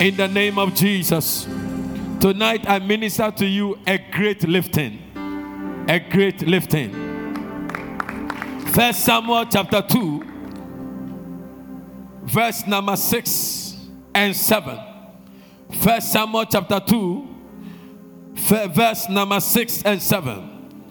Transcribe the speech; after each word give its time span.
In 0.00 0.16
the 0.16 0.28
name 0.28 0.58
of 0.58 0.74
Jesus. 0.74 1.44
Tonight 2.20 2.68
I 2.68 2.78
minister 2.80 3.30
to 3.30 3.46
you 3.46 3.78
a 3.86 3.98
great 4.10 4.46
lifting. 4.48 4.98
A 5.88 6.00
great 6.00 6.42
lifting. 6.46 6.92
First 8.72 9.04
Samuel 9.04 9.44
chapter 9.46 9.82
2, 9.82 10.24
verse 12.22 12.66
number 12.66 12.96
6 12.96 13.76
and 14.14 14.34
7. 14.34 14.78
First 15.80 16.12
Samuel 16.12 16.46
chapter 16.46 16.80
2, 16.80 17.28
verse 18.32 19.08
number 19.08 19.40
6 19.40 19.82
and 19.82 20.02
7. 20.02 20.84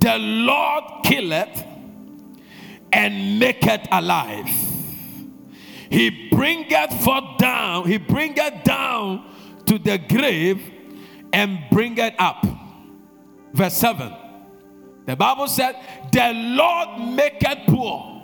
The 0.00 0.18
Lord 0.18 0.84
killeth 1.04 1.64
and 2.92 3.38
maketh 3.38 3.86
alive. 3.92 4.48
He 5.90 6.28
bringeth 6.30 7.02
forth 7.02 7.38
down, 7.38 7.86
he 7.86 7.98
bringeth 7.98 8.64
down 8.64 9.24
to 9.66 9.78
the 9.78 9.98
grave 9.98 10.62
and 11.32 11.58
bringeth 11.70 12.14
up. 12.18 12.44
Verse 13.52 13.74
7. 13.74 14.12
The 15.06 15.16
Bible 15.16 15.46
said, 15.46 15.76
The 16.12 16.32
Lord 16.34 17.14
maketh 17.14 17.66
poor 17.68 18.22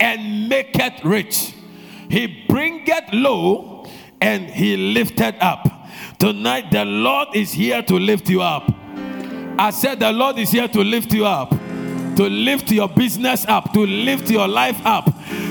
and 0.00 0.48
maketh 0.48 1.04
rich. 1.04 1.54
He 2.10 2.44
bringeth 2.48 3.12
low 3.12 3.86
and 4.20 4.50
he 4.50 4.76
lifted 4.76 5.36
up. 5.40 5.68
Tonight, 6.18 6.70
the 6.72 6.84
Lord 6.84 7.28
is 7.34 7.52
here 7.52 7.82
to 7.82 7.94
lift 7.94 8.28
you 8.28 8.42
up. 8.42 8.68
I 9.58 9.70
said, 9.70 10.00
The 10.00 10.12
Lord 10.12 10.38
is 10.38 10.50
here 10.50 10.68
to 10.68 10.80
lift 10.80 11.12
you 11.12 11.26
up, 11.26 11.52
to 12.18 12.28
lift 12.28 12.72
your 12.72 12.88
business 12.88 13.46
up, 13.46 13.72
to 13.72 13.86
lift 13.86 14.28
your 14.28 14.48
life 14.48 14.84
up. 14.84 15.08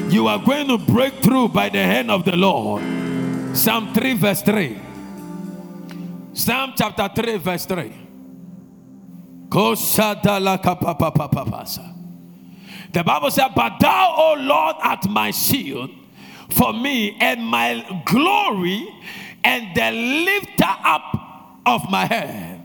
You 0.09 0.27
are 0.27 0.38
going 0.38 0.67
to 0.67 0.77
break 0.77 1.13
through 1.23 1.48
by 1.48 1.70
the 1.70 1.81
hand 1.81 2.12
of 2.12 2.26
the 2.26 2.35
Lord. 2.35 2.84
Psalm 3.55 3.93
3, 3.93 4.13
verse 4.16 4.41
3. 4.41 4.77
Psalm 6.34 6.73
chapter 6.76 7.09
3, 7.16 7.38
verse 7.38 7.66
3. 7.66 7.93
The 12.91 13.04
Bible 13.05 13.32
said, 13.32 13.48
But 13.55 13.79
thou, 13.79 14.15
O 14.18 14.35
Lord, 14.38 14.76
art 14.84 15.07
my 15.10 15.32
shield 15.32 15.90
for 16.49 16.73
me 16.73 17.15
and 17.21 17.45
my 17.45 18.01
glory 18.05 18.93
and 19.41 19.73
the 19.73 19.91
lifter 19.91 20.76
up 20.84 21.62
of 21.65 21.90
my 21.90 22.05
head. 22.05 22.57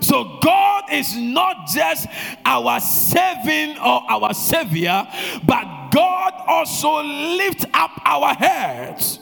So 0.00 0.38
God 0.42 0.84
is 0.92 1.16
not 1.16 1.68
just 1.68 2.06
our 2.44 2.80
saving 2.80 3.78
or 3.78 4.02
our 4.10 4.34
savior, 4.34 5.06
but 5.44 5.90
God 5.90 6.32
also 6.46 7.02
lifts 7.02 7.64
up 7.74 7.90
our 8.04 8.34
heads. 8.34 9.18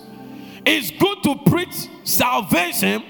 It's 0.70 0.90
good 0.90 1.22
to 1.22 1.34
preach 1.50 1.88
salvation. 2.04 3.02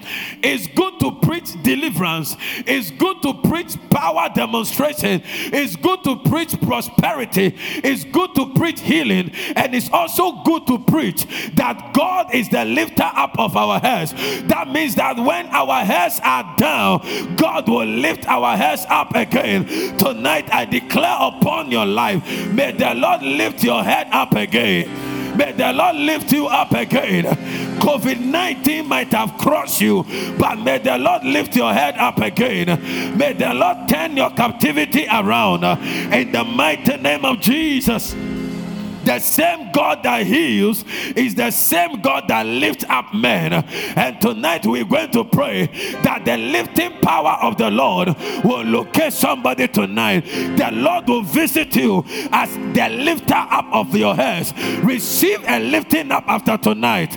It's 0.44 0.68
good 0.68 1.00
to 1.00 1.10
preach 1.20 1.60
deliverance. 1.64 2.36
It's 2.58 2.92
good 2.92 3.20
to 3.22 3.34
preach 3.34 3.76
power 3.90 4.28
demonstration. 4.32 5.22
It's 5.24 5.74
good 5.74 6.04
to 6.04 6.20
preach 6.30 6.60
prosperity. 6.60 7.56
It's 7.82 8.04
good 8.04 8.32
to 8.36 8.54
preach 8.54 8.80
healing. 8.80 9.32
And 9.56 9.74
it's 9.74 9.90
also 9.90 10.44
good 10.44 10.68
to 10.68 10.78
preach 10.78 11.26
that 11.54 11.92
God 11.94 12.32
is 12.32 12.48
the 12.48 12.64
lifter 12.64 13.10
up 13.12 13.36
of 13.36 13.56
our 13.56 13.80
heads. 13.80 14.12
That 14.46 14.68
means 14.68 14.94
that 14.94 15.18
when 15.18 15.46
our 15.46 15.84
heads 15.84 16.20
are 16.22 16.54
down, 16.56 17.34
God 17.34 17.68
will 17.68 17.86
lift 17.86 18.24
our 18.28 18.56
heads 18.56 18.86
up 18.88 19.16
again. 19.16 19.66
Tonight, 19.98 20.48
I 20.54 20.64
declare 20.64 21.16
upon 21.20 21.72
your 21.72 21.86
life, 21.86 22.22
may 22.52 22.70
the 22.70 22.94
Lord 22.94 23.22
lift 23.22 23.64
your 23.64 23.82
head 23.82 24.06
up 24.12 24.34
again. 24.36 25.07
May 25.36 25.52
the 25.52 25.72
Lord 25.72 25.96
lift 25.96 26.32
you 26.32 26.46
up 26.46 26.72
again. 26.72 27.24
COVID 27.78 28.20
19 28.20 28.86
might 28.86 29.12
have 29.12 29.36
crushed 29.38 29.80
you, 29.80 30.04
but 30.38 30.56
may 30.56 30.78
the 30.78 30.98
Lord 30.98 31.24
lift 31.24 31.56
your 31.56 31.72
head 31.72 31.96
up 31.96 32.18
again. 32.18 32.66
May 33.16 33.32
the 33.34 33.54
Lord 33.54 33.88
turn 33.88 34.16
your 34.16 34.30
captivity 34.30 35.06
around 35.06 35.64
in 36.12 36.32
the 36.32 36.44
mighty 36.44 36.96
name 36.96 37.24
of 37.24 37.40
Jesus. 37.40 38.14
The 39.08 39.20
same 39.20 39.72
God 39.72 40.02
that 40.02 40.26
heals 40.26 40.84
is 41.16 41.34
the 41.34 41.50
same 41.50 42.02
God 42.02 42.28
that 42.28 42.44
lifts 42.44 42.84
up 42.90 43.14
men. 43.14 43.54
And 43.54 44.20
tonight 44.20 44.66
we're 44.66 44.84
going 44.84 45.10
to 45.12 45.24
pray 45.24 45.68
that 46.02 46.26
the 46.26 46.36
lifting 46.36 46.92
power 47.00 47.38
of 47.40 47.56
the 47.56 47.70
Lord 47.70 48.08
will 48.44 48.64
locate 48.64 49.14
somebody 49.14 49.66
tonight. 49.66 50.26
The 50.58 50.68
Lord 50.74 51.08
will 51.08 51.22
visit 51.22 51.74
you 51.74 52.04
as 52.32 52.52
the 52.54 52.90
lifter 52.90 53.32
up 53.34 53.64
of 53.72 53.96
your 53.96 54.14
heads. 54.14 54.52
Receive 54.84 55.42
a 55.48 55.58
lifting 55.58 56.12
up 56.12 56.28
after 56.28 56.58
tonight. 56.58 57.16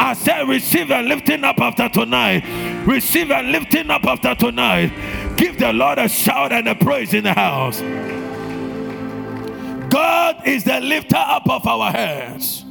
I 0.00 0.14
said, 0.14 0.48
receive 0.48 0.90
a 0.90 1.02
lifting 1.02 1.44
up 1.44 1.60
after 1.60 1.88
tonight. 1.88 2.42
Receive 2.84 3.30
a 3.30 3.42
lifting 3.42 3.90
up 3.90 4.04
after 4.04 4.34
tonight. 4.34 4.88
Give 5.36 5.56
the 5.56 5.72
Lord 5.72 5.98
a 5.98 6.08
shout 6.08 6.50
and 6.50 6.66
a 6.66 6.74
praise 6.74 7.14
in 7.14 7.22
the 7.22 7.32
house. 7.32 7.80
God 9.88 10.46
is 10.46 10.64
the 10.64 10.80
lifter 10.80 11.16
up 11.16 11.48
of 11.48 11.66
our 11.66 11.90
heads. 11.90 12.64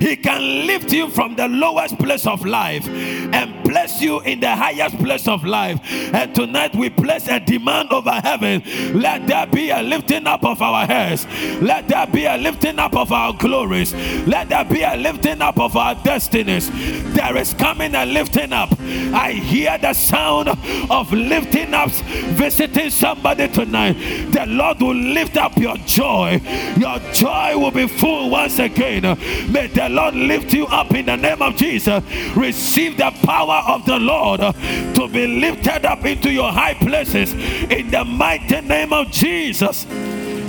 He 0.00 0.16
can 0.16 0.66
lift 0.66 0.92
you 0.92 1.08
from 1.10 1.36
the 1.36 1.48
lowest 1.48 1.98
place 1.98 2.26
of 2.26 2.44
life 2.44 2.86
and 2.86 3.64
place 3.66 4.00
you 4.00 4.20
in 4.20 4.40
the 4.40 4.54
highest 4.54 4.96
place 4.98 5.28
of 5.28 5.44
life. 5.44 5.80
And 6.14 6.34
tonight 6.34 6.74
we 6.74 6.90
place 6.90 7.28
a 7.28 7.40
demand 7.40 7.92
over 7.92 8.12
heaven. 8.12 8.62
Let 8.94 9.26
there 9.26 9.46
be 9.46 9.70
a 9.70 9.82
lifting 9.82 10.26
up 10.26 10.44
of 10.44 10.62
our 10.62 10.86
heads. 10.86 11.26
Let 11.60 11.88
there 11.88 12.06
be 12.06 12.24
a 12.24 12.36
lifting 12.36 12.78
up 12.78 12.96
of 12.96 13.12
our 13.12 13.32
glories. 13.32 13.94
Let 14.26 14.48
there 14.48 14.64
be 14.64 14.82
a 14.82 14.96
lifting 14.96 15.42
up 15.42 15.58
of 15.58 15.76
our 15.76 15.94
destinies. 15.96 16.70
There 17.14 17.36
is 17.36 17.54
coming 17.54 17.94
a 17.94 18.06
lifting 18.06 18.52
up. 18.52 18.70
I 18.80 19.32
hear 19.32 19.78
the 19.78 19.92
sound 19.92 20.48
of 20.90 21.12
lifting 21.12 21.74
ups 21.74 22.00
visiting 22.00 22.90
somebody 22.90 23.48
tonight. 23.48 23.94
The 24.32 24.46
Lord 24.46 24.80
will 24.80 24.94
lift 24.94 25.36
up 25.36 25.56
your 25.56 25.76
joy. 25.78 26.40
Your 26.76 26.98
joy 27.12 27.58
will 27.58 27.70
be 27.70 27.88
full 27.88 28.30
once 28.30 28.58
again. 28.58 29.02
May 29.50 29.66
the 29.68 29.88
Lord 29.88 30.14
lift 30.14 30.52
you 30.52 30.66
up 30.66 30.92
in 30.94 31.06
the 31.06 31.16
name 31.16 31.42
of 31.42 31.56
Jesus. 31.56 32.02
Receive 32.36 32.96
the 32.96 33.10
power 33.22 33.55
of 33.66 33.84
the 33.86 33.98
Lord 33.98 34.40
to 34.40 35.08
be 35.08 35.26
lifted 35.26 35.84
up 35.84 36.04
into 36.04 36.30
your 36.30 36.52
high 36.52 36.74
places 36.74 37.32
in 37.32 37.90
the 37.90 38.04
mighty 38.04 38.60
name 38.60 38.92
of 38.92 39.10
Jesus. 39.10 39.86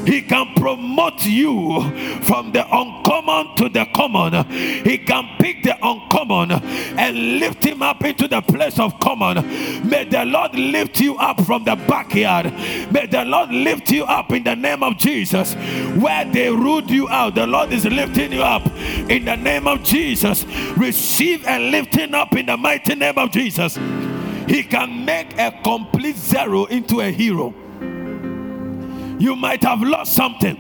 He 0.08 0.22
can 0.22 0.54
promote 0.56 1.26
you 1.26 1.82
from 2.22 2.54
the 2.54 2.66
uncommon 2.66 3.54
to 3.58 3.68
the 3.68 3.86
common. 3.94 4.50
He 4.50 4.98
can 5.00 5.28
pick 5.38 5.64
the 5.64 5.76
uncommon 5.86 6.52
and 6.54 7.40
lift 7.40 7.66
him 7.66 7.82
up 7.82 8.02
into 8.06 8.26
the 8.30 8.40
place 8.42 8.80
of 8.80 8.98
common. 9.02 9.46
May 9.88 10.06
the 10.06 10.24
Lord 10.24 10.56
lift 10.56 11.02
you 11.02 11.18
up 11.18 11.42
from 11.42 11.66
the 11.66 11.76
backyard. 11.76 12.54
May 12.90 13.08
the 13.08 13.26
Lord 13.26 13.50
lift 13.50 13.92
you 13.92 14.06
up 14.06 14.32
in 14.32 14.46
the 14.46 14.56
name 14.56 14.82
of 14.82 14.98
Jesus. 14.98 15.56
Where 16.00 16.24
they 16.24 16.50
ruled 16.50 16.90
you 16.90 17.10
out, 17.10 17.36
the 17.36 17.46
Lord 17.46 17.74
is 17.74 17.84
lifting 17.84 18.32
you 18.32 18.44
up 18.44 18.66
in 19.10 19.26
the 19.26 19.36
name 19.36 19.68
of 19.68 19.84
Jesus. 19.84 20.46
Receive 20.78 21.44
a 21.46 21.60
lifting 21.60 22.14
up 22.14 22.34
in 22.34 22.46
the 22.46 22.56
mighty 22.56 22.96
name 22.96 23.18
of 23.18 23.32
Jesus. 23.32 23.78
He 24.48 24.64
can 24.64 25.04
make 25.04 25.38
a 25.38 25.52
complete 25.64 26.16
zero 26.16 26.64
into 26.66 27.02
a 27.02 27.12
hero. 27.12 27.54
You 29.20 29.36
might 29.36 29.64
have 29.64 29.82
lost 29.82 30.14
something, 30.14 30.58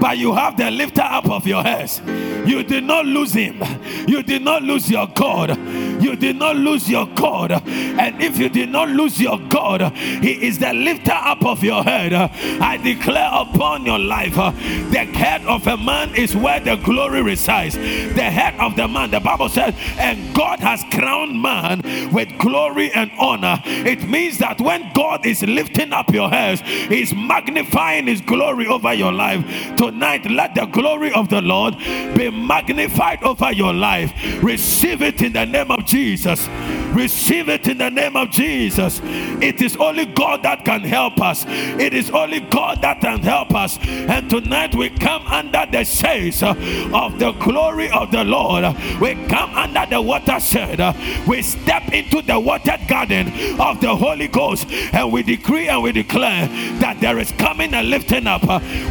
but 0.00 0.18
you 0.18 0.34
have 0.34 0.56
the 0.56 0.70
lifter 0.70 1.02
up 1.02 1.30
of 1.30 1.46
your 1.46 1.62
heads. 1.62 2.00
You 2.46 2.62
did 2.62 2.84
not 2.84 3.06
lose 3.06 3.32
him. 3.32 3.62
You 4.08 4.22
did 4.22 4.42
not 4.42 4.62
lose 4.62 4.90
your 4.90 5.06
God. 5.08 5.58
You 6.02 6.16
did 6.16 6.36
not 6.36 6.56
lose 6.56 6.88
your 6.88 7.06
God. 7.06 7.52
And 7.52 8.22
if 8.22 8.38
you 8.38 8.48
did 8.48 8.70
not 8.70 8.88
lose 8.88 9.20
your 9.20 9.38
God, 9.48 9.92
He 9.94 10.46
is 10.46 10.58
the 10.58 10.72
lifter 10.72 11.12
up 11.12 11.44
of 11.44 11.62
your 11.62 11.84
head. 11.84 12.12
I 12.14 12.78
declare 12.78 13.30
upon 13.32 13.84
your 13.84 13.98
life 13.98 14.34
the 14.34 15.04
head 15.12 15.42
of 15.42 15.66
a 15.66 15.76
man 15.76 16.14
is 16.14 16.34
where 16.34 16.60
the 16.60 16.76
glory 16.76 17.22
resides. 17.22 17.74
The 17.74 18.22
head 18.22 18.58
of 18.58 18.76
the 18.76 18.88
man, 18.88 19.10
the 19.10 19.20
Bible 19.20 19.48
says, 19.48 19.74
and 19.98 20.34
God 20.34 20.60
has 20.60 20.82
crowned 20.90 21.40
man 21.40 21.82
with 22.12 22.36
glory 22.38 22.90
and 22.92 23.10
honor. 23.18 23.60
It 23.64 24.08
means 24.08 24.38
that 24.38 24.60
when 24.60 24.92
God 24.94 25.26
is 25.26 25.42
lifting 25.42 25.92
up 25.92 26.12
your 26.12 26.30
heads, 26.30 26.62
He's 26.62 27.14
magnifying 27.14 28.06
His 28.06 28.20
glory 28.20 28.66
over 28.66 28.94
your 28.94 29.12
life. 29.12 29.44
Tonight, 29.90 30.30
let 30.30 30.54
the 30.54 30.66
glory 30.66 31.12
of 31.14 31.28
the 31.28 31.40
Lord 31.42 31.76
be 31.76 32.30
magnified 32.30 33.24
over 33.24 33.50
your 33.50 33.72
life. 33.72 34.12
Receive 34.40 35.02
it 35.02 35.20
in 35.20 35.32
the 35.32 35.44
name 35.44 35.72
of 35.72 35.84
Jesus. 35.84 36.48
Receive 36.92 37.48
it 37.48 37.66
in 37.66 37.78
the 37.78 37.90
name 37.90 38.16
of 38.16 38.30
Jesus. 38.30 39.00
It 39.04 39.60
is 39.62 39.76
only 39.76 40.06
God 40.06 40.42
that 40.42 40.64
can 40.64 40.80
help 40.82 41.20
us. 41.20 41.44
It 41.48 41.94
is 41.94 42.10
only 42.10 42.40
God 42.40 42.82
that 42.82 43.00
can 43.00 43.20
help 43.20 43.54
us. 43.54 43.78
And 43.86 44.28
tonight 44.28 44.74
we 44.74 44.90
come 44.90 45.26
under 45.26 45.66
the 45.70 45.84
shades 45.84 46.42
of 46.42 47.18
the 47.18 47.32
glory 47.40 47.90
of 47.90 48.10
the 48.10 48.24
Lord. 48.24 48.64
We 49.00 49.14
come 49.26 49.54
under 49.54 49.86
the 49.86 50.02
watershed. 50.02 50.78
We 51.26 51.42
step 51.42 51.92
into 51.92 52.22
the 52.22 52.38
watered 52.38 52.86
garden 52.88 53.60
of 53.60 53.80
the 53.80 53.94
Holy 53.94 54.28
Ghost 54.28 54.70
and 54.70 55.12
we 55.12 55.22
decree 55.22 55.68
and 55.68 55.82
we 55.82 55.92
declare 55.92 56.46
that 56.78 57.00
there 57.00 57.18
is 57.18 57.32
coming 57.32 57.74
a 57.74 57.82
lifting 57.82 58.26
up. 58.26 58.42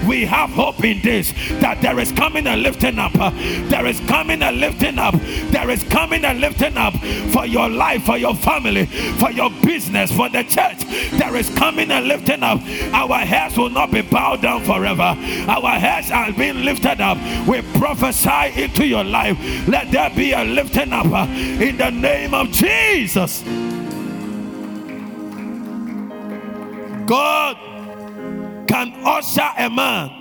We 0.05 0.25
have 0.25 0.49
hope 0.49 0.83
this 0.93 1.33
that 1.61 1.81
there 1.81 1.99
is 1.99 2.11
coming 2.11 2.47
a 2.47 2.55
lifting 2.55 2.99
up. 2.99 3.13
There 3.13 3.85
is 3.85 3.99
coming 4.01 4.41
a 4.41 4.51
lifting 4.51 4.97
up. 4.97 5.15
There 5.51 5.69
is 5.69 5.83
coming 5.83 6.25
a 6.25 6.33
lifting 6.33 6.77
up 6.77 6.95
for 7.31 7.45
your 7.45 7.69
life, 7.69 8.03
for 8.03 8.17
your 8.17 8.35
family, 8.35 8.85
for 8.85 9.31
your 9.31 9.49
business, 9.63 10.11
for 10.11 10.29
the 10.29 10.43
church. 10.43 10.83
There 11.11 11.35
is 11.35 11.49
coming 11.51 11.91
a 11.91 12.01
lifting 12.01 12.43
up. 12.43 12.61
Our 12.93 13.19
heads 13.19 13.57
will 13.57 13.69
not 13.69 13.91
be 13.91 14.01
bowed 14.01 14.41
down 14.41 14.63
forever. 14.63 15.15
Our 15.47 15.71
heads 15.79 16.11
are 16.11 16.31
being 16.31 16.63
lifted 16.63 17.01
up. 17.01 17.17
We 17.47 17.61
prophesy 17.79 18.61
into 18.61 18.85
your 18.85 19.03
life. 19.03 19.37
Let 19.67 19.91
there 19.91 20.09
be 20.09 20.33
a 20.33 20.43
lifting 20.43 20.93
up 20.93 21.07
uh, 21.07 21.27
in 21.29 21.77
the 21.77 21.89
name 21.89 22.33
of 22.33 22.51
Jesus. 22.51 23.43
God 27.05 27.57
can 28.67 28.93
usher 29.03 29.49
a 29.57 29.69
man 29.69 30.18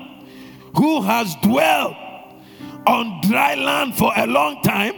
who 0.78 1.02
has 1.02 1.34
dwelt 1.42 1.96
on 2.86 3.20
dry 3.22 3.54
land 3.56 3.96
for 3.96 4.12
a 4.16 4.26
long 4.26 4.62
time 4.62 4.94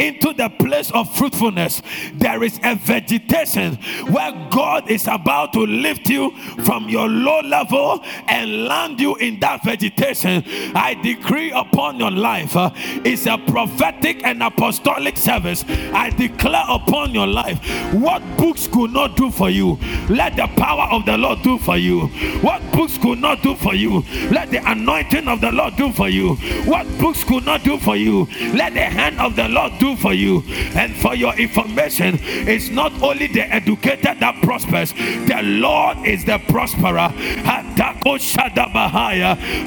into 0.00 0.32
the 0.32 0.48
place 0.48 0.90
of 0.92 1.14
fruitfulness, 1.14 1.82
there 2.14 2.42
is 2.42 2.58
a 2.64 2.74
vegetation 2.74 3.76
where 4.08 4.32
God 4.50 4.90
is 4.90 5.06
about 5.06 5.52
to 5.52 5.60
lift 5.60 6.08
you 6.08 6.30
from 6.64 6.88
your 6.88 7.08
low 7.08 7.40
level 7.40 8.00
and 8.26 8.64
land 8.64 8.98
you 8.98 9.16
in 9.16 9.38
that 9.40 9.62
vegetation. 9.62 10.42
I 10.74 10.94
decree 10.94 11.52
upon 11.52 11.98
your 11.98 12.10
life, 12.10 12.56
uh, 12.56 12.70
it's 13.04 13.26
a 13.26 13.36
prophetic 13.36 14.24
and 14.24 14.42
apostolic 14.42 15.16
service. 15.16 15.64
I 15.92 16.10
declare 16.10 16.64
upon 16.68 17.12
your 17.12 17.26
life 17.26 17.58
what 17.94 18.22
books 18.38 18.66
could 18.66 18.92
not 18.92 19.16
do 19.16 19.30
for 19.30 19.50
you, 19.50 19.78
let 20.08 20.36
the 20.36 20.46
power 20.56 20.88
of 20.90 21.04
the 21.04 21.18
Lord 21.18 21.42
do 21.42 21.58
for 21.58 21.76
you. 21.76 22.06
What 22.40 22.62
books 22.72 22.96
could 22.96 23.18
not 23.18 23.42
do 23.42 23.54
for 23.54 23.74
you, 23.74 24.02
let 24.30 24.50
the 24.50 24.58
anointing 24.70 25.28
of 25.28 25.42
the 25.42 25.52
Lord 25.52 25.76
do 25.76 25.92
for 25.92 26.08
you. 26.08 26.36
What 26.64 26.86
books 26.98 27.22
could 27.22 27.44
not 27.44 27.62
do 27.64 27.78
for 27.78 27.96
you, 27.96 28.26
let 28.54 28.72
the 28.72 28.84
hand 28.84 29.20
of 29.20 29.36
the 29.36 29.48
Lord 29.48 29.72
do 29.78 29.89
for 29.96 30.12
you. 30.12 30.42
And 30.74 30.94
for 30.96 31.14
your 31.14 31.38
information, 31.38 32.18
it's 32.22 32.68
not 32.70 32.92
only 33.02 33.26
the 33.26 33.42
educated 33.42 34.20
that 34.20 34.42
prospers, 34.42 34.92
the 34.92 35.40
Lord 35.42 35.98
is 36.06 36.24
the 36.24 36.38
prosperer. 36.38 37.10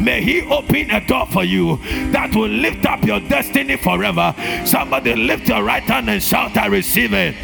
May 0.01 0.21
He 0.21 0.41
open 0.41 0.91
a 0.91 1.05
door 1.05 1.25
for 1.27 1.43
you 1.43 1.77
that 2.11 2.35
will 2.35 2.49
lift 2.49 2.85
up 2.85 3.03
your 3.03 3.19
destiny 3.19 3.77
forever. 3.77 4.35
Somebody 4.65 5.15
lift 5.15 5.47
your 5.47 5.63
right 5.63 5.83
hand 5.83 6.09
and 6.09 6.21
shout, 6.21 6.57
I 6.57 6.67
receive 6.67 7.13
it. 7.13 7.35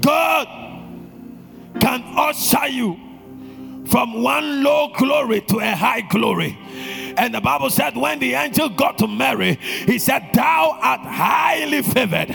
God 0.00 0.48
can 1.80 2.02
usher 2.16 2.68
you 2.68 2.96
from 3.86 4.22
one 4.22 4.62
low 4.62 4.92
glory 4.96 5.40
to 5.42 5.58
a 5.58 5.74
high 5.74 6.00
glory. 6.02 6.56
And 7.20 7.34
the 7.34 7.40
Bible 7.42 7.68
said, 7.68 7.98
when 7.98 8.18
the 8.18 8.32
angel 8.32 8.70
got 8.70 8.96
to 8.96 9.06
Mary, 9.06 9.56
he 9.60 9.98
said, 9.98 10.30
Thou 10.32 10.78
art 10.80 11.00
highly 11.00 11.82
favored. 11.82 12.28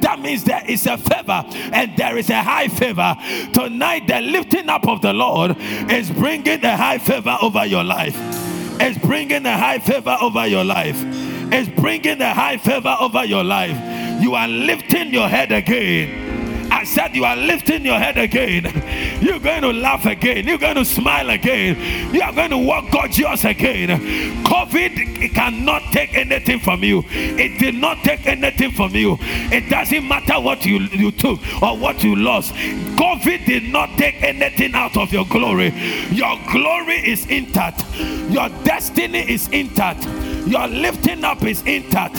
That 0.00 0.18
means 0.18 0.44
there 0.44 0.64
is 0.66 0.86
a 0.86 0.96
favor 0.96 1.44
and 1.74 1.94
there 1.94 2.16
is 2.16 2.30
a 2.30 2.40
high 2.40 2.68
favor. 2.68 3.14
Tonight, 3.52 4.06
the 4.06 4.22
lifting 4.22 4.70
up 4.70 4.88
of 4.88 5.02
the 5.02 5.12
Lord 5.12 5.56
is 5.58 6.10
bringing 6.10 6.64
a 6.64 6.74
high 6.74 6.96
favor 6.96 7.36
over 7.42 7.66
your 7.66 7.84
life. 7.84 8.16
It's 8.80 8.98
bringing 9.04 9.44
a 9.44 9.58
high 9.58 9.78
favor 9.78 10.16
over 10.22 10.46
your 10.46 10.64
life. 10.64 10.96
It's 11.52 11.68
bringing 11.78 12.22
a 12.22 12.32
high 12.32 12.56
favor 12.56 12.96
over 12.98 13.26
your 13.26 13.44
life. 13.44 13.76
You 14.22 14.36
are 14.36 14.48
lifting 14.48 15.12
your 15.12 15.28
head 15.28 15.52
again 15.52 16.29
I 16.80 16.84
said, 16.84 17.14
You 17.14 17.26
are 17.26 17.36
lifting 17.36 17.84
your 17.84 17.98
head 17.98 18.16
again. 18.16 18.64
You're 19.20 19.38
going 19.38 19.60
to 19.60 19.70
laugh 19.70 20.06
again. 20.06 20.46
You're 20.46 20.56
going 20.56 20.76
to 20.76 20.84
smile 20.86 21.28
again. 21.28 22.14
You 22.14 22.22
are 22.22 22.32
going 22.32 22.48
to 22.48 22.56
walk 22.56 22.90
gorgeous 22.90 23.44
again. 23.44 23.90
COVID 24.44 25.34
cannot 25.34 25.82
take 25.92 26.14
anything 26.14 26.58
from 26.58 26.82
you. 26.82 27.04
It 27.10 27.58
did 27.58 27.74
not 27.74 27.98
take 27.98 28.26
anything 28.26 28.70
from 28.72 28.94
you. 28.94 29.18
It 29.20 29.68
doesn't 29.68 30.08
matter 30.08 30.40
what 30.40 30.64
you, 30.64 30.78
you 30.78 31.10
took 31.10 31.38
or 31.62 31.76
what 31.76 32.02
you 32.02 32.16
lost. 32.16 32.54
COVID 32.54 33.44
did 33.44 33.64
not 33.64 33.90
take 33.98 34.22
anything 34.22 34.74
out 34.74 34.96
of 34.96 35.12
your 35.12 35.26
glory. 35.26 35.74
Your 36.10 36.38
glory 36.50 36.96
is 37.06 37.26
intact. 37.26 37.84
Your 38.30 38.48
destiny 38.64 39.30
is 39.30 39.48
intact. 39.48 40.06
Your 40.46 40.66
lifting 40.68 41.24
up 41.24 41.42
is 41.44 41.62
intact. 41.62 42.16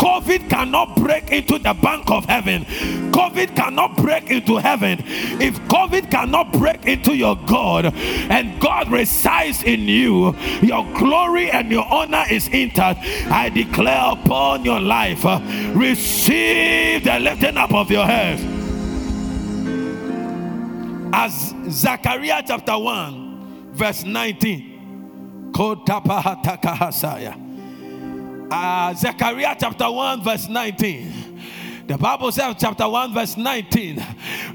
COVID 0.00 0.48
cannot 0.48 0.96
break 0.96 1.30
into 1.30 1.58
the 1.58 1.74
bank 1.74 2.10
of 2.10 2.24
heaven. 2.24 2.64
COVID 3.12 3.54
cannot 3.54 3.96
break 3.96 4.30
into 4.30 4.56
heaven. 4.56 5.02
If 5.40 5.58
COVID 5.68 6.10
cannot 6.10 6.52
break 6.52 6.86
into 6.86 7.14
your 7.14 7.36
God 7.46 7.92
and 7.94 8.58
God 8.60 8.90
resides 8.90 9.62
in 9.62 9.80
you, 9.82 10.34
your 10.62 10.84
glory 10.94 11.50
and 11.50 11.70
your 11.70 11.84
honor 11.86 12.24
is 12.30 12.48
intact. 12.48 13.00
I 13.30 13.50
declare 13.50 14.12
upon 14.12 14.64
your 14.64 14.80
life, 14.80 15.26
uh, 15.26 15.40
receive 15.74 17.04
the 17.04 17.20
lifting 17.20 17.56
up 17.56 17.74
of 17.74 17.90
your 17.90 18.06
head. 18.06 18.40
As 21.12 21.54
Zechariah 21.68 22.42
chapter 22.46 22.78
1, 22.78 23.72
verse 23.74 24.04
19. 24.04 24.68
Uh, 28.50 28.92
Zechariah 28.94 29.54
chapter 29.58 29.88
1, 29.88 30.22
verse 30.24 30.48
19. 30.48 31.19
The 31.90 31.98
Bible 31.98 32.30
says, 32.30 32.54
chapter 32.56 32.88
1, 32.88 33.12
verse 33.12 33.36
19, 33.36 33.96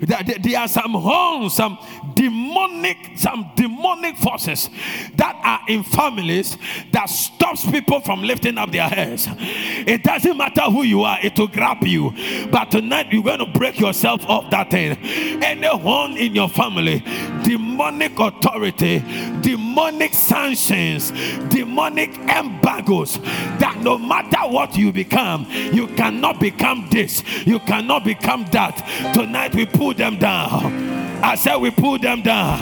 that 0.03 0.39
there 0.41 0.57
are 0.57 0.69
some 0.69 0.93
horns, 0.93 1.55
some 1.55 1.77
demonic, 2.13 3.17
some 3.17 3.51
demonic 3.57 4.15
forces 4.15 4.69
that 5.15 5.37
are 5.43 5.59
in 5.67 5.83
families 5.83 6.57
that 6.93 7.09
stops 7.09 7.69
people 7.69 7.99
from 7.99 8.21
lifting 8.21 8.57
up 8.57 8.71
their 8.71 8.87
heads. 8.87 9.27
It 9.37 10.01
doesn't 10.01 10.37
matter 10.37 10.61
who 10.61 10.83
you 10.83 11.01
are, 11.01 11.17
it 11.21 11.37
will 11.37 11.49
grab 11.49 11.83
you. 11.83 12.13
But 12.49 12.71
tonight 12.71 13.11
you're 13.11 13.21
going 13.21 13.39
to 13.39 13.59
break 13.59 13.81
yourself 13.81 14.25
off 14.27 14.49
that 14.51 14.71
thing. 14.71 14.97
Any 15.43 15.67
horn 15.67 16.15
in 16.15 16.35
your 16.35 16.47
family, 16.47 16.99
demonic 17.43 18.17
authority, 18.17 18.99
demonic 19.41 20.13
sanctions, 20.13 21.11
demonic 21.49 22.15
embargoes, 22.29 23.19
that 23.59 23.77
no 23.81 23.97
matter 23.97 24.49
what 24.49 24.77
you 24.77 24.93
become, 24.93 25.45
you 25.49 25.87
cannot 25.87 26.39
become 26.39 26.87
this 26.89 27.24
you 27.45 27.59
cannot 27.59 28.03
become 28.03 28.45
that. 28.51 28.77
Tonight 29.13 29.55
we 29.55 29.65
pull 29.65 29.93
them 29.93 30.17
down. 30.17 31.23
I 31.23 31.35
said 31.35 31.57
we 31.57 31.71
pull 31.71 31.97
them 31.97 32.21
down. 32.21 32.59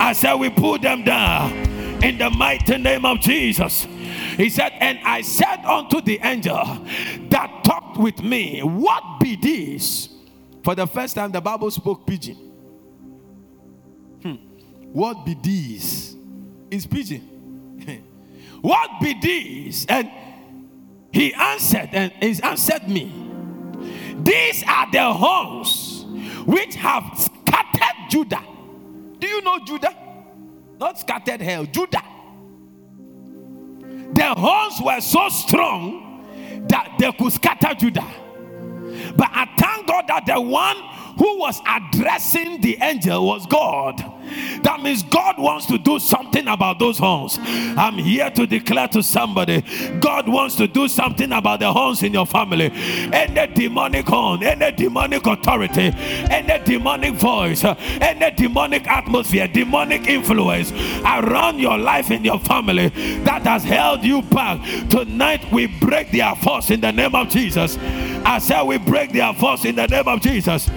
I 0.00 0.12
said 0.12 0.34
we 0.34 0.50
pull 0.50 0.78
them 0.78 1.04
down. 1.04 1.52
In 2.02 2.18
the 2.18 2.30
mighty 2.30 2.78
name 2.78 3.04
of 3.04 3.20
Jesus. 3.20 3.84
He 4.36 4.48
said, 4.48 4.72
And 4.80 4.98
I 5.04 5.20
said 5.20 5.64
unto 5.64 6.00
the 6.00 6.18
angel 6.22 6.56
that 7.30 7.62
talked 7.64 7.96
with 7.98 8.22
me, 8.22 8.60
What 8.60 9.20
be 9.20 9.36
this? 9.36 10.08
For 10.64 10.74
the 10.74 10.86
first 10.86 11.14
time, 11.14 11.32
the 11.32 11.40
Bible 11.40 11.70
spoke 11.70 12.06
pidgin. 12.06 12.36
Hmm. 14.22 14.34
What 14.92 15.24
be 15.24 15.34
this? 15.34 16.16
Is 16.70 16.86
pidgin. 16.86 18.02
what 18.62 18.90
be 19.00 19.14
this? 19.20 19.86
And 19.86 20.10
he 21.12 21.34
answered, 21.34 21.90
and 21.92 22.12
he 22.12 22.42
answered 22.42 22.88
me 22.88 23.31
these 24.18 24.64
are 24.66 24.90
the 24.90 25.12
horns 25.12 26.04
which 26.46 26.74
have 26.76 27.04
scattered 27.16 28.10
Judah. 28.10 28.42
Do 29.18 29.26
you 29.26 29.40
know 29.42 29.58
Judah? 29.64 29.94
Not 30.78 30.98
scattered 30.98 31.40
hell, 31.40 31.64
Judah. 31.66 32.02
The 34.14 34.34
horns 34.34 34.80
were 34.82 35.00
so 35.00 35.28
strong 35.28 36.66
that 36.68 36.96
they 36.98 37.12
could 37.12 37.32
scatter 37.32 37.74
Judah. 37.74 38.06
But 39.16 39.30
I 39.32 39.48
thank 39.58 39.86
God 39.86 40.04
that 40.08 40.26
the 40.26 40.40
one 40.40 40.76
who 41.18 41.38
was 41.38 41.60
addressing 41.66 42.60
the 42.60 42.78
angel 42.80 43.26
was 43.26 43.46
God. 43.46 44.00
That 44.62 44.80
means 44.82 45.02
God 45.02 45.38
wants 45.38 45.66
to 45.66 45.78
do 45.78 45.98
something 45.98 46.46
about 46.48 46.78
those 46.78 46.98
horns. 46.98 47.38
I'm 47.40 47.94
here 47.94 48.30
to 48.30 48.46
declare 48.46 48.88
to 48.88 49.02
somebody 49.02 49.62
God 50.00 50.28
wants 50.28 50.56
to 50.56 50.66
do 50.66 50.88
something 50.88 51.32
about 51.32 51.60
the 51.60 51.72
horns 51.72 52.02
in 52.02 52.12
your 52.12 52.26
family. 52.26 52.70
Any 53.12 53.52
demonic 53.54 54.06
horn, 54.06 54.42
any 54.42 54.72
demonic 54.72 55.26
authority, 55.26 55.92
any 56.30 56.64
demonic 56.64 57.14
voice, 57.14 57.64
any 57.64 58.30
demonic 58.34 58.86
atmosphere, 58.86 59.48
demonic 59.48 60.06
influence 60.06 60.72
around 61.04 61.58
your 61.58 61.78
life 61.78 62.10
in 62.10 62.24
your 62.24 62.38
family 62.40 62.88
that 63.24 63.42
has 63.42 63.64
held 63.64 64.04
you 64.04 64.22
back. 64.22 64.60
Tonight 64.88 65.50
we 65.52 65.66
break 65.66 66.10
their 66.10 66.34
force 66.36 66.70
in 66.70 66.80
the 66.80 66.92
name 66.92 67.14
of 67.14 67.28
Jesus. 67.28 67.78
I 68.24 68.38
said 68.38 68.62
we 68.62 68.78
break 68.78 69.12
their 69.12 69.32
force 69.34 69.64
in 69.64 69.74
the 69.74 69.86
name 69.86 70.06
of 70.06 70.20
Jesus. 70.20 70.68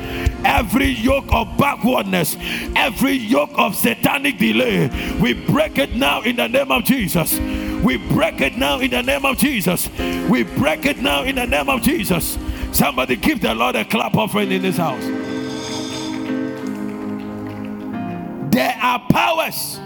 Every 0.43 0.87
yoke 0.87 1.31
of 1.31 1.57
backwardness, 1.57 2.37
every 2.75 3.13
yoke 3.13 3.44
of 3.53 3.75
satanic 3.75 4.37
delay, 4.37 4.89
we 5.19 5.33
break 5.33 5.77
it 5.77 5.95
now 5.95 6.21
in 6.21 6.35
the 6.35 6.47
name 6.47 6.71
of 6.71 6.83
Jesus. 6.83 7.39
We 7.83 7.97
break 7.97 8.41
it 8.41 8.57
now 8.57 8.79
in 8.79 8.91
the 8.91 9.03
name 9.03 9.25
of 9.25 9.37
Jesus. 9.37 9.89
We 10.29 10.43
break 10.43 10.85
it 10.85 10.97
now 10.97 11.23
in 11.23 11.35
the 11.35 11.45
name 11.45 11.69
of 11.69 11.81
Jesus. 11.81 12.37
Somebody 12.71 13.15
give 13.15 13.41
the 13.41 13.53
Lord 13.53 13.75
a 13.75 13.85
clap 13.85 14.15
offering 14.15 14.51
in 14.51 14.61
this 14.61 14.77
house. 14.77 15.03
There 18.51 18.75
are 18.81 18.99
powers 19.09 19.79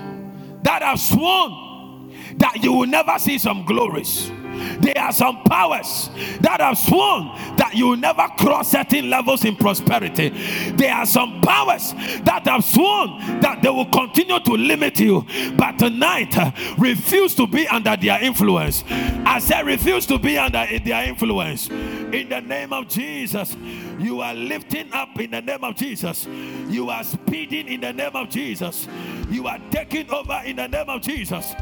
that 0.63 0.81
have 0.81 0.99
sworn 0.99 2.13
that 2.37 2.63
you 2.63 2.73
will 2.73 2.87
never 2.87 3.17
see 3.19 3.37
some 3.37 3.65
glories. 3.65 4.31
There 4.79 4.97
are 4.97 5.11
some 5.11 5.43
powers 5.43 6.09
that 6.41 6.61
have 6.61 6.77
sworn 6.77 7.27
that 7.57 7.73
you 7.75 7.87
will 7.89 7.97
never 7.97 8.27
cross 8.37 8.71
certain 8.71 9.09
levels 9.09 9.45
in 9.45 9.55
prosperity. 9.55 10.29
There 10.75 10.93
are 10.93 11.05
some 11.05 11.41
powers 11.41 11.93
that 12.23 12.43
have 12.45 12.63
sworn 12.63 13.41
that 13.41 13.61
they 13.61 13.69
will 13.69 13.89
continue 13.89 14.39
to 14.39 14.51
limit 14.51 14.99
you, 14.99 15.25
but 15.57 15.79
tonight 15.79 16.37
uh, 16.37 16.51
refuse 16.77 17.35
to 17.35 17.47
be 17.47 17.67
under 17.67 17.95
their 17.95 18.21
influence. 18.23 18.83
I 18.89 19.39
said, 19.39 19.65
refuse 19.65 20.05
to 20.07 20.17
be 20.17 20.37
under 20.37 20.65
their 20.83 21.07
influence. 21.07 21.69
In 21.69 22.29
the 22.29 22.41
name 22.41 22.73
of 22.73 22.87
Jesus, 22.87 23.55
you 23.99 24.21
are 24.21 24.33
lifting 24.33 24.91
up 24.93 25.19
in 25.19 25.31
the 25.31 25.41
name 25.41 25.63
of 25.63 25.75
Jesus. 25.75 26.25
You 26.67 26.89
are 26.89 27.03
speeding 27.03 27.67
in 27.67 27.81
the 27.81 27.93
name 27.93 28.15
of 28.15 28.29
Jesus. 28.29 28.87
You 29.29 29.47
are 29.47 29.59
taking 29.69 30.09
over 30.09 30.41
in 30.45 30.55
the 30.55 30.67
name 30.67 30.89
of 30.89 31.01
Jesus. 31.01 31.53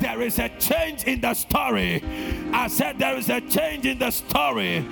There 0.00 0.20
is 0.20 0.38
a 0.38 0.50
change 0.58 1.04
in 1.04 1.20
the 1.20 1.32
story. 1.34 2.02
I 2.52 2.68
said, 2.68 2.98
There 2.98 3.16
is 3.16 3.28
a 3.28 3.40
change 3.40 3.86
in 3.86 3.98
the 3.98 4.10
story. 4.10 4.84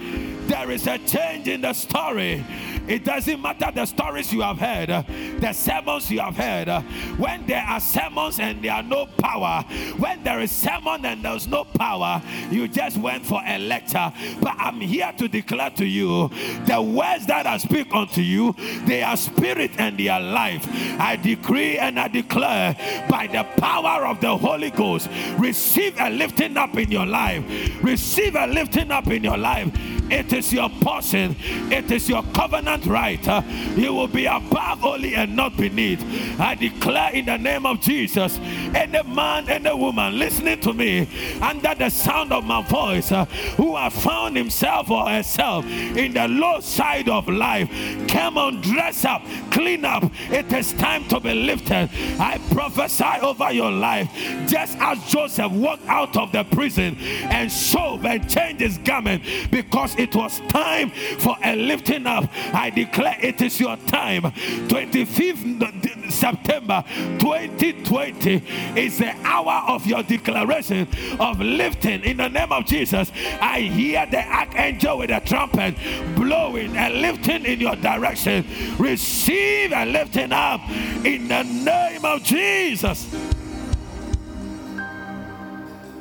There 0.52 0.71
is 0.71 0.87
a 0.87 0.99
change 0.99 1.49
in 1.49 1.62
the 1.62 1.73
story. 1.73 2.44
It 2.87 3.06
doesn't 3.06 3.40
matter 3.40 3.71
the 3.75 3.87
stories 3.87 4.30
you 4.35 4.42
have 4.42 4.59
heard, 4.59 5.06
the 5.40 5.52
sermons 5.54 6.11
you 6.11 6.21
have 6.21 6.37
heard. 6.37 6.68
When 7.16 7.47
there 7.47 7.62
are 7.62 7.80
sermons 7.80 8.38
and 8.38 8.62
there 8.62 8.75
are 8.75 8.82
no 8.82 9.06
power, 9.06 9.64
when 9.97 10.23
there 10.23 10.40
is 10.40 10.50
sermon 10.50 11.06
and 11.06 11.25
there's 11.25 11.47
no 11.47 11.64
power, 11.64 12.21
you 12.50 12.68
just 12.68 12.99
went 12.99 13.25
for 13.25 13.40
a 13.47 13.59
lecture. 13.59 14.12
But 14.42 14.56
I'm 14.59 14.78
here 14.78 15.11
to 15.16 15.26
declare 15.26 15.71
to 15.71 15.87
you 15.87 16.28
the 16.66 16.82
words 16.82 17.25
that 17.28 17.47
I 17.47 17.56
speak 17.56 17.94
unto 17.94 18.21
you, 18.21 18.54
they 18.85 19.02
are 19.02 19.16
spirit 19.16 19.71
and 19.78 19.99
they 19.99 20.09
are 20.09 20.21
life. 20.21 20.68
I 21.00 21.16
decree 21.16 21.78
and 21.78 21.99
I 21.99 22.09
declare 22.09 22.76
by 23.09 23.26
the 23.26 23.44
power 23.59 24.04
of 24.04 24.21
the 24.21 24.37
Holy 24.37 24.71
Ghost, 24.71 25.09
receive 25.38 25.94
a 25.99 26.11
lifting 26.11 26.59
up 26.59 26.76
in 26.76 26.90
your 26.90 27.06
life. 27.06 27.42
Receive 27.82 28.35
a 28.37 28.47
lifting 28.47 28.90
up 28.90 29.06
in 29.06 29.25
your 29.25 29.38
life. 29.38 29.71
It 30.11 30.32
is 30.32 30.52
your 30.52 30.68
portion, 30.68 31.37
it 31.71 31.90
is 31.90 32.09
your 32.09 32.23
covenant 32.35 32.87
right. 32.87 33.26
Uh, 33.26 33.42
you 33.76 33.94
will 33.94 34.09
be 34.09 34.26
above 34.26 34.85
only 34.85 35.14
and 35.14 35.35
not 35.35 35.56
beneath. 35.56 36.02
I 36.38 36.54
declare 36.54 37.12
in 37.12 37.26
the 37.26 37.38
name 37.38 37.66
of 37.66 37.80
Jesus, 37.80 38.38
any 38.75 39.02
man, 39.02 39.49
any 39.49 39.75
woman 39.75 40.18
listening 40.18 40.61
to 40.61 40.73
me 40.73 41.09
under 41.40 41.75
the 41.75 41.90
sound 41.90 42.32
of 42.32 42.44
my 42.44 42.62
voice 42.62 43.12
uh, 43.12 43.25
who 43.56 43.76
has 43.76 43.92
found 44.02 44.37
himself 44.37 44.90
or 44.90 45.09
herself 45.09 45.64
in 45.66 46.12
the 46.12 46.28
low 46.28 46.61
side 46.61 47.09
of 47.09 47.28
life, 47.28 47.68
come 48.09 48.38
on, 48.38 48.61
dress 48.61 49.04
up, 49.04 49.23
clean 49.50 49.85
up. 49.85 50.04
It 50.30 50.52
is 50.52 50.73
time 50.75 51.06
to 51.09 51.21
be 51.21 51.35
lifted. 51.35 51.90
I 52.18 52.38
prophesy 52.52 53.21
over 53.23 53.52
your 53.52 53.71
life, 53.71 54.11
just 54.47 54.76
as 54.78 55.02
Joseph 55.11 55.52
walked 55.52 55.87
out 55.87 56.16
of 56.16 56.32
the 56.32 56.44
prison 56.44 56.97
and 56.99 57.50
showed 57.50 58.04
and 58.04 58.28
changed 58.28 58.61
his 58.61 58.78
garment 58.78 59.23
because 59.50 59.91
it 59.99 60.14
was 60.14 60.40
time 60.49 60.90
for 60.90 61.37
a 61.42 61.56
lifting 61.56 62.06
up. 62.06 62.28
I 62.54 62.70
declare 62.70 63.16
it 63.20 63.40
is 63.40 63.61
your 63.61 63.76
time. 63.76 64.22
25th 64.22 66.12
September 66.12 66.84
2020 67.18 68.42
is 68.76 68.99
the 68.99 69.11
hour 69.25 69.64
of 69.68 69.87
your 69.87 70.02
declaration 70.02 70.87
of 71.18 71.40
lifting 71.40 72.02
in 72.04 72.18
the 72.18 72.28
name 72.28 72.52
of 72.52 72.66
Jesus. 72.66 73.11
I 73.40 73.61
hear 73.61 74.06
the 74.06 74.25
archangel 74.25 74.99
with 74.99 75.11
a 75.11 75.20
trumpet 75.20 75.75
blowing 76.14 76.76
and 76.76 77.00
lifting 77.00 77.44
in 77.44 77.61
your 77.61 77.76
direction. 77.76 78.46
Receive 78.78 79.72
a 79.72 79.84
lifting 79.84 80.32
up 80.32 80.61
in 81.04 81.28
the 81.28 81.42
name 81.42 82.04
of 82.04 82.22
Jesus. 82.22 83.08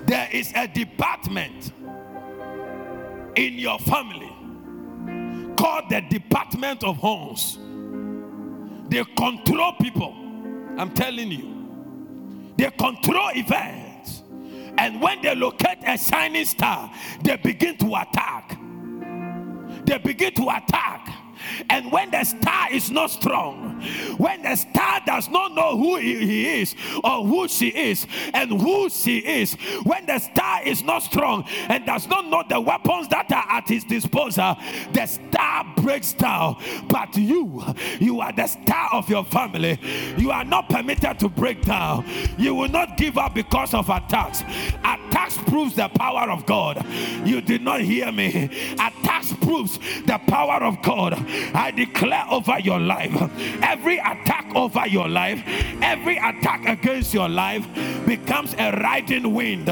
There 0.06 0.30
is 0.32 0.52
a 0.56 0.68
department 0.68 1.72
in 3.36 3.54
your 3.54 3.80
family 3.80 4.32
called 5.58 5.90
the 5.90 6.02
Department 6.02 6.84
of 6.84 6.98
Horns. 6.98 7.58
They 8.90 9.04
control 9.16 9.74
people. 9.74 10.14
I'm 10.78 10.92
telling 10.92 11.32
you. 11.32 12.54
They 12.58 12.70
control 12.72 13.30
events. 13.36 14.24
And 14.78 15.02
when 15.02 15.22
they 15.22 15.36
locate 15.36 15.78
a 15.86 15.98
shining 15.98 16.46
star, 16.46 16.92
they 17.24 17.36
begin 17.38 17.78
to 17.78 17.88
attack. 17.96 18.58
They 19.86 19.98
begin 19.98 20.34
to 20.36 20.50
attack 20.50 21.01
and 21.70 21.92
when 21.92 22.12
the 22.12 22.24
star 22.24 22.72
is 22.72 22.92
not 22.92 23.12
strong, 23.12 23.82
when 24.18 24.42
the 24.42 24.56
star 24.56 25.02
does 25.06 25.30
not 25.30 25.54
know 25.54 25.78
who 25.78 25.98
he 25.98 26.62
is 26.62 26.76
or 27.04 27.26
who 27.26 27.48
she 27.48 27.70
is 27.70 28.06
and 28.34 28.50
who 28.52 28.90
she 28.90 29.20
is, 29.20 29.54
when 29.84 30.06
the 30.06 30.20
star 30.20 30.64
is 30.64 30.84
not 30.84 31.04
strong 31.04 31.46
and 31.70 31.86
does 31.86 32.08
not 32.08 32.26
know 32.28 32.44
the 32.48 32.60
weapons 32.60 33.08
that 33.10 33.32
are 33.32 33.46
at 33.50 33.68
his 33.68 33.84
disposal, 33.84 34.56
the 34.94 35.06
star 35.06 35.66
breaks 35.78 36.14
down. 36.14 36.58
But 36.88 37.16
you, 37.16 37.64
you 38.00 38.22
are 38.22 38.32
the 38.32 38.48
star 38.48 38.90
of 38.94 39.10
your 39.10 39.26
family. 39.26 39.80
You 40.18 40.32
are 40.32 40.46
not 40.46 40.70
permitted 40.70 41.20
to 41.20 41.30
break 41.30 41.62
down. 41.64 42.06
You 42.38 42.56
will 42.56 42.70
not 42.70 42.98
give 42.98 43.18
up 43.18 43.34
because 43.34 43.74
of 43.74 43.90
attacks. 43.90 44.42
Attacks 44.84 45.38
proves 45.40 45.76
the 45.76 45.90
power 45.90 46.30
of 46.30 46.46
God. 46.46 46.86
You 47.26 47.42
did 47.42 47.62
not 47.62 47.82
hear 47.82 48.12
me. 48.12 48.50
Attacks 48.74 49.34
proves 49.34 49.80
the 50.06 50.20
power 50.28 50.64
of 50.64 50.82
God. 50.82 51.14
I 51.54 51.72
declare 51.72 52.26
over 52.30 52.60
your 52.60 52.80
life 52.80 53.14
every 53.62 53.98
attack 53.98 54.54
over 54.56 54.88
your 54.88 55.08
life, 55.08 55.42
every 55.82 56.18
attack 56.18 56.68
against 56.68 57.14
your 57.14 57.30
life 57.30 57.68
becomes 58.06 58.54
a 58.58 58.72
riding 58.72 59.34
wind. 59.34 59.68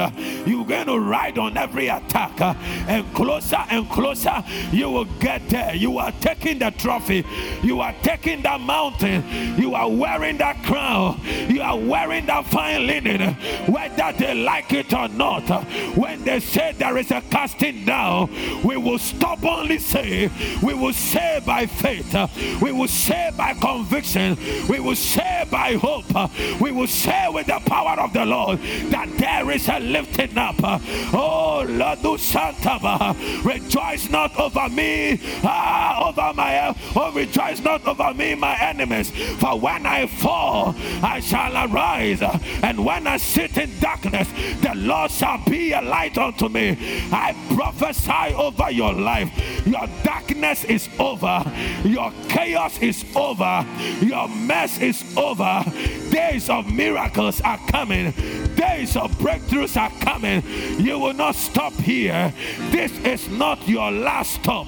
You're 0.46 0.64
going 0.64 0.86
to 0.86 0.98
ride 0.98 1.38
on 1.38 1.56
every 1.56 1.88
attack, 1.88 2.40
and 2.40 3.14
closer 3.14 3.64
and 3.70 3.88
closer 3.90 4.42
you 4.72 4.90
will 4.90 5.04
get 5.20 5.48
there. 5.48 5.74
You 5.74 5.98
are 5.98 6.12
taking 6.20 6.58
the 6.58 6.70
trophy, 6.70 7.24
you 7.62 7.80
are 7.80 7.94
taking 8.02 8.42
that 8.42 8.60
mountain, 8.60 9.24
you 9.58 9.74
are 9.74 9.88
wearing 9.90 10.38
that 10.38 10.62
crown, 10.64 11.20
you 11.48 11.60
are 11.62 11.78
wearing 11.78 12.26
that 12.26 12.46
fine 12.46 12.86
linen, 12.86 13.34
whether 13.66 14.12
they 14.18 14.34
like 14.34 14.72
it 14.72 14.92
or 14.92 15.08
not. 15.08 15.48
When 15.96 16.24
they 16.24 16.40
say 16.40 16.72
there 16.72 16.96
is 16.96 17.10
a 17.10 17.20
casting 17.30 17.84
down, 17.84 18.30
we 18.62 18.76
will 18.76 18.98
stubbornly 18.98 19.78
say, 19.78 20.30
we 20.62 20.74
will 20.74 20.92
say 20.92 21.40
by 21.50 21.66
faith, 21.66 22.14
we 22.62 22.70
will 22.70 22.86
say 22.86 23.28
by 23.36 23.52
conviction, 23.54 24.38
we 24.68 24.78
will 24.78 24.94
say 24.94 25.44
by 25.50 25.74
hope, 25.74 26.06
we 26.60 26.70
will 26.70 26.86
say 26.86 27.26
with 27.28 27.48
the 27.48 27.58
power 27.66 27.98
of 27.98 28.12
the 28.12 28.24
Lord 28.24 28.60
that 28.90 29.08
there 29.18 29.50
is 29.50 29.68
a 29.68 29.80
lifting 29.80 30.38
up. 30.38 30.54
Oh, 31.12 31.66
Lord, 31.68 32.02
do 32.02 32.16
Santa, 32.18 33.16
rejoice 33.42 34.08
not 34.08 34.38
over 34.38 34.68
me, 34.68 35.18
ah, 35.42 36.08
over 36.08 36.32
my, 36.34 36.72
oh, 36.94 37.10
rejoice 37.12 37.58
not 37.58 37.84
over 37.84 38.14
me, 38.14 38.36
my 38.36 38.56
enemies. 38.60 39.10
For 39.40 39.58
when 39.58 39.86
I 39.86 40.06
fall, 40.06 40.76
I 41.02 41.18
shall 41.18 41.52
arise, 41.66 42.22
and 42.62 42.84
when 42.84 43.08
I 43.08 43.16
sit 43.16 43.58
in 43.58 43.76
darkness, 43.80 44.28
the 44.60 44.74
Lord 44.76 45.10
shall 45.10 45.42
be 45.46 45.72
a 45.72 45.82
light 45.82 46.16
unto 46.16 46.48
me. 46.48 46.78
I 47.10 47.34
prophesy 47.56 48.36
over 48.36 48.70
your 48.70 48.92
life. 48.92 49.30
Your 49.66 49.88
darkness 50.04 50.62
is 50.62 50.88
over. 51.00 51.39
Your 51.84 52.12
chaos 52.28 52.78
is 52.80 53.04
over. 53.16 53.66
Your 54.00 54.28
mess 54.28 54.80
is 54.80 55.04
over. 55.16 55.64
Days 56.10 56.48
of 56.48 56.70
miracles 56.72 57.40
are 57.42 57.58
coming 57.68 58.12
Days 58.60 58.94
of 58.94 59.10
breakthroughs 59.12 59.80
are 59.80 59.90
coming. 60.00 60.42
You 60.78 60.98
will 60.98 61.14
not 61.14 61.34
stop 61.34 61.72
here. 61.72 62.32
This 62.70 62.92
is 62.98 63.28
not 63.30 63.66
your 63.66 63.90
last 63.90 64.34
stop, 64.34 64.66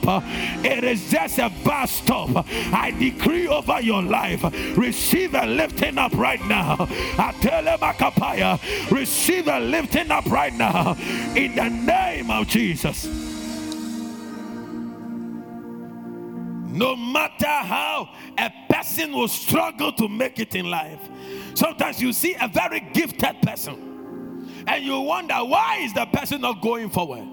it 0.64 0.82
is 0.82 1.10
just 1.10 1.38
a 1.38 1.50
bus 1.62 1.90
stop. 1.90 2.46
I 2.72 2.90
decree 2.98 3.48
over 3.48 3.82
your 3.82 4.02
life 4.02 4.42
receive 4.78 5.34
a 5.34 5.46
lifting 5.46 5.98
up 5.98 6.14
right 6.14 6.42
now. 6.46 6.88
Receive 8.90 9.48
a 9.48 9.60
lifting 9.60 10.10
up 10.10 10.26
right 10.26 10.54
now 10.54 10.96
in 11.36 11.54
the 11.54 11.68
name 11.68 12.30
of 12.30 12.46
Jesus. 12.48 13.31
No 16.72 16.96
matter 16.96 17.46
how 17.46 18.08
a 18.38 18.50
person 18.70 19.12
will 19.12 19.28
struggle 19.28 19.92
to 19.92 20.08
make 20.08 20.38
it 20.38 20.54
in 20.54 20.70
life, 20.70 21.00
sometimes 21.54 22.00
you 22.00 22.12
see 22.12 22.34
a 22.40 22.48
very 22.48 22.80
gifted 22.80 23.42
person 23.42 24.64
and 24.66 24.84
you 24.84 24.98
wonder 25.00 25.34
why 25.34 25.78
is 25.82 25.92
the 25.92 26.06
person 26.06 26.40
not 26.40 26.62
going 26.62 26.88
forward 26.88 27.28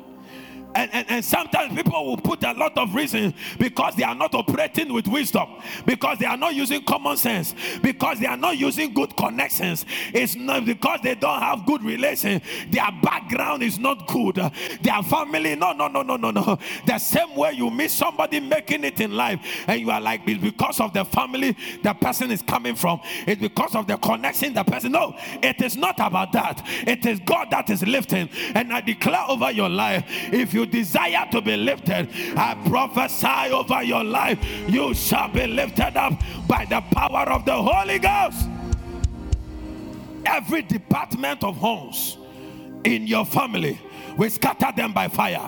and, 0.76 0.92
and, 0.94 1.10
and 1.10 1.26
sometimes 1.26 1.74
people 1.76 2.06
will 2.06 2.18
put 2.18 2.44
a 2.44 2.54
lot 2.54 2.78
of 2.78 2.94
reasons 2.94 3.34
because 3.58 3.96
they 3.96 4.04
are 4.04 4.16
not 4.16 4.36
operating 4.36 4.94
with 4.94 5.08
wisdom, 5.08 5.50
because 5.86 6.20
they 6.20 6.26
are 6.26 6.38
not 6.38 6.56
using 6.56 6.84
common 6.84 7.18
sense, 7.18 7.56
because 7.82 8.20
they 8.20 8.28
are 8.28 8.38
not 8.38 8.58
using 8.58 8.94
good 8.94 9.16
connections. 9.18 9.86
It's 10.14 10.36
not 10.36 10.66
because 10.66 11.00
they 11.04 11.16
don't 11.16 11.42
have 11.42 11.66
good 11.66 11.84
relations. 11.84 12.44
Their 12.70 12.92
background 13.02 13.64
is 13.64 13.80
not 13.80 14.08
good. 14.08 14.36
Their 14.36 15.04
family, 15.04 15.56
no, 15.56 15.74
no, 15.74 15.88
no, 15.88 16.04
no, 16.04 16.16
no, 16.16 16.32
no. 16.32 16.60
The 16.86 16.98
same 17.00 17.36
way 17.36 17.54
you 17.54 17.70
meet 17.70 17.92
somebody 17.92 18.40
making 18.40 18.84
it 18.84 19.00
in 19.00 19.16
life, 19.16 19.40
and 19.68 19.82
you 19.82 19.90
are 19.92 20.02
like, 20.02 20.22
it's 20.26 20.42
because 20.42 20.80
of 20.80 20.94
the 20.94 21.06
family 21.06 21.56
the 21.84 21.94
person 21.94 22.32
is 22.32 22.42
coming 22.42 22.76
from. 22.76 23.02
It's 23.26 23.42
because 23.42 23.76
of 23.76 23.88
the 23.88 23.98
connection 23.98 24.54
the 24.54 24.64
person. 24.64 24.92
No, 24.92 25.16
it 25.42 25.62
is 25.62 25.76
not 25.76 26.00
about 26.00 26.32
that. 26.34 26.62
It 26.86 27.06
is 27.06 27.20
God 27.20 27.48
that 27.52 27.70
is 27.70 27.84
lifting. 27.84 28.30
And 28.56 28.72
I 28.72 28.82
declare 28.82 29.26
over 29.28 29.52
your 29.52 29.70
life, 29.70 30.04
if 30.08 30.54
you 30.54 30.59
you 30.60 30.66
desire 30.66 31.26
to 31.32 31.42
be 31.42 31.56
lifted, 31.56 32.10
I 32.36 32.56
prophesy 32.68 33.52
over 33.52 33.82
your 33.82 34.04
life, 34.04 34.40
you 34.68 34.94
shall 34.94 35.30
be 35.30 35.48
lifted 35.48 35.96
up 35.96 36.14
by 36.48 36.66
the 36.66 36.82
power 36.92 37.32
of 37.32 37.46
the 37.46 37.56
Holy 37.56 38.00
Ghost. 38.00 38.48
Every 40.26 40.62
department 40.64 41.44
of 41.46 41.56
horns 41.56 42.18
in 42.84 43.08
your 43.08 43.26
family, 43.26 43.80
we 44.18 44.28
scatter 44.30 44.72
them 44.76 44.92
by 44.92 45.08
fire. 45.08 45.48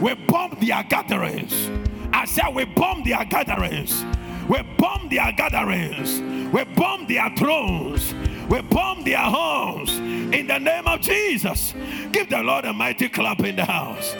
We 0.00 0.14
bomb 0.14 0.56
their 0.58 0.82
gatherings. 0.84 1.70
I 2.12 2.24
said, 2.24 2.54
we 2.54 2.64
bomb 2.64 3.04
their 3.04 3.24
gatherings. 3.26 4.04
We 4.48 4.62
bomb 4.78 5.08
their 5.10 5.32
gatherings. 5.32 6.20
We 6.50 6.64
bomb 6.64 7.06
their 7.06 7.28
thrones. 7.36 8.14
We 8.48 8.62
bomb 8.62 9.04
their 9.04 9.18
homes 9.18 9.98
in 9.98 10.46
the 10.46 10.58
name 10.58 10.86
of 10.86 11.00
Jesus. 11.00 11.74
Give 12.12 12.28
the 12.30 12.42
Lord 12.42 12.64
a 12.64 12.72
mighty 12.72 13.08
clap 13.08 13.40
in 13.40 13.56
the 13.56 13.64
house. 13.64 14.14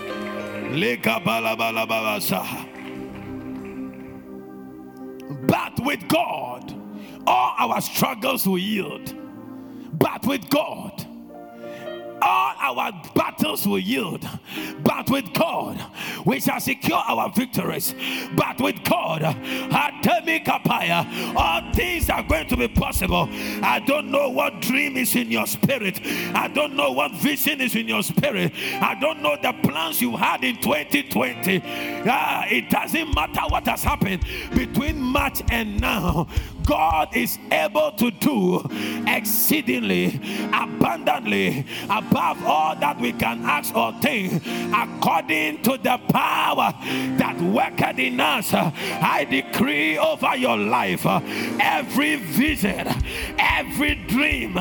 But 5.47 5.79
with 5.85 6.09
God, 6.09 6.75
all 7.27 7.55
our 7.59 7.81
struggles 7.81 8.47
will 8.47 8.59
yield. 8.59 9.15
But 9.99 10.27
with 10.27 10.49
God, 10.51 11.06
all 12.23 12.55
our 12.59 12.93
battles 13.15 13.67
will 13.67 13.79
yield. 13.79 14.27
But 14.83 15.11
with 15.11 15.33
God, 15.35 15.85
we 16.25 16.41
shall 16.41 16.61
secure 16.61 16.99
our 16.99 17.31
victories. 17.31 17.95
But 18.35 18.61
with 18.61 18.83
God, 18.85 19.23
all 21.37 21.73
things 21.73 22.11
are 22.11 22.23
going 22.23 22.49
to 22.49 22.57
be 22.57 22.69
possible. 22.69 23.29
I 23.63 23.83
don't 23.87 24.11
know 24.11 24.31
what 24.31 24.61
dream 24.61 24.97
is 24.97 25.15
in 25.15 25.31
your 25.31 25.47
spirit. 25.47 26.01
I 26.35 26.49
don't 26.49 26.75
know 26.75 26.93
what 26.93 27.13
vision 27.13 27.61
is 27.61 27.75
in 27.75 27.89
your 27.89 28.03
spirit. 28.03 28.53
I 28.81 28.97
don't 29.01 29.23
know 29.23 29.37
the 29.41 29.53
plans 29.63 30.01
you 30.01 30.17
had 30.17 30.43
in 30.45 30.57
2020. 30.57 31.63
Ah, 32.09 32.47
it 32.49 32.71
doesn't 32.71 33.15
matter 33.15 33.43
what 33.49 33.67
has 33.67 33.83
happened 33.83 34.25
between 34.55 35.01
March 35.01 35.43
and 35.51 35.81
now. 35.81 36.27
God 36.67 37.17
is 37.17 37.39
able 37.51 37.93
to 37.93 38.11
do 38.11 38.69
exceedingly 39.07 40.21
abundantly 40.53 41.65
above 41.85 42.45
all 42.45 42.75
that 42.77 43.01
we 43.01 43.13
can 43.13 43.45
ask 43.45 43.75
or 43.75 43.93
think 44.01 44.43
according 44.75 45.63
to 45.63 45.79
the 45.79 45.99
power 46.09 46.75
that 47.17 47.41
worketh 47.41 47.99
in 47.99 48.21
us. 48.21 48.53
I 48.53 49.25
decree 49.25 49.97
over 49.97 50.37
your 50.37 50.57
life 50.57 51.07
every 51.07 52.17
vision, 52.17 52.89
every 53.39 53.95
dream, 53.95 54.59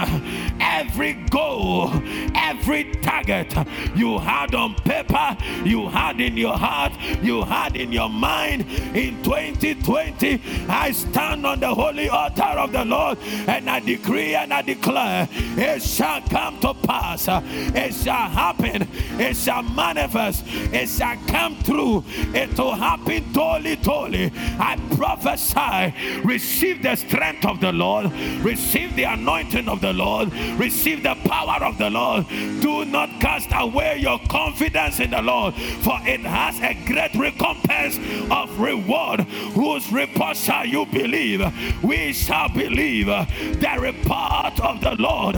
every 0.59 1.13
goal, 1.31 1.91
every 2.35 2.91
target 3.01 3.53
you 3.95 4.19
had 4.19 4.53
on 4.53 4.75
paper, 4.75 5.35
you 5.63 5.89
had 5.89 6.21
in 6.21 6.37
your 6.37 6.57
heart, 6.57 6.93
you 7.23 7.43
had 7.43 7.75
in 7.75 7.91
your 7.91 8.09
mind 8.09 8.61
in 8.95 9.21
2020. 9.23 10.41
I 10.69 10.91
stand 10.91 11.45
on 11.45 11.59
the 11.59 11.73
holy 11.73 11.94
holy 11.95 12.09
altar 12.09 12.59
of 12.59 12.71
the 12.73 12.83
Lord, 12.83 13.17
and 13.47 13.69
I 13.69 13.79
decree 13.79 14.35
and 14.35 14.53
I 14.53 14.61
declare 14.61 15.29
it 15.31 15.81
shall 15.81 16.21
come 16.21 16.59
to 16.59 16.73
pass, 16.73 17.27
it 17.29 17.93
shall 17.93 18.29
happen, 18.29 18.87
it 19.19 19.37
shall 19.37 19.63
manifest, 19.63 20.43
it 20.45 20.89
shall 20.89 21.15
come 21.27 21.55
through, 21.59 22.03
it 22.33 22.57
will 22.57 22.75
happen 22.75 23.31
totally, 23.33 23.77
totally. 23.77 24.31
I 24.59 24.77
prophesy, 24.97 26.21
receive 26.23 26.83
the 26.83 26.95
strength 26.97 27.45
of 27.45 27.61
the 27.61 27.71
Lord, 27.71 28.11
receive 28.43 28.95
the 28.95 29.03
anointing 29.03 29.69
of 29.69 29.79
the 29.79 29.93
Lord, 29.93 30.33
receive 30.59 31.03
the 31.03 31.15
power 31.25 31.63
of 31.63 31.77
the 31.77 31.89
Lord. 31.89 32.27
Do 32.27 32.83
not 32.83 33.21
cast 33.21 33.49
away 33.53 33.99
your 33.99 34.19
confidence 34.29 34.99
in 34.99 35.11
the 35.11 35.21
Lord, 35.21 35.53
for 35.55 35.97
it 36.03 36.21
has 36.21 36.59
a 36.59 36.73
great 36.85 37.15
recompense 37.15 37.97
of 38.29 38.59
reward. 38.59 39.21
Whose 39.55 39.89
report 39.91 40.35
shall 40.35 40.65
you 40.65 40.85
believe? 40.87 41.41
We 41.85 42.13
shall 42.13 42.49
believe 42.49 43.07
the 43.07 43.75
report 43.79 44.59
of 44.59 44.81
the 44.81 44.95
Lord. 44.99 45.35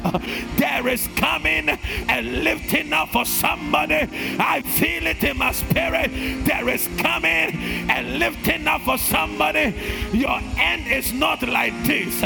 There 0.57 0.87
is 0.87 1.07
coming 1.15 1.69
a 1.69 2.21
lifting 2.21 2.93
up 2.93 3.09
for 3.09 3.25
somebody. 3.25 4.07
I 4.39 4.61
feel 4.61 5.07
it 5.07 5.23
in 5.23 5.37
my 5.37 5.51
spirit. 5.51 6.11
There 6.45 6.69
is 6.69 6.87
coming 6.97 7.89
a 7.89 8.01
lifting 8.03 8.67
up 8.67 8.81
for 8.81 8.97
somebody. 8.97 9.75
Your 10.13 10.39
end 10.57 10.87
is 10.87 11.13
not 11.13 11.41
like 11.47 11.73
this. 11.85 12.21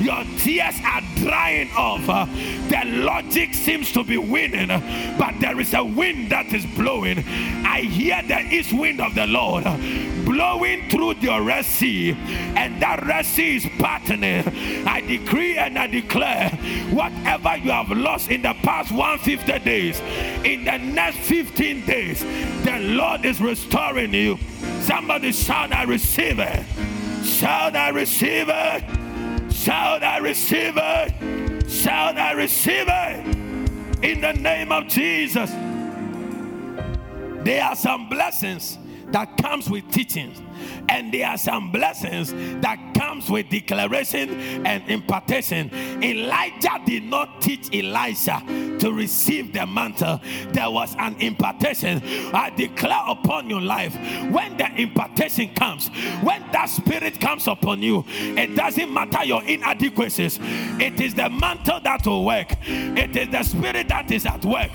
Your 0.00 0.24
tears 0.38 0.76
are 0.84 1.02
drying 1.16 1.70
off. 1.76 2.06
The 2.68 2.82
logic 2.86 3.54
seems 3.54 3.92
to 3.92 4.04
be 4.04 4.18
winning, 4.18 4.68
but 5.18 5.34
there 5.40 5.58
is 5.60 5.74
a 5.74 5.84
wind 5.84 6.30
that 6.30 6.52
is 6.52 6.66
blowing. 6.66 7.18
I 7.64 7.82
hear 7.82 8.22
the 8.22 8.40
east 8.52 8.72
wind 8.72 9.00
of 9.00 9.14
the 9.14 9.26
Lord 9.26 9.64
blowing 10.24 10.88
through 10.88 11.14
the 11.14 11.40
Red 11.40 11.64
Sea, 11.64 12.12
and 12.12 12.80
that 12.80 13.04
Red 13.04 13.26
Sea 13.26 13.56
partner. 13.78 14.16
Eh, 14.22 14.84
I 14.86 15.00
decree 15.00 15.56
and 15.56 15.78
I 15.78 15.86
declare 15.86 16.50
whatever 16.90 17.56
you 17.56 17.70
have 17.70 17.90
lost 17.90 18.30
in 18.30 18.42
the 18.42 18.54
past 18.62 18.92
150 18.92 19.58
days, 19.64 20.00
in 20.44 20.64
the 20.64 20.78
next 20.78 21.18
15 21.18 21.86
days, 21.86 22.20
the 22.64 22.78
Lord 22.80 23.24
is 23.24 23.40
restoring 23.40 24.14
you. 24.14 24.38
Somebody 24.80 25.32
shout, 25.32 25.72
I 25.72 25.84
receive 25.84 26.38
it. 26.38 26.64
Shout, 27.24 27.76
I 27.76 27.90
receive 27.90 28.48
it. 28.48 29.52
Shout, 29.52 30.02
I 30.02 30.18
receive 30.18 30.74
it. 30.76 31.70
Shout, 31.70 32.16
I 32.16 32.32
receive 32.32 32.86
it. 32.88 33.36
In 34.02 34.20
the 34.20 34.32
name 34.32 34.72
of 34.72 34.88
Jesus. 34.88 35.50
There 37.44 37.62
are 37.62 37.76
some 37.76 38.08
blessings 38.08 38.78
that 39.12 39.36
comes 39.36 39.68
with 39.68 39.90
teachings 39.90 40.40
and 40.88 41.12
there 41.12 41.28
are 41.28 41.38
some 41.38 41.70
blessings 41.70 42.32
that 42.60 42.94
comes 42.94 43.30
with 43.30 43.48
declaration 43.48 44.66
and 44.66 44.88
impartation. 44.88 45.70
Elijah 46.02 46.80
did 46.84 47.04
not 47.04 47.40
teach 47.40 47.74
elisha 47.74 48.42
to 48.78 48.92
receive 48.92 49.52
the 49.52 49.66
mantle. 49.66 50.20
There 50.52 50.70
was 50.70 50.94
an 50.98 51.16
impartation. 51.20 52.02
I 52.34 52.50
declare 52.50 53.02
upon 53.06 53.50
your 53.50 53.60
life 53.60 53.94
when 54.30 54.56
the 54.56 54.70
impartation 54.80 55.54
comes 55.54 55.88
when 56.22 56.42
that 56.52 56.66
spirit 56.66 57.20
comes 57.20 57.46
upon 57.46 57.82
you 57.82 58.04
it 58.08 58.54
doesn't 58.54 58.92
matter 58.92 59.24
your 59.24 59.42
inadequacies. 59.44 60.38
It 60.80 61.00
is 61.00 61.14
the 61.14 61.28
mantle 61.28 61.80
that 61.80 62.06
will 62.06 62.24
work. 62.24 62.56
It 62.66 63.16
is 63.16 63.28
the 63.28 63.42
spirit 63.42 63.88
that 63.88 64.10
is 64.10 64.26
at 64.26 64.44
work. 64.44 64.70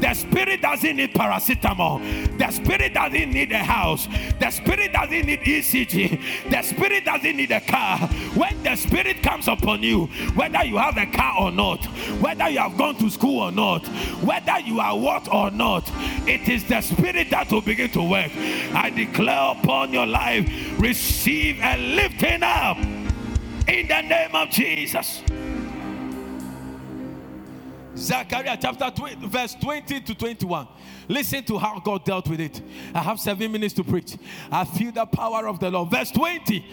The 0.00 0.14
spirit 0.14 0.62
doesn't 0.62 0.96
need 0.96 1.14
paracetamol. 1.14 2.38
The 2.38 2.50
spirit 2.50 2.94
doesn't 2.94 3.32
need 3.32 3.52
a 3.52 3.58
house. 3.58 4.08
The 4.38 4.50
spirit 4.50 4.92
doesn't 4.92 5.26
need 5.26 5.40
ECG. 5.58 6.50
The 6.50 6.62
spirit 6.62 7.04
doesn't 7.04 7.36
need 7.36 7.50
a 7.50 7.60
car. 7.60 7.98
When 8.34 8.62
the 8.62 8.76
spirit 8.76 9.22
comes 9.22 9.48
upon 9.48 9.82
you, 9.82 10.06
whether 10.34 10.64
you 10.64 10.76
have 10.76 10.96
a 10.96 11.06
car 11.06 11.34
or 11.40 11.50
not, 11.50 11.84
whether 12.20 12.48
you 12.48 12.58
have 12.58 12.76
gone 12.76 12.96
to 12.96 13.10
school 13.10 13.40
or 13.40 13.52
not, 13.52 13.86
whether 14.22 14.58
you 14.60 14.80
are 14.80 14.98
what 14.98 15.32
or 15.32 15.50
not, 15.50 15.90
it 16.26 16.48
is 16.48 16.64
the 16.64 16.80
spirit 16.80 17.30
that 17.30 17.50
will 17.50 17.60
begin 17.60 17.90
to 17.90 18.02
work. 18.02 18.30
I 18.74 18.90
declare 18.90 19.52
upon 19.52 19.92
your 19.92 20.06
life, 20.06 20.48
receive 20.78 21.58
a 21.62 21.76
lifting 21.76 22.42
up 22.42 22.78
in 22.78 23.86
the 23.86 24.00
name 24.02 24.34
of 24.34 24.50
Jesus. 24.50 25.22
Zechariah 27.96 28.56
chapter 28.60 28.90
20, 28.94 29.26
verse 29.26 29.54
20 29.54 30.00
to 30.02 30.14
21. 30.14 30.68
Listen 31.08 31.42
to 31.44 31.58
how 31.58 31.80
God 31.80 32.04
dealt 32.04 32.28
with 32.28 32.40
it. 32.40 32.60
I 32.94 33.00
have 33.00 33.18
seven 33.18 33.50
minutes 33.50 33.72
to 33.74 33.84
preach. 33.84 34.16
I 34.52 34.64
feel 34.64 34.92
the 34.92 35.06
power 35.06 35.48
of 35.48 35.58
the 35.58 35.70
Lord. 35.70 35.90
Verse 35.90 36.10
20. 36.10 36.64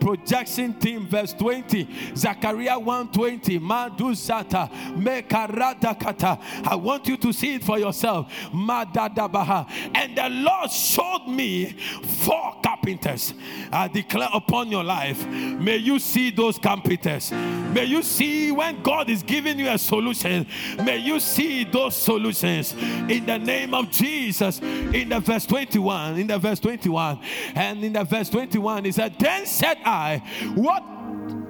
Projection 0.00 0.74
team, 0.74 1.06
verse 1.06 1.32
20. 1.34 2.16
Zechariah 2.16 2.78
120. 2.78 3.58
Madusata. 3.60 4.70
Mekaradakata. 4.96 6.40
I 6.66 6.74
want 6.76 7.06
you 7.08 7.18
to 7.18 7.32
see 7.32 7.56
it 7.56 7.64
for 7.64 7.78
yourself. 7.78 8.32
And 8.52 10.16
the 10.16 10.28
Lord 10.30 10.70
showed 10.70 11.26
me 11.28 11.76
four 12.22 12.56
carpenters. 12.62 13.34
I 13.70 13.88
declare 13.88 14.30
upon 14.32 14.70
your 14.70 14.84
life. 14.84 15.26
May 15.26 15.76
you 15.76 15.98
see 15.98 16.30
those 16.30 16.58
carpenters. 16.58 17.30
May 17.32 17.84
you 17.84 18.02
see 18.02 18.50
when 18.50 18.82
God 18.82 18.93
God 18.94 19.10
is 19.10 19.24
giving 19.24 19.58
you 19.58 19.68
a 19.68 19.76
solution, 19.76 20.46
may 20.84 20.98
you 20.98 21.18
see 21.18 21.64
those 21.64 21.96
solutions 21.96 22.74
in 22.74 23.26
the 23.26 23.38
name 23.38 23.74
of 23.74 23.90
Jesus. 23.90 24.60
In 24.60 25.08
the 25.08 25.18
verse 25.18 25.46
21, 25.46 26.16
in 26.20 26.28
the 26.28 26.38
verse 26.38 26.60
21, 26.60 27.18
and 27.56 27.82
in 27.82 27.92
the 27.92 28.04
verse 28.04 28.30
21, 28.30 28.84
he 28.84 28.92
said, 28.92 29.16
Then 29.18 29.46
said 29.46 29.78
I, 29.84 30.22
What 30.54 30.84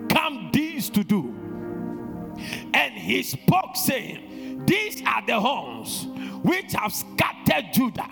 come 0.09 0.49
these 0.55 0.89
to 0.89 1.05
do? 1.05 1.35
And 2.73 2.95
he 2.95 3.23
spoke, 3.23 3.77
saying, 3.77 4.65
These 4.65 5.03
are 5.07 5.27
the 5.27 5.39
horns 5.39 6.07
which 6.43 6.73
have 6.73 6.95
scattered 6.95 7.75
Judah, 7.75 8.09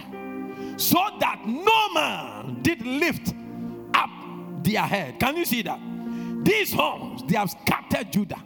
so 0.77 0.99
that 1.21 1.41
no 1.47 1.95
man 1.95 2.59
did 2.61 2.85
lift 2.85 3.33
up 3.95 4.11
their 4.63 4.83
head. 4.83 5.19
Can 5.19 5.39
you 5.39 5.47
see 5.47 5.63
that? 5.63 5.81
These 6.45 6.75
horns, 6.75 7.23
they 7.27 7.39
have 7.39 7.51
scattered 7.51 8.13
Judah 8.13 8.43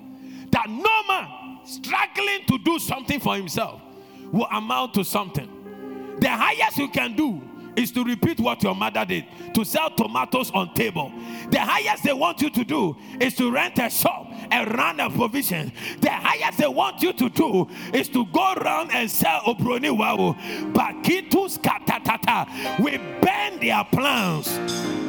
that 0.57 0.71
no 0.71 1.03
man 1.07 1.59
struggling 1.65 2.41
to 2.49 2.57
do 2.65 2.79
something 2.79 3.21
for 3.21 3.37
himself 3.37 3.83
will 4.33 4.47
amount 4.47 4.95
to 4.95 5.05
something. 5.05 6.17
The 6.19 6.31
highest 6.31 6.79
you 6.79 6.89
can 6.89 7.15
do 7.15 7.43
is 7.77 7.93
to 7.93 8.03
repeat 8.03 8.41
what 8.41 8.63
your 8.63 8.75
mother 8.75 9.05
did 9.05 9.27
to 9.53 9.67
sell 9.67 9.91
tomatoes 9.91 10.51
on 10.53 10.73
table. 10.73 11.13
The 11.51 11.61
highest 11.61 12.05
they 12.05 12.15
want 12.15 12.41
you 12.41 12.49
to 12.49 12.65
do 12.65 12.97
is 13.21 13.35
to 13.35 13.53
rent 13.53 13.79
a 13.79 13.91
shop 13.91 14.33
and 14.51 14.75
run 14.75 14.99
a 14.99 15.11
provision. 15.11 15.73
The 16.01 16.11
highest 16.11 16.57
they 16.57 16.69
want 16.69 17.03
you 17.03 17.13
to 17.13 17.29
do 17.29 17.69
is 17.93 18.09
to 18.09 18.25
go 18.25 18.55
around 18.55 18.93
and 18.93 19.11
sell 19.11 19.41
obroni 19.41 19.95
wawu. 19.95 20.35
Bakitus 20.73 21.59
katatata. 21.59 22.81
We 22.83 22.97
burn 22.97 23.61
their 23.61 23.85
plans. 23.85 24.59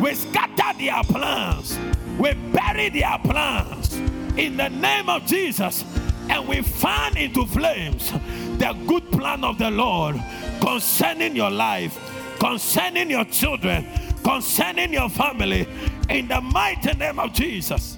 We 0.02 0.14
scatter 0.14 0.78
their 0.78 1.04
plans. 1.04 1.80
We 2.20 2.34
bury 2.34 2.90
their 2.90 3.18
plans 3.20 4.17
in 4.38 4.58
the 4.58 4.70
name 4.70 5.10
of 5.10 5.26
Jesus 5.26 5.84
and 6.30 6.48
we 6.48 6.62
fan 6.62 7.18
into 7.18 7.46
flames 7.46 8.12
the 8.58 8.76
good 8.88 9.12
plan 9.12 9.44
of 9.44 9.58
the 9.58 9.72
Lord 9.72 10.22
concerning 10.60 11.36
your 11.36 11.50
life, 11.52 11.98
concerning 12.40 13.10
your 13.10 13.26
children, 13.26 13.88
concerning 14.24 14.94
your 14.94 15.10
family 15.10 15.68
in 16.10 16.28
the 16.28 16.42
mighty 16.42 16.94
name 16.94 17.20
of 17.20 17.34
Jesus. 17.34 17.98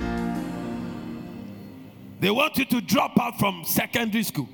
They 2.19 2.29
want 2.29 2.57
you 2.57 2.65
to 2.65 2.81
drop 2.81 3.19
out 3.19 3.39
from 3.39 3.63
secondary 3.65 4.23
school 4.23 4.49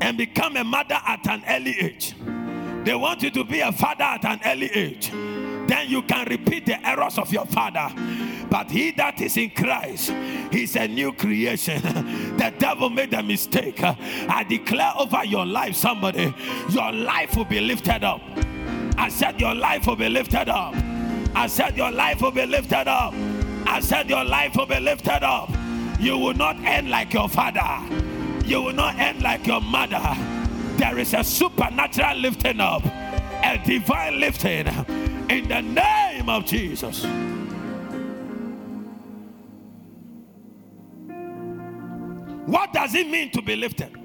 and 0.00 0.16
become 0.16 0.56
a 0.56 0.64
mother 0.64 0.98
at 1.06 1.26
an 1.28 1.42
early 1.48 1.78
age. 1.78 2.14
They 2.84 2.94
want 2.94 3.22
you 3.22 3.30
to 3.30 3.44
be 3.44 3.60
a 3.60 3.72
father 3.72 4.04
at 4.04 4.24
an 4.24 4.40
early 4.44 4.70
age. 4.70 5.10
Then 5.66 5.88
you 5.88 6.02
can 6.02 6.26
repeat 6.28 6.66
the 6.66 6.86
errors 6.86 7.18
of 7.18 7.32
your 7.32 7.46
father 7.46 7.92
but 8.54 8.70
he 8.70 8.92
that 8.92 9.20
is 9.20 9.36
in 9.36 9.50
Christ, 9.50 10.12
he's 10.52 10.76
a 10.76 10.86
new 10.86 11.12
creation. 11.12 11.82
the 12.36 12.54
devil 12.56 12.88
made 12.88 13.12
a 13.12 13.20
mistake. 13.20 13.82
I 13.82 14.44
declare 14.44 14.92
over 14.96 15.24
your 15.24 15.44
life, 15.44 15.74
somebody, 15.74 16.32
your 16.70 16.92
life 16.92 17.36
will 17.36 17.46
be 17.46 17.58
lifted 17.58 18.04
up. 18.04 18.20
I 18.96 19.08
said, 19.08 19.40
Your 19.40 19.56
life 19.56 19.88
will 19.88 19.96
be 19.96 20.08
lifted 20.08 20.48
up. 20.48 20.72
I 21.34 21.48
said, 21.48 21.76
Your 21.76 21.90
life 21.90 22.22
will 22.22 22.30
be 22.30 22.46
lifted 22.46 22.86
up. 22.86 23.12
I 23.66 23.80
said, 23.80 24.08
Your 24.08 24.24
life 24.24 24.54
will 24.54 24.66
be 24.66 24.78
lifted 24.78 25.24
up. 25.24 25.50
You 25.98 26.16
will 26.16 26.34
not 26.34 26.56
end 26.64 26.90
like 26.90 27.12
your 27.12 27.28
father, 27.28 27.96
you 28.46 28.62
will 28.62 28.72
not 28.72 28.96
end 29.00 29.20
like 29.20 29.48
your 29.48 29.60
mother. 29.60 30.16
There 30.76 30.96
is 30.98 31.12
a 31.12 31.24
supernatural 31.24 32.18
lifting 32.18 32.60
up, 32.60 32.84
a 32.84 33.60
divine 33.66 34.20
lifting 34.20 34.68
in 35.28 35.48
the 35.48 35.60
name 35.60 36.28
of 36.28 36.44
Jesus. 36.44 37.04
What 42.46 42.72
does 42.72 42.94
it 42.94 43.08
mean 43.08 43.30
to 43.32 43.42
be 43.42 43.56
lifted? 43.56 43.96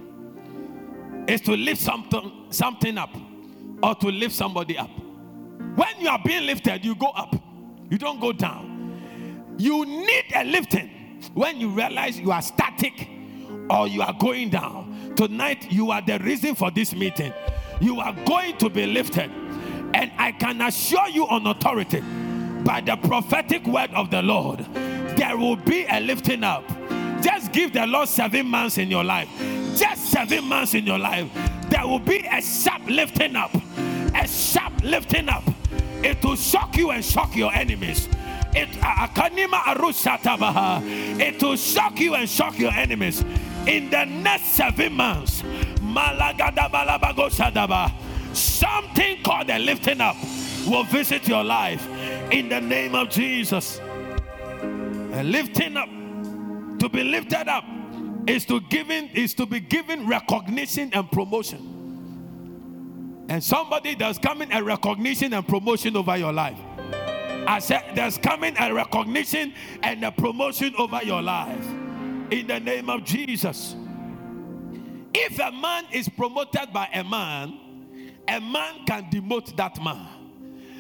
Is 1.28 1.42
to 1.42 1.52
lift 1.56 1.82
something, 1.82 2.48
something 2.50 2.98
up 2.98 3.16
or 3.84 3.96
to 3.96 4.08
lift 4.08 4.34
somebody 4.34 4.78
up. 4.78 4.90
When 5.76 6.00
you 6.00 6.10
are 6.10 6.20
being 6.24 6.46
lifted, 6.46 6.84
you 6.84 6.96
go 6.96 7.08
up, 7.08 7.36
you 7.90 7.98
don't 7.98 8.20
go 8.20 8.32
down. 8.32 9.56
You 9.58 9.86
need 9.86 10.26
a 10.34 10.44
lifting 10.46 10.90
when 11.34 11.60
you 11.60 11.70
realize 11.70 12.20
you 12.20 12.32
are 12.32 12.42
static 12.42 13.10
or 13.70 13.88
you 13.88 14.02
are 14.02 14.14
going 14.14 14.50
down. 14.50 15.14
Tonight, 15.16 15.72
you 15.72 15.92
are 15.92 16.02
the 16.02 16.18
reason 16.20 16.56
for 16.56 16.72
this 16.72 16.96
meeting. 16.96 17.34
You 17.82 18.00
are 18.00 18.14
going 18.26 18.58
to 18.58 18.70
be 18.70 18.86
lifted. 18.86 19.30
I 20.20 20.34
can 20.34 20.62
assure 20.62 21.10
you 21.10 21.28
on 21.28 21.48
authority 21.48 22.02
by 22.64 22.82
the 22.82 22.98
prophetic 22.98 23.66
word 23.66 23.90
of 23.96 24.12
the 24.12 24.22
Lord, 24.22 24.60
there 25.18 25.36
will 25.38 25.56
be 25.56 25.86
a 25.90 26.00
lifting 26.00 26.44
up 26.44 26.64
just 27.22 27.52
give 27.52 27.74
the 27.74 27.86
Lord 27.86 28.08
seven 28.08 28.48
months 28.48 28.78
in 28.78 28.90
your 28.90 29.04
life. 29.04 29.28
Just 29.76 30.12
seven 30.12 30.46
months 30.46 30.74
in 30.74 30.86
your 30.86 31.00
life. 31.00 31.30
There 31.70 31.86
will 31.86 32.00
be 32.00 32.26
a 32.32 32.42
sharp 32.42 32.88
lifting 32.88 33.36
up. 33.36 33.52
A 34.16 34.28
sharp 34.28 34.82
lifting 34.84 35.28
up. 35.30 35.44
It 36.04 36.24
will 36.24 36.38
shock 36.38 36.78
you 36.78 36.92
and 36.92 37.04
shock 37.04 37.36
your 37.36 37.54
enemies. 37.54 38.08
It, 38.56 38.70
it 41.22 41.42
will 41.42 41.58
shock 41.58 42.00
you 42.00 42.16
and 42.16 42.30
shock 42.30 42.58
your 42.58 42.72
enemies. 42.72 43.24
In 43.68 43.90
the 43.90 44.06
next 44.06 44.46
seven 44.46 44.94
months, 44.94 45.44
something 48.40 49.22
called 49.24 49.50
a 49.50 49.60
lifting 49.60 50.02
up 50.02 50.16
will 50.68 50.84
visit 50.84 51.28
your 51.28 51.44
life 51.44 51.88
in 52.32 52.50
the 52.50 52.60
name 52.60 52.96
of 52.96 53.10
Jesus. 53.10 53.80
A 54.62 55.24
lifting 55.24 55.76
up 55.78 55.90
to 56.80 56.90
be 56.90 57.04
lifted 57.04 57.48
up 57.48 57.66
is 58.28 58.46
to 58.46 58.62
given 58.62 59.10
is 59.14 59.34
to 59.34 59.46
be 59.46 59.60
given 59.60 60.08
recognition 60.08 60.92
and 60.94 61.12
promotion. 61.12 61.76
And 63.30 63.44
somebody 63.44 63.96
that's 63.96 64.18
coming 64.18 64.52
a 64.52 64.64
recognition 64.64 65.34
and 65.34 65.48
promotion 65.48 65.96
over 65.96 66.18
your 66.18 66.34
life. 66.34 66.58
I 67.48 67.60
said 67.60 67.84
there's 67.96 68.18
coming 68.18 68.56
a 68.60 68.74
recognition 68.74 69.54
and 69.84 70.04
a 70.04 70.12
promotion 70.12 70.74
over 70.78 71.02
your 71.04 71.22
life. 71.22 71.66
In 72.32 72.48
the 72.48 72.60
name 72.60 72.90
of 72.90 73.04
Jesus. 73.04 73.76
If 75.14 75.40
a 75.40 75.52
man 75.52 75.86
is 75.92 76.08
promoted 76.08 76.72
by 76.72 76.88
a 76.94 77.04
man, 77.04 77.69
a 78.30 78.40
man 78.40 78.86
can 78.86 79.06
demote 79.06 79.56
that 79.58 79.82
man. 79.84 80.08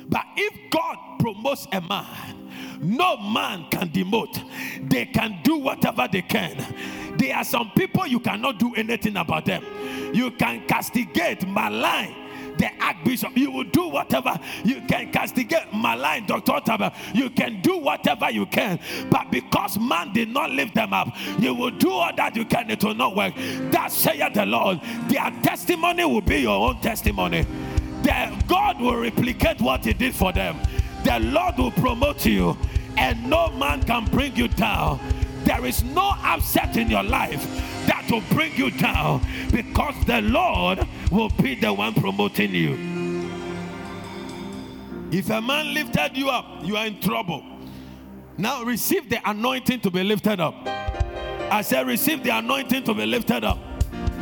But 0.07 0.25
if 0.35 0.71
God 0.71 0.97
promotes 1.19 1.67
a 1.71 1.81
man, 1.81 2.49
no 2.81 3.17
man 3.17 3.65
can 3.69 3.89
demote. 3.89 4.41
They 4.89 5.05
can 5.05 5.39
do 5.43 5.57
whatever 5.57 6.07
they 6.11 6.21
can. 6.21 7.17
There 7.17 7.35
are 7.35 7.43
some 7.43 7.71
people 7.75 8.07
you 8.07 8.19
cannot 8.19 8.59
do 8.59 8.73
anything 8.75 9.17
about 9.17 9.45
them. 9.45 9.63
You 10.13 10.31
can 10.31 10.65
castigate, 10.67 11.47
malign 11.47 12.28
the 12.59 12.69
archbishop. 12.79 13.35
You 13.35 13.49
will 13.49 13.63
do 13.63 13.87
whatever 13.87 14.39
you 14.63 14.81
can 14.81 15.11
castigate, 15.11 15.73
malign 15.73 16.27
Dr. 16.27 16.51
Taba. 16.51 16.93
You 17.15 17.31
can 17.31 17.61
do 17.61 17.77
whatever 17.77 18.29
you 18.29 18.45
can. 18.45 18.79
But 19.09 19.31
because 19.31 19.79
man 19.79 20.13
did 20.13 20.29
not 20.29 20.51
lift 20.51 20.75
them 20.75 20.93
up, 20.93 21.09
you 21.39 21.55
will 21.55 21.71
do 21.71 21.89
all 21.89 22.15
that 22.15 22.35
you 22.35 22.45
can. 22.45 22.69
It 22.69 22.83
will 22.83 22.93
not 22.93 23.15
work. 23.15 23.33
That 23.71 23.91
saith 23.91 24.33
the 24.33 24.45
Lord. 24.45 24.79
Their 25.07 25.31
testimony 25.41 26.05
will 26.05 26.21
be 26.21 26.41
your 26.41 26.69
own 26.69 26.79
testimony. 26.81 27.47
That 28.03 28.47
God 28.47 28.79
will 28.79 28.97
replicate 28.97 29.59
what 29.59 29.83
He 29.85 29.93
did 29.93 30.13
for 30.13 30.31
them 30.31 30.59
the 31.03 31.19
Lord 31.19 31.57
will 31.57 31.71
promote 31.71 32.25
you, 32.25 32.57
and 32.97 33.29
no 33.29 33.49
man 33.51 33.81
can 33.83 34.05
bring 34.05 34.35
you 34.35 34.47
down. 34.47 34.99
There 35.49 35.65
is 35.65 35.83
no 35.83 36.13
upset 36.23 36.77
in 36.77 36.91
your 36.91 37.01
life 37.01 37.43
that 37.87 38.05
will 38.11 38.21
bring 38.29 38.55
you 38.55 38.69
down 38.69 39.25
because 39.51 39.95
the 40.05 40.21
Lord 40.21 40.87
will 41.11 41.31
be 41.41 41.55
the 41.55 41.73
one 41.73 41.95
promoting 41.95 42.53
you. 42.53 42.75
If 45.11 45.31
a 45.31 45.41
man 45.41 45.73
lifted 45.73 46.15
you 46.15 46.29
up, 46.29 46.45
you 46.61 46.77
are 46.77 46.85
in 46.85 47.01
trouble. 47.01 47.43
Now 48.37 48.61
receive 48.63 49.09
the 49.09 49.27
anointing 49.27 49.79
to 49.79 49.89
be 49.89 50.03
lifted 50.03 50.39
up. 50.39 50.53
I 50.67 51.63
said, 51.63 51.87
receive 51.87 52.23
the 52.23 52.37
anointing 52.37 52.83
to 52.83 52.93
be 52.93 53.07
lifted 53.07 53.43
up. 53.43 53.57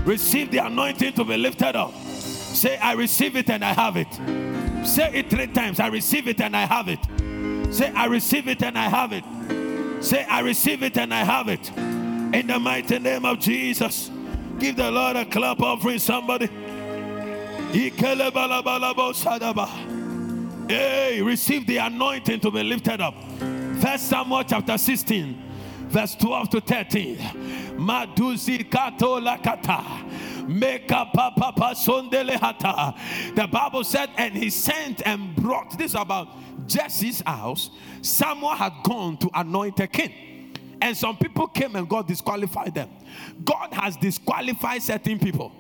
Receive 0.06 0.50
the 0.50 0.60
anointing 0.60 1.12
to 1.12 1.26
be 1.26 1.36
lifted 1.36 1.76
up. 1.76 1.94
Say, 1.94 2.78
I 2.78 2.94
receive 2.94 3.36
it 3.36 3.50
and 3.50 3.66
I 3.66 3.74
have 3.74 3.98
it. 3.98 4.88
Say 4.88 5.12
it 5.14 5.30
three 5.30 5.48
times. 5.48 5.82
I 5.82 5.88
receive 5.88 6.30
it 6.30 6.40
and 6.40 6.56
I 6.56 6.66
have 6.66 6.88
it. 6.88 7.74
Say, 7.74 7.92
I 7.92 8.06
receive 8.06 8.48
it 8.48 8.64
and 8.64 8.78
I 8.78 8.88
have 8.88 9.12
it. 9.12 9.26
Say, 10.00 10.26
I 10.26 10.42
receive 10.42 10.84
it 10.84 10.98
and 10.98 11.14
I 11.14 11.24
have 11.24 11.48
it. 11.50 11.70
In 11.78 12.48
the 12.48 12.60
mighty 12.60 13.00
name 13.00 13.26
of 13.26 13.40
Jesus. 13.40 14.12
Give 14.60 14.76
the 14.76 14.92
Lord 14.92 15.16
a 15.16 15.26
clap 15.26 15.62
offering, 15.62 16.00
somebody. 16.00 16.48
Hey, 20.68 21.22
receive 21.22 21.68
the 21.68 21.78
anointing 21.78 22.40
to 22.42 22.52
be 22.52 22.64
lifted 22.64 23.02
up. 23.02 23.16
First 23.82 24.10
Samuel 24.10 24.44
chapter 24.44 24.78
16, 24.78 25.42
verse 25.90 26.16
12 26.16 26.50
to 26.50 26.62
13. 26.62 27.18
Maduzi 27.78 28.70
kato 28.70 29.20
lakata. 29.20 29.84
The 33.36 33.48
Bible 33.52 33.84
said, 33.84 34.10
and 34.18 34.34
he 34.34 34.50
sent 34.50 35.06
and 35.06 35.36
brought 35.36 35.78
this 35.78 35.94
about 35.94 36.30
Jesse's 36.68 37.22
house. 37.22 37.72
Samuel 38.02 38.56
had 38.56 38.74
gone 38.84 39.18
to 39.18 39.30
anoint 39.34 39.80
a 39.80 39.88
king. 39.88 40.56
And 40.82 40.96
some 40.96 41.18
people 41.18 41.48
came 41.48 41.76
and 41.76 41.90
God 41.90 42.08
disqualified 42.08 42.76
them. 42.76 42.90
God 43.44 43.74
has 43.74 43.98
disqualified 43.98 44.84
certain 44.84 45.18
people 45.18 45.52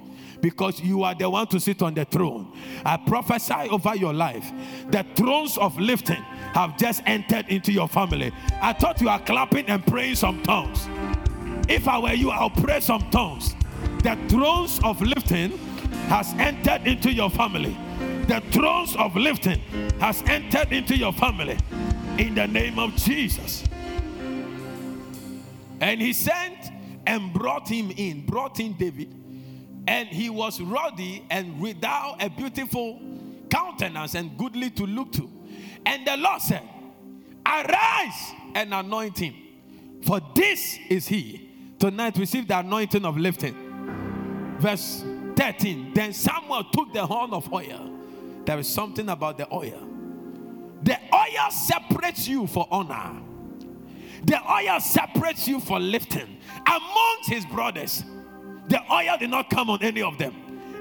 because 0.42 0.80
you 0.80 1.04
are 1.04 1.16
the 1.16 1.30
one 1.30 1.48
to 1.48 1.60
sit 1.60 1.82
on 1.82 1.94
the 1.94 2.06
throne. 2.06 2.56
I 2.86 2.98
prophesy 2.98 3.70
over 3.72 3.96
your 3.96 4.14
life. 4.14 4.52
The 4.90 5.06
thrones 5.16 5.58
of 5.58 5.78
lifting 5.80 6.22
have 6.54 6.78
just 6.78 7.02
entered 7.06 7.48
into 7.50 7.72
your 7.72 7.88
family. 7.88 8.32
I 8.62 8.74
thought 8.74 9.02
you 9.02 9.10
are 9.10 9.20
clapping 9.20 9.66
and 9.66 9.86
praying 9.86 10.16
some 10.16 10.44
tongues. 10.44 10.88
If 11.68 11.88
I 11.88 12.00
were 12.00 12.14
you, 12.14 12.30
I'll 12.30 12.50
pray 12.50 12.80
some 12.80 13.10
tongues. 13.10 13.56
The 14.04 14.18
thrones 14.30 14.80
of 14.84 15.02
lifting 15.02 15.58
has 16.10 16.34
entered 16.34 16.88
into 16.88 17.12
your 17.12 17.30
family. 17.30 17.78
The 18.28 18.42
thrones 18.52 18.94
of 18.98 19.16
lifting 19.16 19.60
has 20.00 20.22
entered 20.24 20.74
into 20.74 20.98
your 20.98 21.14
family 21.14 21.58
in 22.18 22.36
the 22.36 22.46
name 22.46 22.78
of 22.78 22.94
Jesus. 22.98 23.64
And 25.80 26.02
he 26.02 26.12
sent 26.12 26.72
and 27.06 27.32
brought 27.32 27.70
him 27.70 27.90
in, 27.96 28.26
brought 28.26 28.60
in 28.60 28.74
David, 28.74 29.16
and 29.88 30.10
he 30.10 30.30
was 30.30 30.60
ruddy 30.60 31.24
and 31.30 31.58
without 31.62 32.18
a 32.22 32.30
beautiful 32.30 33.00
countenance 33.50 34.14
and 34.14 34.38
goodly 34.38 34.72
to 34.72 34.86
look 34.86 35.14
to. 35.14 35.30
And 35.86 36.06
the 36.06 36.18
Lord 36.18 36.42
said, 36.42 36.68
Arise 37.46 38.34
and 38.56 38.74
anoint 38.74 39.20
him, 39.20 39.36
for 40.04 40.20
this 40.36 40.78
is 40.90 41.08
he. 41.08 41.50
Tonight, 41.80 42.18
receive 42.18 42.46
the 42.46 42.60
anointing 42.60 43.06
of 43.06 43.18
lifting. 43.18 44.58
Verse 44.60 45.06
13 45.38 45.94
Then 45.94 46.12
Samuel 46.12 46.66
took 46.74 46.92
the 46.92 47.06
horn 47.06 47.32
of 47.32 47.54
oil. 47.54 47.97
There 48.48 48.58
is 48.60 48.68
something 48.70 49.10
about 49.10 49.38
the 49.38 49.54
oil. 49.54 49.86
The 50.82 50.98
oil 51.14 51.52
separates 51.52 52.30
you 52.30 52.48
for 52.48 52.66
honor. 52.72 53.22
The 54.24 54.40
oil 54.50 54.80
separates 54.80 55.50
you 55.50 55.60
for 55.60 55.82
lifting. 55.82 56.38
Amongst 56.66 57.30
his 57.30 57.46
brothers, 57.46 58.06
the 58.70 58.82
oil 58.90 59.18
did 59.20 59.32
not 59.32 59.50
come 59.50 59.70
on 59.70 59.84
any 59.84 60.02
of 60.02 60.18
them. 60.18 60.34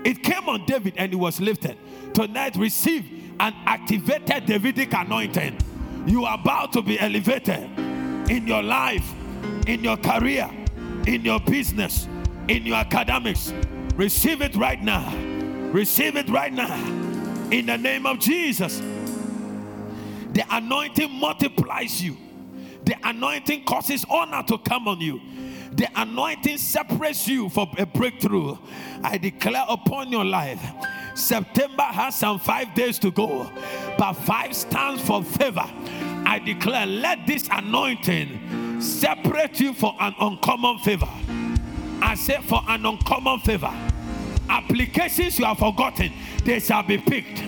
It 0.04 0.22
came 0.22 0.48
on 0.48 0.64
David 0.66 0.94
and 0.96 1.12
it 1.12 1.16
was 1.16 1.40
lifted. 1.40 1.76
Tonight, 2.14 2.54
receive 2.54 3.04
an 3.40 3.52
activated 3.66 4.46
Davidic 4.46 4.94
anointing. 4.94 5.58
You 6.06 6.24
are 6.24 6.38
about 6.38 6.72
to 6.74 6.82
be 6.82 7.00
elevated 7.00 7.68
in 8.30 8.46
your 8.46 8.62
life, 8.62 9.12
in 9.66 9.82
your 9.82 9.96
career, 9.96 10.48
in 11.08 11.24
your 11.24 11.40
business, 11.40 12.06
in 12.46 12.64
your 12.64 12.76
academics. 12.76 13.52
Receive 13.96 14.40
it 14.40 14.54
right 14.54 14.80
now. 14.80 15.12
Receive 15.72 16.14
it 16.14 16.28
right 16.28 16.52
now. 16.52 17.15
In 17.50 17.66
the 17.66 17.78
name 17.78 18.06
of 18.06 18.18
Jesus. 18.18 18.80
The 20.32 20.44
anointing 20.50 21.12
multiplies 21.12 22.02
you. 22.02 22.16
The 22.84 22.96
anointing 23.02 23.64
causes 23.64 24.04
honor 24.10 24.42
to 24.48 24.58
come 24.58 24.88
on 24.88 25.00
you. 25.00 25.20
The 25.72 25.88
anointing 25.94 26.58
separates 26.58 27.26
you 27.26 27.48
for 27.48 27.68
a 27.78 27.86
breakthrough. 27.86 28.56
I 29.02 29.18
declare 29.18 29.64
upon 29.68 30.10
your 30.10 30.24
life. 30.24 30.60
September 31.14 31.82
has 31.82 32.14
some 32.14 32.38
five 32.38 32.74
days 32.74 32.98
to 32.98 33.10
go, 33.10 33.50
but 33.98 34.12
five 34.14 34.54
stands 34.54 35.02
for 35.02 35.22
favor. 35.24 35.64
I 36.26 36.40
declare, 36.44 36.86
let 36.86 37.26
this 37.26 37.48
anointing 37.50 38.80
separate 38.80 39.58
you 39.60 39.72
for 39.72 39.94
an 40.00 40.14
uncommon 40.20 40.78
favor. 40.78 41.08
I 42.02 42.14
say, 42.14 42.40
for 42.42 42.62
an 42.68 42.84
uncommon 42.84 43.40
favor. 43.40 43.72
Applications 44.48 45.38
you 45.38 45.44
have 45.44 45.58
forgotten, 45.58 46.12
they 46.44 46.60
shall 46.60 46.82
be 46.82 46.98
picked. 46.98 47.42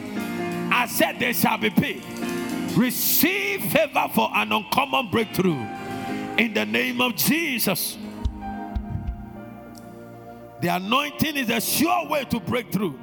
I 0.71 0.87
said, 0.87 1.19
they 1.19 1.33
shall 1.33 1.59
be 1.59 1.71
picked. 1.71 2.05
Receive 2.77 3.63
favor 3.65 4.09
for 4.15 4.31
an 4.35 4.53
uncommon 4.53 5.11
breakthrough 5.11 5.59
in 6.37 6.55
the 6.55 6.65
name 6.65 7.01
of 7.01 7.17
Jesus. 7.17 7.97
The 10.61 10.69
anointing 10.69 11.37
is 11.37 11.51
a 11.51 11.61
sure 11.61 12.07
way 12.09 12.25
to 12.25 12.41
break 12.41 12.73
through. 12.73 12.99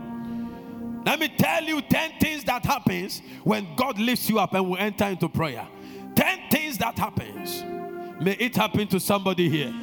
Let 1.06 1.20
me 1.20 1.30
tell 1.30 1.64
you 1.64 1.82
10 1.82 2.14
things 2.20 2.44
that 2.46 2.66
happens 2.66 3.22
when 3.44 3.76
God 3.76 4.00
lifts 4.00 4.30
you 4.30 4.40
up 4.40 4.54
and 4.54 4.70
we 4.70 4.78
enter 4.80 5.06
into 5.06 5.30
prayer. 5.30 5.68
10 6.16 6.40
things 6.50 6.78
that 6.80 6.98
happens. 6.98 7.64
May 8.20 8.34
it 8.34 8.56
happen 8.56 8.88
to 8.88 9.00
somebody 9.00 9.50
here. 9.50 9.74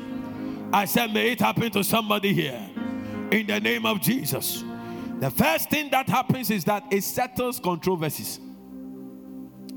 I 0.73 0.87
said, 0.87 1.13
may 1.13 1.33
it 1.33 1.41
happen 1.41 1.71
to 1.73 1.85
somebody 1.85 2.33
here. 2.33 2.72
In 3.33 3.47
the 3.47 3.61
name 3.61 3.87
of 3.87 4.01
Jesus. 4.01 4.63
The 5.19 5.31
first 5.31 5.71
thing 5.71 5.91
that 5.91 6.09
happens 6.09 6.51
is 6.51 6.65
that 6.65 6.85
it 6.91 7.03
settles 7.03 7.59
controversies 7.59 8.41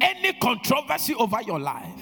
any 0.01 0.33
controversy 0.33 1.15
over 1.15 1.41
your 1.41 1.59
life, 1.59 1.99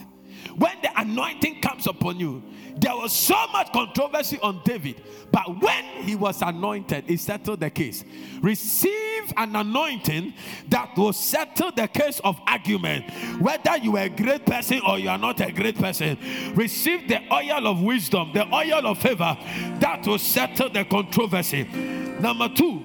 when 0.56 0.74
the 0.82 0.90
anointing 1.00 1.62
comes 1.62 1.88
upon 1.88 2.20
you, 2.20 2.44
there 2.76 2.96
was 2.96 3.14
so 3.14 3.48
much 3.48 3.72
controversy 3.72 4.40
on 4.42 4.62
David, 4.64 5.04
but 5.32 5.62
when 5.62 5.84
he 6.04 6.16
was 6.16 6.42
anointed, 6.42 7.06
he 7.08 7.18
settled 7.18 7.60
the 7.60 7.70
case. 7.70 8.04
Receive 8.42 9.34
an 9.38 9.56
anointing 9.56 10.34
that 10.70 10.96
will 10.98 11.14
settle 11.14 11.72
the 11.72 11.88
case 11.88 12.20
of 12.24 12.40
argument. 12.48 13.10
Whether 13.40 13.78
you 13.78 13.98
are 13.98 14.04
a 14.04 14.10
great 14.10 14.46
person 14.46 14.82
or 14.88 15.00
you 15.00 15.10
are 15.10 15.18
not 15.18 15.40
a 15.42 15.52
great 15.52 15.78
person, 15.78 16.18
receive 16.56 17.08
the 17.08 17.22
oil 17.32 17.68
of 17.68 17.82
wisdom, 17.82 18.32
the 18.34 18.46
oil 18.54 18.88
of 18.88 18.98
favor 19.00 19.38
that 19.80 20.06
will 20.06 20.20
settle 20.20 20.70
the 20.70 20.86
controversy. 20.86 21.64
Number 21.64 22.50
two, 22.50 22.84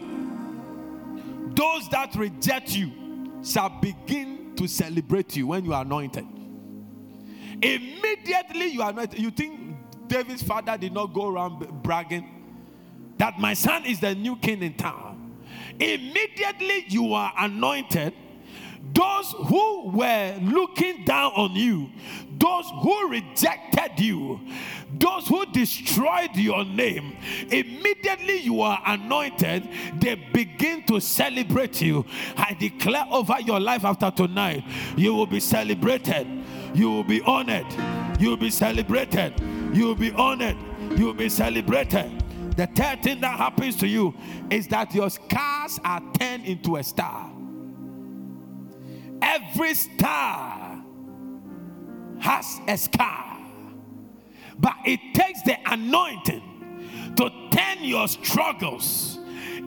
those 1.55 1.89
that 1.89 2.15
reject 2.15 2.77
you 2.77 2.93
shall 3.43 3.69
begin 3.69 4.55
to 4.57 4.67
celebrate 4.67 5.37
you 5.37 5.49
when 5.49 5.65
you 5.65 5.73
are 5.73 5.83
anointed. 5.83 6.27
Immediately 7.63 8.67
you 8.69 8.83
are 8.83 8.93
not, 8.93 9.19
You 9.19 9.31
think 9.31 9.77
David's 10.07 10.43
father 10.43 10.77
did 10.79 10.93
not 10.93 11.13
go 11.13 11.29
around 11.29 11.83
bragging 11.83 12.35
that 13.19 13.39
my 13.39 13.55
son 13.55 13.85
is 13.85 14.01
the 14.01 14.15
new 14.15 14.37
king 14.37 14.63
in 14.63 14.75
town. 14.75 15.37
Immediately 15.79 16.85
you 16.89 17.13
are 17.13 17.33
anointed. 17.37 18.15
Those 18.95 19.35
who 19.47 19.91
were 19.91 20.39
looking 20.41 21.05
down 21.05 21.33
on 21.33 21.53
you, 21.55 21.91
those 22.39 22.71
who 22.83 23.09
rejected 23.09 23.99
you, 23.99 24.41
those 24.99 25.27
who 25.27 25.45
destroyed 25.47 26.35
your 26.35 26.65
name, 26.65 27.17
immediately 27.51 28.39
you 28.39 28.61
are 28.61 28.81
anointed, 28.87 29.69
they 30.01 30.15
begin 30.33 30.85
to 30.87 31.01
celebrate 31.01 31.81
you. 31.81 32.05
I 32.37 32.55
declare 32.59 33.07
over 33.11 33.41
your 33.41 33.61
life 33.61 33.85
after 33.85 34.11
tonight, 34.11 34.65
you 34.97 35.15
will 35.15 35.27
be 35.27 35.41
celebrated, 35.41 36.27
you 36.75 36.91
will 36.91 37.05
be 37.05 37.21
honored, 37.23 37.67
you 38.21 38.31
will 38.31 38.37
be 38.37 38.51
celebrated, 38.51 39.35
you 39.73 39.87
will 39.87 39.95
be 39.95 40.13
honored, 40.13 40.57
you 40.97 41.07
will 41.07 41.15
be 41.15 41.29
celebrated. 41.29 42.25
The 42.57 42.67
third 42.67 43.03
thing 43.03 43.21
that 43.21 43.39
happens 43.39 43.77
to 43.77 43.87
you 43.87 44.15
is 44.51 44.67
that 44.69 44.95
your 44.95 45.11
scars 45.11 45.79
are 45.85 46.03
turned 46.19 46.45
into 46.45 46.77
a 46.77 46.83
star. 46.83 47.31
Every 49.23 49.75
star 49.75 50.83
has 52.21 52.61
a 52.67 52.77
scar. 52.77 53.39
But 54.59 54.75
it 54.85 55.01
takes 55.15 55.43
the 55.43 55.57
anointing 55.67 56.43
to 57.17 57.31
turn 57.53 57.83
your 57.83 58.09
struggles. 58.09 59.19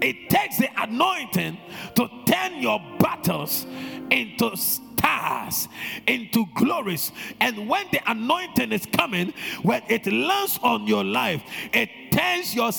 It 0.02 0.30
takes 0.30 0.58
the 0.58 0.70
anointing 0.82 1.58
to 1.96 2.10
turn 2.26 2.62
your 2.62 2.80
battles 3.00 3.66
into 4.10 4.56
stars, 4.58 5.68
into 6.08 6.46
glories. 6.56 7.12
And 7.40 7.70
when 7.70 7.86
the 7.92 8.02
anointing 8.10 8.72
is 8.72 8.86
coming, 8.86 9.34
when 9.62 9.84
it 9.88 10.06
lands 10.08 10.60
on 10.62 10.88
your 10.88 11.04
life, 11.04 11.44
it 11.74 12.12
turns 12.12 12.54
your 12.54 12.72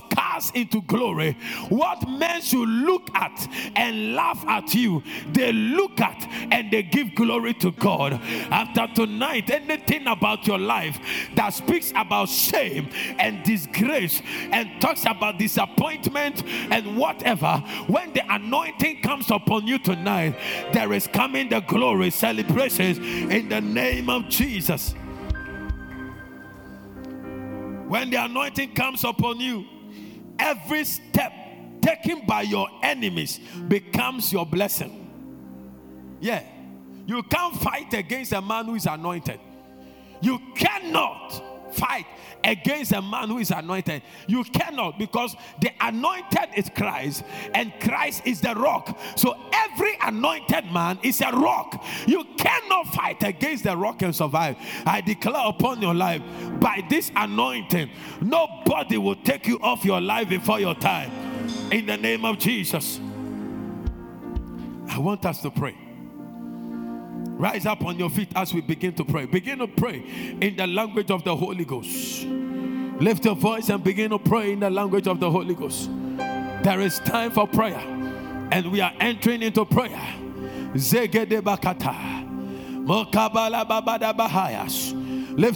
into 0.54 0.82
glory. 0.82 1.36
What 1.68 2.08
men 2.08 2.40
should 2.42 2.68
look 2.68 3.08
at 3.14 3.48
and 3.76 4.14
laugh 4.14 4.44
at 4.46 4.74
you, 4.74 5.02
they 5.32 5.52
look 5.52 6.00
at 6.00 6.26
and 6.50 6.70
they 6.70 6.82
give 6.82 7.14
glory 7.14 7.54
to 7.54 7.72
God. 7.72 8.14
After 8.50 8.86
tonight, 8.94 9.50
anything 9.50 10.06
about 10.06 10.46
your 10.46 10.58
life 10.58 10.98
that 11.34 11.50
speaks 11.50 11.92
about 11.94 12.28
shame 12.28 12.88
and 13.18 13.42
disgrace 13.44 14.22
and 14.50 14.80
talks 14.80 15.04
about 15.04 15.38
disappointment 15.38 16.42
and 16.46 16.96
whatever, 16.96 17.62
when 17.86 18.12
the 18.12 18.22
anointing 18.32 19.02
comes 19.02 19.30
upon 19.30 19.66
you 19.66 19.78
tonight, 19.78 20.36
there 20.72 20.92
is 20.92 21.06
coming 21.06 21.48
the 21.48 21.60
glory 21.60 22.10
celebrations 22.10 22.98
in 22.98 23.48
the 23.48 23.60
name 23.60 24.08
of 24.08 24.28
Jesus. 24.28 24.94
When 27.88 28.08
the 28.08 28.24
anointing 28.24 28.74
comes 28.74 29.04
upon 29.04 29.38
you, 29.40 29.66
every 30.38 30.84
step 30.84 31.32
taken 31.80 32.24
by 32.26 32.42
your 32.42 32.68
enemies 32.82 33.40
becomes 33.68 34.32
your 34.32 34.46
blessing. 34.46 35.08
Yeah. 36.20 36.44
You 37.06 37.22
can't 37.24 37.56
fight 37.56 37.92
against 37.94 38.32
a 38.32 38.40
man 38.40 38.66
who 38.66 38.76
is 38.76 38.86
anointed. 38.86 39.40
You 40.20 40.38
cannot 40.54 41.42
fight 41.72 42.06
against 42.44 42.92
a 42.92 43.02
man 43.02 43.28
who 43.28 43.38
is 43.38 43.50
anointed. 43.50 44.02
You 44.26 44.44
cannot 44.44 44.98
because 44.98 45.36
the 45.60 45.70
anointed 45.80 46.50
is 46.56 46.70
Christ 46.74 47.24
and 47.54 47.72
Christ 47.80 48.22
is 48.24 48.40
the 48.40 48.54
rock. 48.54 48.98
So 49.16 49.36
every 49.52 49.96
anointed 50.02 50.66
man 50.72 50.98
is 51.02 51.20
a 51.20 51.30
rock. 51.30 51.84
You 52.06 52.24
cannot 52.36 52.88
fight 52.94 53.22
against 53.22 53.64
the 53.64 53.76
rock 53.76 54.02
and 54.02 54.14
survive. 54.14 54.56
I 54.86 55.00
declare 55.00 55.46
upon 55.46 55.80
your 55.82 55.94
life 55.94 56.22
by 56.60 56.82
this 56.88 57.10
anointing, 57.14 57.90
nobody 58.20 58.98
will 58.98 59.16
take 59.16 59.46
you 59.46 59.58
off 59.62 59.84
your 59.84 60.00
life 60.00 60.28
before 60.28 60.60
your 60.60 60.74
time. 60.74 61.10
In 61.70 61.86
the 61.86 61.96
name 61.96 62.24
of 62.24 62.38
Jesus. 62.38 63.00
I 64.88 64.98
want 64.98 65.24
us 65.24 65.40
to 65.42 65.50
pray. 65.50 65.81
Rise 67.42 67.66
up 67.66 67.84
on 67.84 67.98
your 67.98 68.08
feet 68.08 68.28
as 68.36 68.54
we 68.54 68.60
begin 68.60 68.94
to 68.94 69.04
pray. 69.04 69.26
Begin 69.26 69.58
to 69.58 69.66
pray 69.66 70.04
in 70.40 70.54
the 70.54 70.64
language 70.64 71.10
of 71.10 71.24
the 71.24 71.34
Holy 71.34 71.64
Ghost. 71.64 72.24
Lift 72.24 73.24
your 73.24 73.34
voice 73.34 73.68
and 73.68 73.82
begin 73.82 74.10
to 74.10 74.18
pray 74.20 74.52
in 74.52 74.60
the 74.60 74.70
language 74.70 75.08
of 75.08 75.18
the 75.18 75.28
Holy 75.28 75.56
Ghost. 75.56 75.90
There 76.62 76.80
is 76.80 77.00
time 77.00 77.32
for 77.32 77.48
prayer, 77.48 77.80
and 78.52 78.70
we 78.70 78.80
are 78.80 78.92
entering 79.00 79.42
into 79.42 79.64
prayer. 79.64 80.00
Lift 80.72 81.02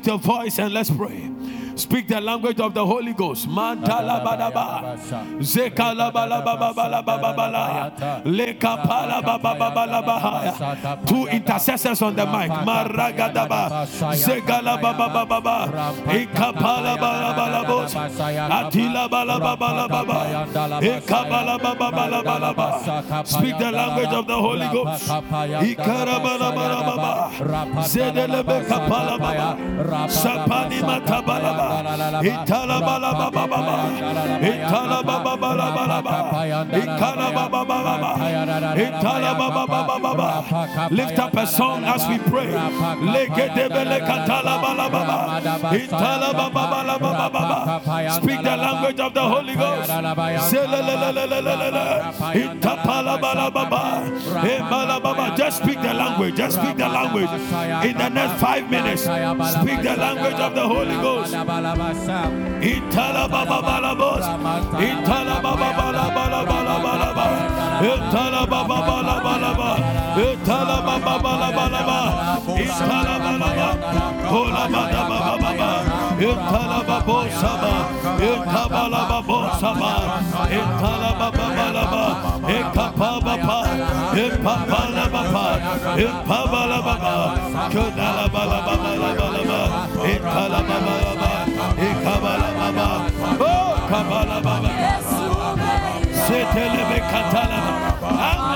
your 0.08 0.18
voice 0.18 0.58
and 0.58 0.74
let's 0.74 0.90
pray. 0.90 1.30
Speak 1.76 2.08
the 2.08 2.20
language 2.20 2.58
of 2.58 2.72
the 2.72 2.84
Holy 2.84 3.12
Ghost. 3.12 3.46
Mantala 3.46 4.24
badaba. 4.24 4.96
Zekala 5.44 6.10
balababalababalabala. 6.10 7.92
Lekapala 8.24 9.20
bababalabahaya. 9.20 11.06
Two 11.06 11.26
intercessors 11.28 12.00
on 12.00 12.16
the 12.16 12.24
mic. 12.24 12.48
Maragadaba. 12.64 13.84
Zegala 14.16 14.80
babababa. 14.80 15.68
Ikapala 16.08 16.96
balabalabos. 16.96 17.92
Atila 17.92 19.04
balababalababa. 19.12 20.48
Ikabala 20.80 21.58
bababalabalaba. 21.60 23.26
Speak 23.26 23.58
the 23.58 23.70
language 23.70 24.14
of 24.16 24.26
the 24.26 24.34
Holy 24.34 24.66
Ghost. 24.72 25.12
Ikarabalabalababa. 25.60 27.30
Zedelebe 27.84 28.64
kapala 28.64 29.18
baba. 29.20 29.56
Sapani 30.08 30.80
matabalaba. 30.80 31.65
Itala 32.22 32.80
bala 32.80 33.10
baba. 33.12 33.42
Itala 34.42 35.02
baba. 35.02 35.30
Itala 36.72 37.28
baba. 37.32 38.12
Itala 38.76 39.30
baba. 39.34 40.44
Lift 40.90 41.18
up 41.18 41.36
a 41.36 41.46
song 41.46 41.84
as 41.84 42.06
we 42.08 42.18
pray. 42.18 42.52
Legedebele 43.14 44.00
katala 44.00 44.60
bala. 44.62 45.40
Itala 45.72 46.32
baba. 46.34 47.80
Speak 48.10 48.42
the 48.42 48.56
language 48.56 49.00
of 49.00 49.12
the 49.14 49.22
Holy 49.22 49.54
Ghost. 49.54 49.90
Itapala 52.34 53.20
bala 53.20 53.50
baba. 53.50 54.02
Baba. 54.96 55.34
Just 55.36 55.62
speak 55.62 55.80
the 55.80 55.94
language. 55.94 56.36
Just 56.36 56.56
speak 56.58 56.76
the 56.76 56.88
language. 56.88 57.30
In 57.84 57.96
the 57.96 58.08
next 58.08 58.40
five 58.40 58.70
minutes, 58.70 59.02
speak 59.02 59.82
the 59.82 59.96
language 59.96 60.40
of 60.40 60.54
the 60.54 60.66
Holy 60.66 60.96
Ghost. 60.96 61.34
Itala 61.56 63.24
baba 63.32 63.58
balabos. 63.64 64.24
Itala 64.76 65.40
baba 65.40 65.68
bala 65.72 66.04
bala 66.12 66.40
bala 66.44 66.76
bala 66.84 67.08
ba. 67.16 67.26
Itala 67.80 68.42
baba 68.44 68.78
bala 68.84 69.14
bala 69.24 69.50
ba. 69.56 69.70
Itala 70.20 70.76
baba 70.84 71.14
bala 71.24 71.48
bala 71.56 71.80
ba. 71.88 72.00
Itala 72.60 73.14
bala 73.24 73.48
ba. 73.56 73.68
Kola 74.28 74.64
baba 74.68 75.00
baba 75.08 75.36
baba. 75.40 75.70
Itala 76.20 76.78
babo 76.88 77.18
sama. 77.40 77.72
Itabala 78.20 79.00
babo 79.08 79.38
sama. 79.60 79.92
Itala 80.60 81.10
baba 81.20 81.46
bala 81.56 81.84
ba. 81.92 82.04
Ikapa 82.52 83.10
baba. 83.24 83.58
Ipapala 84.12 85.04
baba. 85.08 85.46
Ipabala 86.04 86.78
baba. 86.84 87.14
Kodala 87.72 88.24
baba 88.28 88.58
bala 88.66 89.42
ba. 89.48 89.60
Itala 90.04 90.60
baba 90.68 90.94
baba. 91.00 91.35
Ikabala 91.76 92.48
baba. 92.56 92.88
Oh, 93.40 93.76
kabala 93.88 94.40
baba. 94.40 94.70
Baba. 98.00 98.55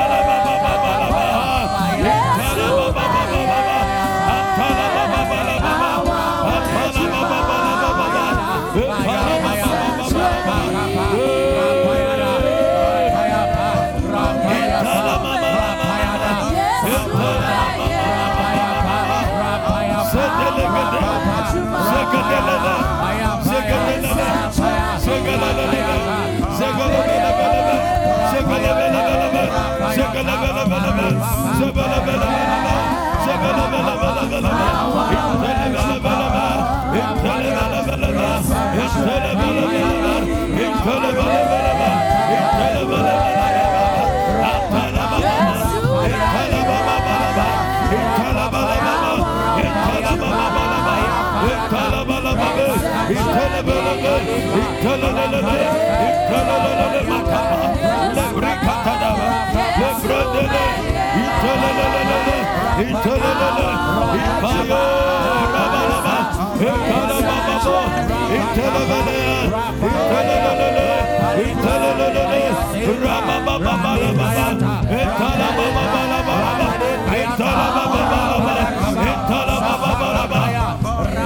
Hallelujah. 40.83 41.60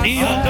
Ian 0.06 0.44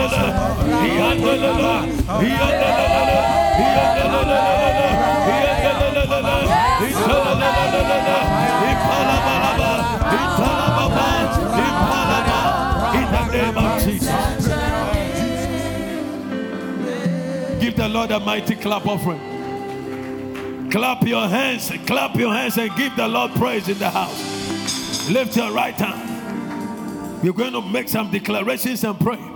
Give 17.60 17.76
the 17.76 17.88
Lord 17.90 18.12
a 18.12 18.20
mighty 18.20 18.56
clap 18.56 18.86
offering. 18.86 20.70
Clap 20.72 21.04
your 21.04 21.28
hands, 21.28 21.72
clap 21.86 22.16
your 22.16 22.34
hands 22.34 22.58
and 22.58 22.76
give 22.76 22.96
the 22.96 23.08
Lord 23.08 23.32
praise 23.34 23.70
in 23.70 23.78
the 23.80 23.90
house. 23.90 25.10
Lift 25.10 25.38
your 25.38 25.52
right 25.52 25.76
hand. 25.76 27.24
You're 27.24 27.34
going 27.34 27.54
to 27.54 27.62
make 27.62 27.90
some 27.90 28.12
declarations 28.12 28.84
and 28.84 29.00
pray. 29.00 29.35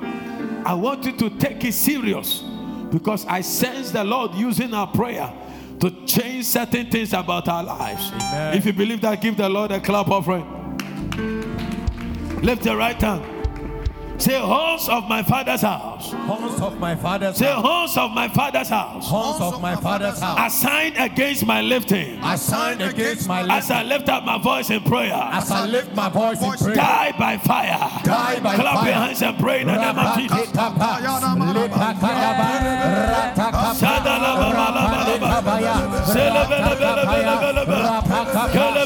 I 0.66 0.74
want 0.74 1.06
you 1.06 1.12
to 1.18 1.30
take 1.38 1.64
it 1.64 1.74
serious 1.74 2.44
because 2.92 3.26
I 3.26 3.42
sense 3.42 3.92
the 3.92 4.04
Lord 4.04 4.34
using 4.36 4.74
our 4.74 4.88
prayer 4.88 5.32
to 5.80 6.06
change 6.06 6.46
certain 6.46 6.90
things 6.90 7.14
about 7.14 7.48
our 7.48 7.64
lives. 7.64 8.12
Amen. 8.12 8.58
If 8.58 8.66
you 8.66 8.74
believe 8.74 9.02
that, 9.02 9.22
give 9.22 9.38
the 9.38 9.48
Lord 9.48 9.72
a 9.72 9.80
clap 9.80 10.10
offering. 10.10 10.46
Lift 12.42 12.66
your 12.66 12.78
right 12.78 13.02
hand. 13.02 13.24
Say, 14.20 14.38
halls 14.38 14.90
of 14.90 15.08
my 15.08 15.24
father's 15.24 15.62
house. 15.62 16.12
Halls 16.12 16.60
of 16.62 16.78
my 16.78 16.94
father's 16.96 17.38
Say, 17.38 17.52
halls 17.52 17.98
of 17.98 18.12
my 18.12 18.28
father's 18.28 18.68
house. 18.68 19.08
Halls 19.08 19.42
of 19.42 19.62
my 19.62 19.78
father's 19.78 20.20
house. 20.20 20.54
Assigned 20.54 20.98
against 20.98 21.46
my 21.46 21.62
lifting. 21.62 22.20
Assigned 22.22 22.82
against 22.82 23.30
my 23.30 23.42
lifting. 23.44 23.58
As 23.58 23.72
I 23.72 23.84
lift 23.84 24.10
up 24.10 24.26
my 24.26 24.38
voice 24.38 24.70
in 24.70 24.84
prayer. 24.84 25.14
As 25.14 25.50
I 25.50 25.66
lift 25.66 25.96
my 25.96 26.10
voice 26.10 26.42
in 26.42 26.52
prayer. 26.52 26.76
Die 26.76 27.16
by 27.18 27.38
fire. 27.38 28.02
Die 28.04 28.40
by 28.42 28.56
Clap 28.56 28.76
fire. 28.76 28.86
your 28.88 28.96
hands 28.96 29.22
and 29.22 29.40
pray 29.40 29.62
in 29.62 29.68
the 29.68 29.78
name 29.78 29.98
of 29.98 30.18
Jesus. 30.18 30.50
Horns 38.52 38.79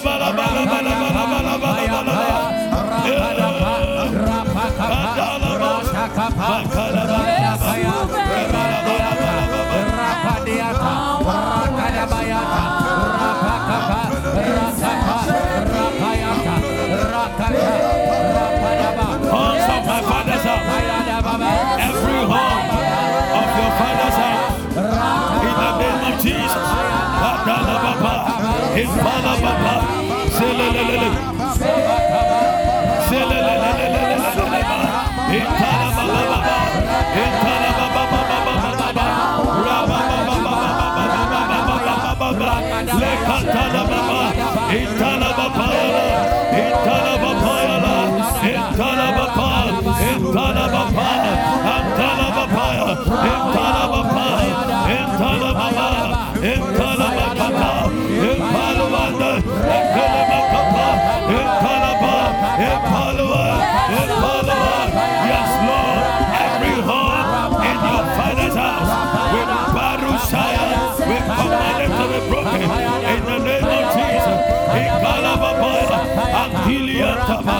Antiriataba, 77.24 77.55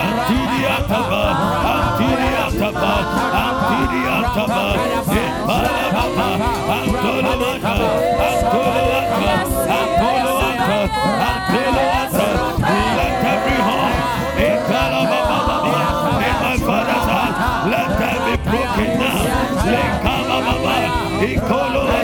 Antiriataba, 0.00 0.52
Antiriataba, 0.58 1.22
Antiriataba, 2.68 2.92
Antiriataba, 3.42 4.64
Eparababa, 5.22 6.28
Antolomata, 6.76 7.74
Antolomata, 8.28 9.32
Antolomata, 9.78 10.78
Antolomata, 11.28 12.26
let 12.98 13.16
every 13.32 13.58
home, 13.68 13.96
Eparababa, 14.48 15.56
in 16.28 16.36
my 16.44 16.56
father's 16.68 17.06
house, 17.08 17.36
let 17.72 17.88
them 17.98 18.18
be 18.28 18.34
broken 18.44 18.90
now, 19.00 19.24
Lekababa, 19.72 20.76
Ecolomata. 21.24 21.97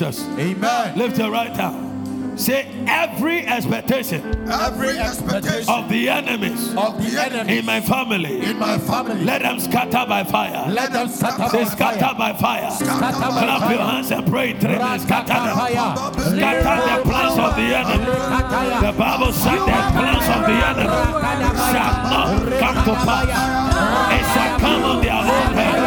Jesus. 0.00 0.26
Amen. 0.38 0.96
Lift 0.96 1.18
your 1.18 1.30
right 1.30 1.54
hand. 1.54 2.40
Say 2.40 2.72
every 2.86 3.44
expectation 3.46 4.22
Every 4.48 4.96
expectation 4.98 5.68
of 5.68 5.90
the 5.90 6.08
enemies 6.08 6.74
Of 6.74 6.96
the 6.96 7.20
enemy 7.20 7.58
in 7.58 7.66
my 7.66 7.82
family, 7.82 8.40
in 8.40 8.58
my 8.58 8.78
family, 8.78 9.24
let 9.24 9.42
them 9.42 9.60
scatter 9.60 10.06
by 10.08 10.24
fire. 10.24 10.70
let 10.70 10.90
them 10.92 11.08
scatter 11.08 11.48
Say 11.50 11.64
by 11.64 11.68
scatter 11.68 12.00
fire. 12.00 12.14
by 12.14 12.32
fire. 12.32 12.70
Scatter 12.70 13.18
by 13.18 13.44
Clap 13.44 13.70
your 13.70 13.80
hands 13.80 14.10
and 14.10 14.26
pray 14.26 14.52
three 14.58 14.78
minutes. 14.78 15.04
Scatter 15.04 15.34
them. 15.34 15.56
Fire. 15.58 15.96
Scatter 16.16 16.76
the 16.88 17.10
plans 17.10 17.38
of 17.38 17.56
the 17.56 17.68
enemy. 17.76 18.04
The 18.86 18.92
Bible 18.96 19.32
said 19.34 19.58
the 19.58 19.80
plans 19.92 20.28
of 20.32 20.40
the 20.48 20.58
enemy 20.70 21.00
shall 21.68 21.92
not 22.08 22.28
come 22.58 22.78
to 22.86 22.94
pass. 23.04 23.28
It 24.16 24.24
shall 24.32 24.58
come 24.60 24.82
on 24.84 25.02
their 25.02 25.12
own 25.12 25.52
head. 25.58 25.80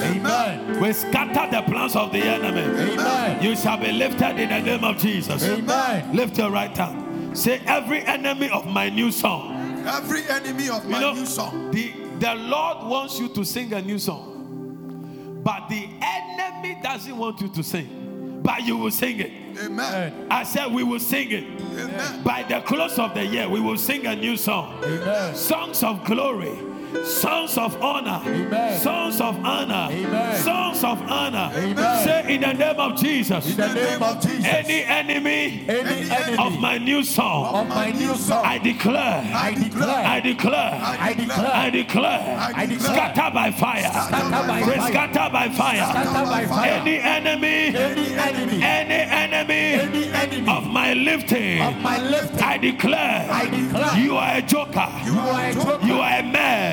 Amen. 0.00 0.80
We 0.80 0.92
scatter 0.92 1.50
the 1.50 1.62
plans 1.62 1.96
of 1.96 2.12
the 2.12 2.18
enemy. 2.20 2.60
Amen. 2.92 3.42
You 3.42 3.56
shall 3.56 3.78
be 3.78 3.92
lifted 3.92 4.38
in 4.40 4.48
the 4.48 4.60
name 4.60 4.84
of 4.84 4.98
Jesus. 4.98 5.42
Amen. 5.46 6.14
Lift 6.14 6.38
your 6.38 6.50
right 6.50 6.76
hand. 6.76 7.36
Say, 7.36 7.60
every 7.66 8.02
enemy 8.04 8.48
of 8.50 8.66
my 8.66 8.88
new 8.88 9.10
song. 9.12 9.84
Every 9.86 10.22
enemy 10.28 10.68
of 10.68 10.84
You 10.84 10.90
my 10.90 11.00
know, 11.00 11.14
new 11.14 11.26
song. 11.26 11.70
the, 11.70 11.92
the 12.18 12.34
Lord 12.34 12.86
wants 12.86 13.18
you 13.18 13.28
to 13.30 13.44
sing 13.44 13.72
a 13.72 13.80
new 13.80 13.98
song. 13.98 15.40
But 15.44 15.68
the 15.68 15.88
enemy 16.02 16.78
doesn't 16.82 17.16
want 17.16 17.40
you 17.40 17.48
to 17.48 17.62
sing. 17.62 18.40
But 18.42 18.62
you 18.62 18.76
will 18.76 18.90
sing 18.90 19.20
it. 19.20 19.32
Amen. 19.64 20.26
I 20.30 20.42
said 20.44 20.72
we 20.72 20.82
will 20.82 21.00
sing 21.00 21.30
it. 21.30 21.44
Amen. 21.78 22.22
By 22.22 22.42
the 22.42 22.60
close 22.60 22.98
of 22.98 23.14
the 23.14 23.24
year, 23.24 23.48
we 23.48 23.60
will 23.60 23.76
sing 23.76 24.06
a 24.06 24.14
new 24.16 24.36
song. 24.36 24.82
Amen. 24.84 25.34
Songs 25.34 25.82
of 25.82 26.04
glory. 26.04 26.56
Songs 27.04 27.56
of 27.56 27.80
honor, 27.82 28.20
Amen. 28.26 28.78
songs 28.80 29.20
of 29.20 29.36
honor, 29.44 29.88
Amen. 29.92 30.36
songs 30.42 30.82
of 30.82 31.00
honor. 31.10 31.50
Amen. 31.54 32.04
Say 32.04 32.34
in 32.34 32.40
the 32.40 32.52
name 32.52 32.80
of 32.80 32.96
Jesus, 33.00 33.50
In 33.50 33.56
the 33.56 33.74
name 33.74 34.02
of 34.02 34.20
Jesus. 34.20 34.44
any 34.44 34.82
enemy. 34.84 35.64
Any 35.68 36.02
of 36.02 36.10
enemy. 36.10 36.58
My 36.58 36.78
new 36.78 37.02
song, 37.04 37.54
of 37.54 37.68
my 37.68 37.90
new 37.92 38.14
song, 38.16 38.44
I 38.44 38.58
declare, 38.58 39.22
I 39.34 39.54
declare, 39.54 39.88
I 39.88 40.20
declare, 40.20 40.80
I 40.82 41.12
declare, 41.14 41.50
I 41.54 41.70
declare, 41.70 42.52
I 42.56 42.66
declare, 42.66 42.94
scatter 42.94 43.34
by 43.34 43.50
fire, 43.52 43.90
Scatter 43.92 44.46
by 44.48 44.62
fire. 44.62 44.88
scatter 44.90 45.30
by 45.32 45.48
fire. 45.48 45.86
Scatter 45.90 46.24
by 46.30 46.46
fire. 46.46 46.70
Any 46.70 46.96
enemy, 46.98 47.76
any 47.76 48.14
enemy, 48.14 48.62
any 48.62 48.94
enemy. 48.94 49.54
Any 49.54 50.12
enemy. 50.12 50.50
Of 50.50 50.66
my 50.66 50.92
lifting, 50.94 51.62
of 51.62 51.76
my 51.82 51.98
lifting, 52.02 52.40
I 52.40 52.58
declare, 52.58 53.28
I 53.30 53.46
declare, 53.48 53.98
you 53.98 54.16
are 54.16 54.36
a 54.36 54.42
joker, 54.42 54.88
you 55.04 55.18
are 55.18 55.44
a 55.46 55.54
joker, 55.54 55.86
you 55.86 55.94
are 55.94 56.18
a 56.18 56.22
mess. 56.22 56.28
you 56.28 56.30
are 56.30 56.30
a 56.30 56.32
man. 56.32 56.69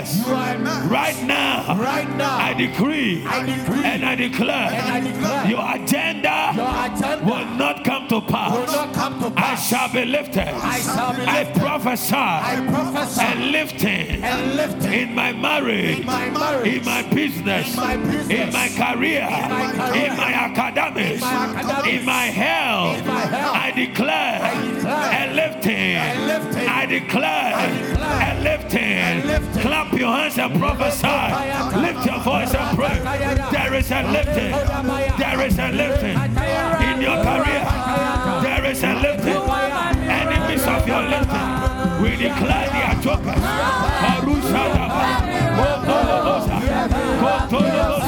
Right 0.88 1.22
now, 1.24 1.76
Right 1.78 2.10
now, 2.16 2.38
I 2.38 2.54
decree 2.54 3.24
I 3.28 3.46
decree. 3.46 3.84
and 3.84 4.06
I 4.06 4.16
declare, 4.16 4.70
and 4.72 4.88
I 4.88 5.00
declare. 5.02 5.46
your 5.48 5.64
agenda 5.76 6.52
your 6.56 6.74
agenda 6.88 7.24
will 7.26 7.46
not 7.58 7.84
come 7.84 8.08
to 8.08 8.22
pass. 8.22 8.54
Shall 9.58 9.92
be 9.92 10.06
lifted. 10.06 10.48
I 10.48 10.80
shall 10.80 11.12
be 11.14 11.20
lifted. 11.20 11.30
I 11.30 11.60
prophesy 11.60 12.16
I 12.16 12.66
prophesy 12.70 13.22
and 13.22 13.52
lifting 13.52 14.24
and 14.24 14.56
lifting 14.56 14.94
in 14.94 15.16
my 15.16 15.32
marriage, 15.34 16.00
in 16.00 16.06
my 16.06 16.30
marriage, 16.30 16.74
in 16.78 16.86
my 16.86 17.02
business, 17.14 17.70
in 17.70 17.76
my 17.76 17.98
business, 17.98 18.30
in 18.30 18.54
my 18.54 18.68
career, 18.70 19.28
my 19.30 19.72
career, 19.72 20.06
in 20.12 20.18
my 20.18 20.34
academics, 20.34 21.14
in 21.16 21.20
my 21.22 21.46
academics, 21.56 21.88
in 22.00 22.06
my 22.06 22.26
health. 22.26 22.98
in 23.00 23.08
my 23.08 23.20
health. 23.22 23.56
I 23.56 23.72
declare 23.72 24.42
I 24.42 24.66
declare 24.74 25.12
and 25.20 25.36
lifting. 25.36 25.74
and 25.74 26.28
lifting. 26.28 26.68
I 26.68 26.86
declare 26.86 27.56
I 27.56 27.68
declare 27.68 28.22
and 28.28 28.44
lifting. 28.44 28.82
and 28.84 29.26
lifting. 29.26 29.62
Clap 29.62 29.94
your 29.94 30.12
hands 30.16 30.38
and 30.38 30.60
prophesy. 30.60 31.78
Lift 31.82 32.06
your 32.06 32.20
voice 32.20 32.54
and 32.54 32.78
pray. 32.78 32.98
There 33.52 33.74
is 33.76 33.92
a 33.92 34.02
lifting. 34.12 34.52
There 35.18 35.42
is 35.48 35.60
a 35.60 35.70
lifting 35.72 36.18
in 36.90 37.02
your 37.02 37.18
career. 37.24 37.64
There 38.44 38.66
is 38.72 38.84
a 38.84 38.94
lifting. 38.96 39.17
Enemies 40.48 40.66
of 40.66 40.88
your 40.88 41.02
lifting. 41.02 42.02
We 42.02 42.10
declare 42.16 42.70
they 42.72 42.84
are 42.88 42.96
jokers. 43.02 43.44
Parushadaba. 44.02 45.00
Kotolobosa. 45.58 46.58
Kotolobosa. 47.20 48.07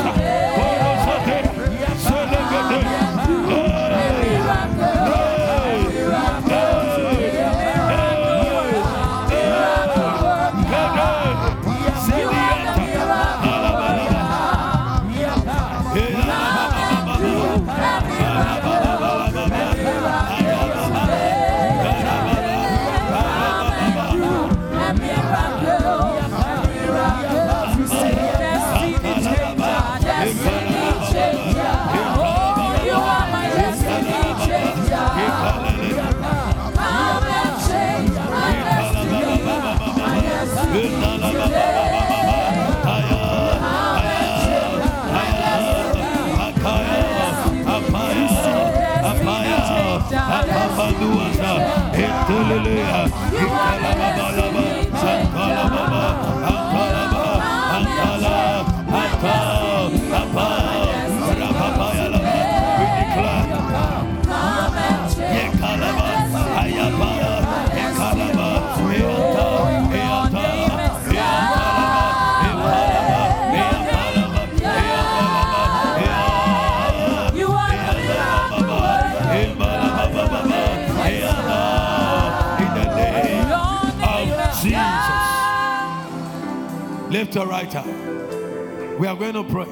Lift 87.10 87.34
your 87.36 87.48
right 87.48 87.72
hand. 87.72 89.00
We 89.00 89.08
are 89.08 89.16
going 89.16 89.34
to 89.34 89.44
pray. 89.44 89.66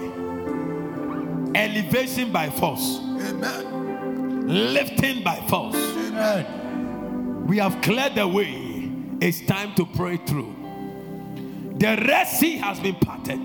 Elevation 1.60 2.32
by 2.32 2.50
force, 2.50 3.00
Amen. 3.00 4.74
lifting 4.74 5.24
by 5.24 5.36
force. 5.48 5.76
Amen. 5.76 7.46
We 7.48 7.58
have 7.58 7.82
cleared 7.82 8.16
the 8.16 8.28
way. 8.28 8.92
It's 9.22 9.42
time 9.46 9.74
to 9.76 9.86
pray 9.86 10.18
through. 10.18 10.56
The 11.78 12.04
Red 12.08 12.28
Sea 12.28 12.58
has 12.58 12.80
been 12.80 12.96
parted. 12.96 13.40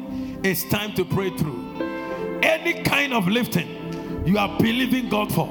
It's 0.45 0.65
time 0.69 0.95
to 0.95 1.05
pray 1.05 1.31
through. 1.37 2.41
Any 2.43 2.83
kind 2.83 3.13
of 3.13 3.29
lifting 3.29 4.25
you 4.27 4.39
are 4.39 4.59
believing 4.59 5.09
God 5.09 5.33
for, 5.33 5.49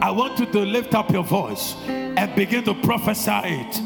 I 0.00 0.10
want 0.10 0.38
you 0.38 0.46
to 0.46 0.60
lift 0.60 0.94
up 0.94 1.10
your 1.10 1.24
voice 1.24 1.74
and 1.86 2.34
begin 2.34 2.64
to 2.64 2.74
prophesy 2.74 3.30
it. 3.44 3.80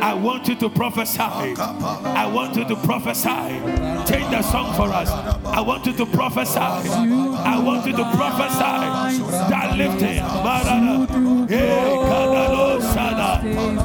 I 0.00 0.14
want 0.14 0.48
you 0.48 0.54
to 0.56 0.68
prophesy. 0.70 1.20
I 1.20 2.30
want 2.32 2.56
you 2.56 2.64
to 2.64 2.76
prophesy. 2.76 3.28
Change 3.28 4.30
the 4.30 4.42
song 4.42 4.74
for 4.74 4.92
us. 4.92 5.10
I 5.44 5.60
want 5.60 5.86
you 5.86 5.92
to 5.94 6.06
prophesy. 6.06 6.58
I 6.58 7.60
want 7.62 7.86
you 7.86 7.92
to 7.92 8.04
prophesy 8.14 9.18
that 9.50 9.76
lifting. 9.76 10.22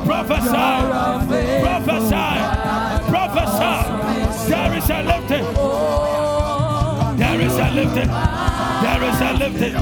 Prophesy. 0.05 0.74
Prophesy. 1.64 2.34
Prophesy. 3.09 3.74
There 4.49 4.74
is 4.78 4.89
a 4.89 5.01
lifting. 5.03 5.45
There 7.18 7.41
is 7.41 7.57
a 7.57 7.72
lifting. 7.72 8.09
There 8.84 9.03
is 9.03 9.22
a 9.22 9.34
lifting. 9.34 9.74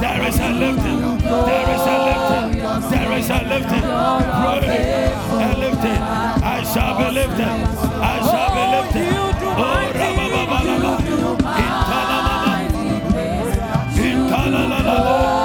There 0.00 0.22
is 0.26 0.38
a 0.38 0.50
lifting. 0.50 1.00
There 1.20 1.68
is 1.74 1.86
a 1.86 1.98
lifting. 2.08 2.90
There 2.90 3.12
is 3.18 3.30
a 3.30 3.42
lifting. 3.44 5.17
A 5.40 5.56
lifting. 5.56 6.02
I 6.42 6.62
shall 6.72 6.98
be 6.98 7.10
lifted. 7.14 7.46
I 7.46 8.16
shall 8.28 8.50
be 8.54 8.64
lifted. 8.74 9.08
Oh, 9.46 9.92
Rabababalaba. 9.98 10.92
Intalamama. 11.64 12.54
Intalalala. 14.02 14.98
Intalalala. 14.98 15.37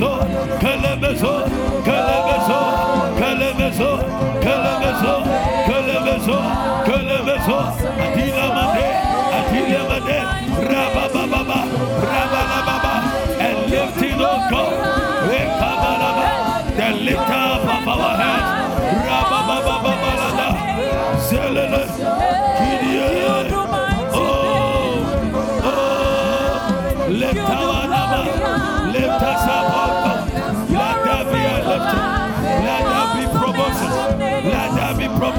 Lord. 0.00 0.28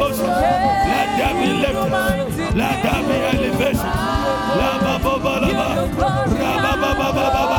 Ghost. 0.05 0.21
Let 0.21 1.17
there 1.17 1.33
be 1.41 1.49
lifted. 1.63 2.55
Let 2.55 2.83
there 2.83 3.01
be 3.07 3.15
elevation. 3.37 3.91
La 4.59 4.71
ba 4.83 4.93
ba 5.03 5.13
ba 5.23 5.33
ba 5.41 5.49
ba. 5.59 5.67
Ra 6.41 6.53
ba 6.63 6.71
ba 6.81 6.91
ba 6.99 7.09
ba 7.15 7.43
ba. 7.49 7.54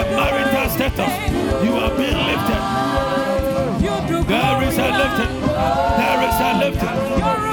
A 0.00 0.04
marital 0.16 0.68
status. 0.70 1.12
You 1.64 1.72
are 1.76 1.94
being 1.96 2.20
lifted. 2.30 2.62
There 4.32 4.62
is 4.68 4.78
a 4.78 4.88
lifting. 5.00 5.34
There 6.00 6.22
is 6.28 6.38
a 6.40 6.52
lifting. 6.62 6.96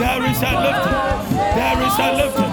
There 0.02 0.24
is 0.32 0.42
a 0.42 0.54
lifting. 0.66 0.98
There 1.58 1.80
is 1.88 1.98
a 2.00 2.10
lifting. 2.22 2.47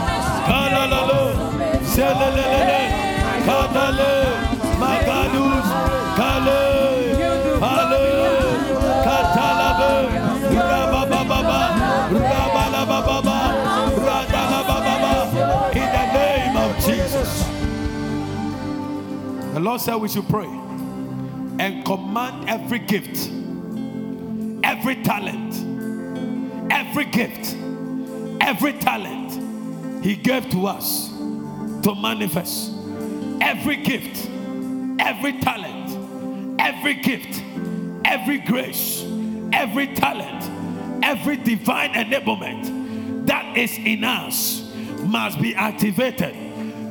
Lord 19.65 19.81
said 19.81 19.97
we 19.97 20.11
should 20.11 20.29
pray 20.29 20.45
and 20.45 21.87
command 21.87 22.51
every 22.51 22.81
gift, 22.81 23.31
every 24.63 25.03
talent, 25.03 25.55
every 26.71 27.07
gift, 27.07 27.57
every 28.43 28.75
talent 28.75 30.05
He 30.05 30.17
gave 30.17 30.51
to 30.51 30.67
us 30.67 31.09
to 31.09 31.95
manifest. 31.99 32.73
Every 33.41 33.77
gift, 33.77 34.29
every 35.01 35.41
talent, 35.41 36.61
every 36.61 36.97
gift, 36.97 37.43
every 38.05 38.41
grace, 38.41 39.03
every 39.55 39.95
talent, 39.95 41.03
every 41.03 41.39
divine 41.39 41.95
enablement 41.95 43.27
that 43.27 43.57
is 43.57 43.79
in 43.79 44.05
us 44.05 44.71
must 45.05 45.41
be 45.41 45.55
activated. 45.55 46.35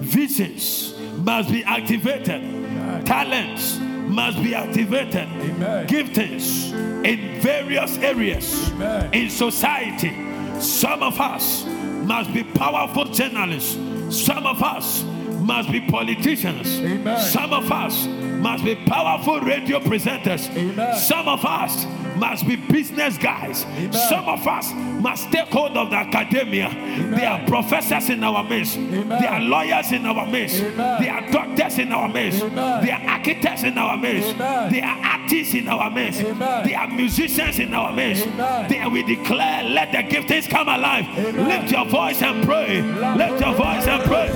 Visions 0.02 0.96
must 1.20 1.52
be 1.52 1.64
activated. 1.64 2.63
Talents 3.02 3.80
must 3.80 4.42
be 4.44 4.54
activated. 4.54 5.28
Amen. 5.30 5.88
Giftings 5.88 6.72
in 7.06 7.42
various 7.42 7.98
areas 7.98 8.72
Amen. 8.72 9.14
in 9.14 9.30
society. 9.30 10.14
Some 10.60 11.04
of 11.04 11.20
us 11.20 11.66
must 11.66 12.34
be 12.34 12.44
powerful 12.44 13.06
journalists. 13.06 13.78
Some 14.10 14.46
of 14.46 14.62
us 14.62 15.04
must 15.42 15.72
be 15.72 15.82
politicians. 15.90 16.80
Amen. 16.80 17.20
Some 17.20 17.54
of 17.54 17.72
us 17.72 18.06
must 18.06 18.64
be 18.64 18.76
powerful 18.76 19.40
radio 19.42 19.80
presenters. 19.80 20.50
Amen. 20.56 20.96
Some 20.98 21.28
of 21.28 21.44
us 21.46 21.86
must 22.24 22.48
be 22.48 22.56
business 22.56 23.18
guys. 23.18 23.66
Amen. 23.66 23.92
Some 23.92 24.30
of 24.30 24.48
us 24.48 24.72
must 24.74 25.30
take 25.30 25.50
hold 25.50 25.76
of 25.76 25.90
the 25.90 25.98
academia. 25.98 26.70
There 27.18 27.30
are 27.30 27.46
professors 27.46 28.10
in 28.10 28.24
our 28.24 28.44
midst. 28.44 28.78
Amen. 28.78 29.10
There 29.10 29.30
are 29.30 29.42
lawyers 29.42 29.92
in 29.92 30.06
our 30.06 30.26
midst. 30.26 30.64
Amen. 30.64 31.02
There 31.02 31.14
are 31.14 31.32
doctors 31.32 31.78
in 31.80 31.92
our 31.92 32.08
midst. 32.08 32.42
Amen. 32.42 32.86
There 32.86 32.96
are 32.96 33.10
architects 33.16 33.64
in 33.64 33.78
our 33.78 33.98
midst. 33.98 34.30
Amen. 34.30 34.72
There 34.72 34.86
are 34.86 34.98
artists 35.16 35.54
in 35.54 35.68
our 35.68 35.90
midst. 35.92 36.22
Amen. 36.22 36.66
There 36.66 36.80
are 36.80 36.88
musicians 36.88 37.60
in 37.60 37.74
our 37.74 37.92
midst. 37.92 38.26
Amen. 38.28 38.70
There 38.70 38.90
we 38.90 39.04
declare, 39.04 39.64
let 39.64 39.92
the 39.92 40.04
giftings 40.16 40.50
come 40.50 40.70
alive. 40.70 41.06
Amen. 41.18 41.48
Lift 41.50 41.72
your 41.74 41.86
voice 41.86 42.22
and 42.22 42.46
pray. 42.46 42.82
Lift 42.82 43.42
your 43.42 43.54
voice 43.54 43.86
and 43.86 44.04
pray. 44.04 44.30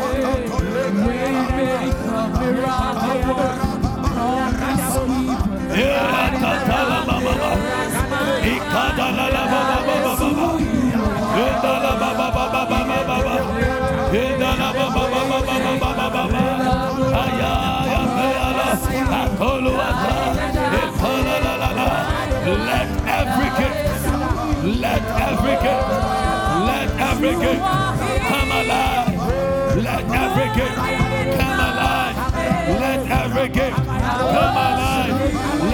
Let 22.48 22.90
every 23.06 23.50
gift, 23.60 23.80
let 24.82 25.04
every 25.28 25.56
gift, 25.62 25.88
let 26.66 26.90
every 26.98 27.34
gift 27.36 27.62
come 28.30 28.52
alive. 28.52 29.14
Let 29.76 30.06
every 30.10 30.48
gift 30.56 30.76
come 31.38 31.60
alive. 31.60 32.16
Let 32.80 33.02
every 33.12 33.50
gift 33.50 33.76
come 33.76 34.58
alive. 34.58 35.67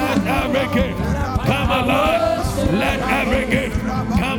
Come 0.53 1.71
alive. 1.71 2.73
Let 2.73 2.99
every 2.99 3.45
gift 3.49 3.79
come 3.81 4.32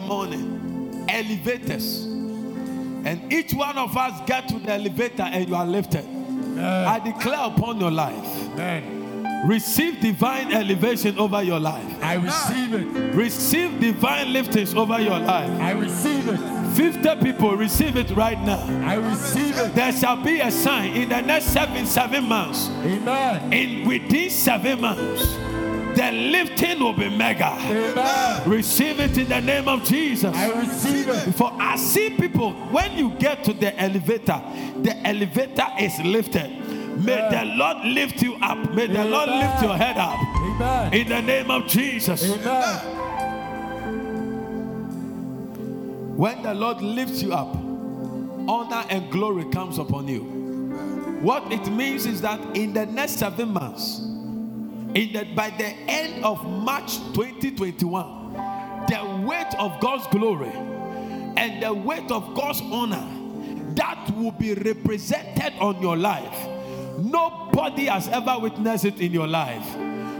the 0.00 0.06
morning 0.06 1.06
elevators. 1.08 2.04
And 2.04 3.32
each 3.32 3.52
one 3.54 3.76
of 3.78 3.96
us 3.96 4.20
get 4.26 4.48
to 4.48 4.58
the 4.58 4.72
elevator 4.72 5.22
and 5.22 5.48
you 5.48 5.54
are 5.54 5.66
lifted. 5.66 6.06
I 6.58 6.98
declare 6.98 7.46
upon 7.46 7.80
your 7.80 7.90
life, 7.90 8.26
Amen. 8.52 9.46
receive 9.46 10.00
divine 10.00 10.52
elevation 10.52 11.18
over 11.18 11.42
your 11.42 11.60
life. 11.60 12.02
I 12.02 12.14
receive 12.14 12.74
it. 12.74 13.14
Receive 13.14 13.80
divine 13.80 14.28
liftings 14.28 14.76
over 14.76 15.00
your 15.00 15.18
life. 15.20 15.50
I 15.60 15.72
receive 15.72 16.28
it. 16.28 16.38
50 16.74 17.16
people 17.22 17.56
receive 17.56 17.96
it 17.96 18.10
right 18.10 18.40
now. 18.42 18.60
I 18.86 18.94
receive 18.94 19.56
it. 19.56 19.74
There 19.74 19.92
shall 19.92 20.22
be 20.22 20.40
a 20.40 20.50
sign 20.50 20.92
in 20.96 21.08
the 21.08 21.20
next 21.20 21.46
seven, 21.46 21.86
seven 21.86 22.24
months. 22.24 22.68
Amen. 22.82 23.52
In 23.52 23.86
within 23.88 24.30
seven 24.30 24.80
months, 24.80 25.36
The 25.98 26.12
lifting 26.12 26.78
will 26.78 26.92
be 26.92 27.08
mega. 27.08 27.56
Amen. 27.58 28.48
Receive 28.48 29.00
it 29.00 29.18
in 29.18 29.28
the 29.28 29.40
name 29.40 29.66
of 29.66 29.82
Jesus. 29.82 30.32
I 30.32 30.60
receive 30.60 31.08
it. 31.08 31.34
For 31.34 31.52
I 31.58 31.74
see 31.74 32.10
people, 32.10 32.52
when 32.52 32.96
you 32.96 33.10
get 33.14 33.42
to 33.42 33.52
the 33.52 33.76
elevator, 33.76 34.40
the 34.80 34.96
elevator 35.04 35.66
is 35.80 35.98
lifted. 35.98 36.50
May 37.04 37.28
the 37.32 37.46
Lord 37.46 37.78
lift 37.84 38.22
you 38.22 38.36
up. 38.36 38.72
May 38.74 38.86
the 38.86 39.04
Lord 39.06 39.28
lift 39.28 39.60
your 39.60 39.76
head 39.76 39.96
up. 39.98 40.20
Amen. 40.20 40.94
In 40.94 41.08
the 41.08 41.20
name 41.20 41.50
of 41.50 41.66
Jesus. 41.66 42.22
Amen. 42.30 42.78
When 46.16 46.42
the 46.44 46.54
Lord 46.54 46.80
lifts 46.80 47.24
you 47.24 47.32
up, 47.32 47.56
honor 47.56 48.86
and 48.88 49.10
glory 49.10 49.46
comes 49.50 49.78
upon 49.78 50.06
you. 50.06 50.20
What 51.22 51.52
it 51.52 51.66
means 51.72 52.06
is 52.06 52.20
that 52.20 52.38
in 52.56 52.72
the 52.72 52.86
next 52.86 53.14
seven 53.14 53.48
months, 53.48 54.04
in 54.98 55.12
the, 55.12 55.24
by 55.36 55.50
the 55.50 55.64
end 55.64 56.24
of 56.24 56.44
March 56.44 56.96
2021, 57.14 58.32
the 58.88 59.24
weight 59.24 59.54
of 59.56 59.78
God's 59.80 60.04
glory 60.08 60.50
and 60.50 61.62
the 61.62 61.72
weight 61.72 62.10
of 62.10 62.34
God's 62.34 62.60
honor 62.62 63.06
that 63.76 64.10
will 64.16 64.32
be 64.32 64.54
represented 64.54 65.52
on 65.60 65.80
your 65.80 65.96
life. 65.96 66.48
Nobody 66.98 67.84
has 67.84 68.08
ever 68.08 68.40
witnessed 68.40 68.86
it 68.86 69.00
in 69.00 69.12
your 69.12 69.28
life. 69.28 69.76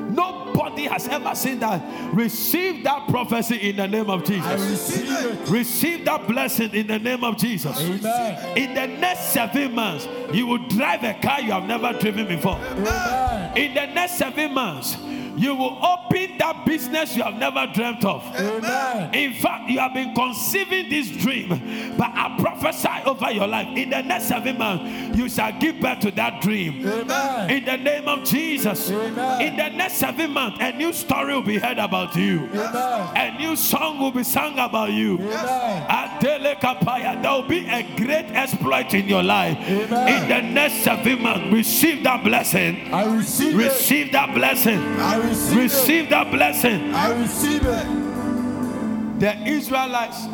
Nobody 0.09 0.85
has 0.85 1.09
ever 1.09 1.35
seen 1.35 1.61
that. 1.61 1.83
Receive 2.15 2.85
that 2.85 3.09
prophecy 3.09 3.57
in 3.71 3.77
the 3.77 3.87
name 3.87 4.11
of 4.11 4.25
Jesus. 4.25 4.61
receive. 4.71 5.51
Receive 5.51 6.05
that 6.05 6.27
blessing 6.27 6.71
in 6.73 6.87
the 6.87 6.99
name 6.99 7.25
of 7.25 7.37
Jesus. 7.37 7.81
Amen. 7.81 8.59
In 8.59 8.75
the 8.75 8.87
next 8.87 9.33
seven 9.33 9.75
months, 9.75 10.09
you 10.33 10.47
will 10.47 10.67
drive 10.69 11.05
a 11.05 11.15
car 11.21 11.41
you 11.41 11.53
have 11.53 11.65
never 11.65 11.93
driven 11.99 12.27
before. 12.27 12.57
Amen. 12.57 13.57
In 13.57 13.75
the 13.75 13.87
next 13.87 14.19
seven 14.19 14.55
months, 14.55 14.97
you 15.39 15.55
will 15.55 15.79
open 15.85 16.37
that 16.39 16.65
business 16.67 17.17
you 17.17 17.23
have 17.23 17.35
never 17.35 17.67
dreamt 17.73 18.05
of. 18.05 18.23
Amen. 18.37 19.15
In 19.15 19.35
fact, 19.35 19.71
you 19.71 19.79
have 19.79 19.95
been 19.95 20.15
conceiving 20.15 20.89
this 20.89 21.11
dream, 21.11 21.49
but 21.97 22.11
I 22.13 22.37
prophesy 22.39 22.89
over 23.07 23.31
your 23.31 23.47
life. 23.47 23.69
In 23.77 23.91
the 23.91 24.03
next 24.03 24.27
seven 24.27 24.59
months, 24.59 25.17
you 25.17 25.29
shall 25.29 25.53
give 25.59 25.81
birth 25.81 26.01
to 26.01 26.11
that 26.13 26.43
dream. 26.43 26.87
Amen. 26.87 27.51
In 27.51 27.65
the 27.65 27.77
name 27.77 28.09
of 28.09 28.25
Jesus. 28.25 28.91
Amen. 28.91 29.43
In 29.43 29.57
the 29.57 29.69
next 29.77 29.95
seven 29.95 30.33
months, 30.33 30.59
a 30.61 30.73
new 30.73 30.93
story 30.93 31.35
will 31.35 31.43
be 31.43 31.59
heard 31.59 31.79
about 31.79 32.15
you. 32.17 32.49
Amen. 32.53 33.17
A 33.17 33.39
new 33.39 33.57
song 33.57 33.99
will 34.01 34.13
be 34.13 34.25
sung 34.25 34.59
about 34.59 34.93
you. 34.93 35.19
Amen. 35.19 35.87
There 36.21 37.33
will 37.33 37.43
be 37.43 37.67
a 37.67 37.83
great 37.97 38.27
exploit 38.33 38.95
in 38.95 39.09
your 39.09 39.23
life. 39.23 39.57
Amen. 39.59 40.23
In 40.23 40.29
the 40.29 40.41
next 40.53 40.83
seven 40.85 41.23
months, 41.23 41.53
receive 41.53 42.03
that 42.05 42.25
blessing. 42.25 42.93
I 42.93 43.05
receive 43.15 43.55
it. 43.55 43.65
Receive 43.65 44.13
that 44.13 44.35
blessing. 44.35 44.79
I 44.79 45.28
receive. 45.29 45.57
Receive 45.57 46.11
that 46.11 46.31
blessing. 46.31 46.95
I 46.95 47.21
receive 47.21 47.63
it. 47.65 49.21
The 49.21 49.47
Israelites 49.47 50.27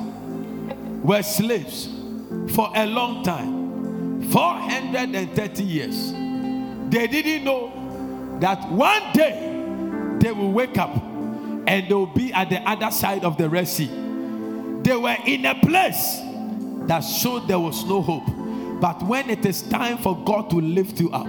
were 1.03 1.23
slaves 1.23 1.89
for 2.55 2.71
a 2.75 2.87
long 2.87 3.23
time 3.25 4.31
430 4.31 5.63
years. 5.63 6.13
They 6.91 7.07
didn't 7.07 7.45
know 7.45 8.39
that 8.41 8.71
one 8.71 9.13
day 9.13 9.51
they 10.21 10.33
will 10.33 10.53
wake 10.53 10.79
up 10.79 10.95
and 10.97 11.89
they 11.89 11.95
will 11.95 12.07
be 12.07 12.33
at 12.33 12.51
the 12.51 12.61
other 12.69 12.91
side 12.91 13.25
of 13.25 13.37
the 13.37 13.49
Red 13.49 13.69
Sea. 13.69 13.87
They 14.83 14.97
were 14.97 15.17
in 15.27 15.47
a 15.47 15.55
place 15.55 16.21
that 16.87 17.01
showed 17.01 17.49
there 17.49 17.59
was 17.59 17.85
no 17.85 18.03
hope. 18.03 18.27
But 18.81 19.03
when 19.05 19.31
it 19.31 19.47
is 19.47 19.63
time 19.63 19.99
for 19.99 20.23
God 20.25 20.51
to 20.51 20.57
lift 20.57 21.01
you 21.01 21.11
up, 21.11 21.27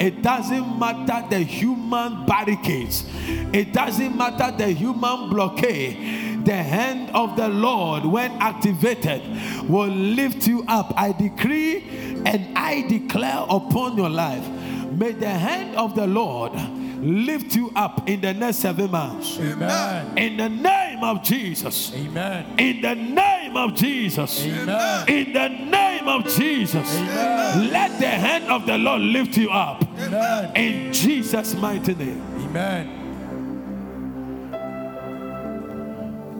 it 0.00 0.22
doesn't 0.22 0.78
matter 0.78 1.26
the 1.28 1.38
human 1.38 2.26
barricades, 2.26 3.04
it 3.52 3.72
doesn't 3.72 4.16
matter 4.16 4.56
the 4.56 4.68
human 4.68 5.30
blockade. 5.30 6.26
The 6.44 6.54
hand 6.54 7.10
of 7.14 7.36
the 7.36 7.48
Lord, 7.48 8.06
when 8.06 8.30
activated, 8.40 9.22
will 9.68 9.88
lift 9.88 10.46
you 10.46 10.64
up. 10.66 10.94
I 10.96 11.12
decree 11.12 11.84
and 12.24 12.56
I 12.56 12.82
declare 12.88 13.44
upon 13.50 13.98
your 13.98 14.08
life 14.08 14.46
may 14.92 15.12
the 15.12 15.28
hand 15.28 15.76
of 15.76 15.94
the 15.94 16.06
Lord 16.06 16.52
lift 17.00 17.54
you 17.54 17.70
up 17.76 18.08
in 18.08 18.20
the 18.20 18.34
next 18.34 18.58
seven 18.58 18.90
months. 18.90 19.38
Amen. 19.38 20.18
In 20.18 20.36
the 20.36 20.48
name 20.48 21.04
of 21.04 21.22
Jesus. 21.22 21.92
Amen. 21.94 22.58
In 22.58 22.80
the 22.80 22.94
name 22.94 23.56
of 23.56 23.74
Jesus. 23.74 24.44
Amen. 24.44 25.08
In 25.08 25.32
the 25.32 25.48
name 25.48 25.87
of 26.08 26.26
Jesus. 26.26 26.96
Amen. 26.96 27.70
Let 27.70 27.98
the 28.00 28.08
hand 28.08 28.44
of 28.50 28.66
the 28.66 28.78
Lord 28.78 29.02
lift 29.02 29.36
you 29.36 29.50
up. 29.50 29.82
Amen. 29.98 30.56
In 30.56 30.92
Jesus' 30.92 31.54
mighty 31.54 31.94
name. 31.94 32.22
Amen. 32.48 32.94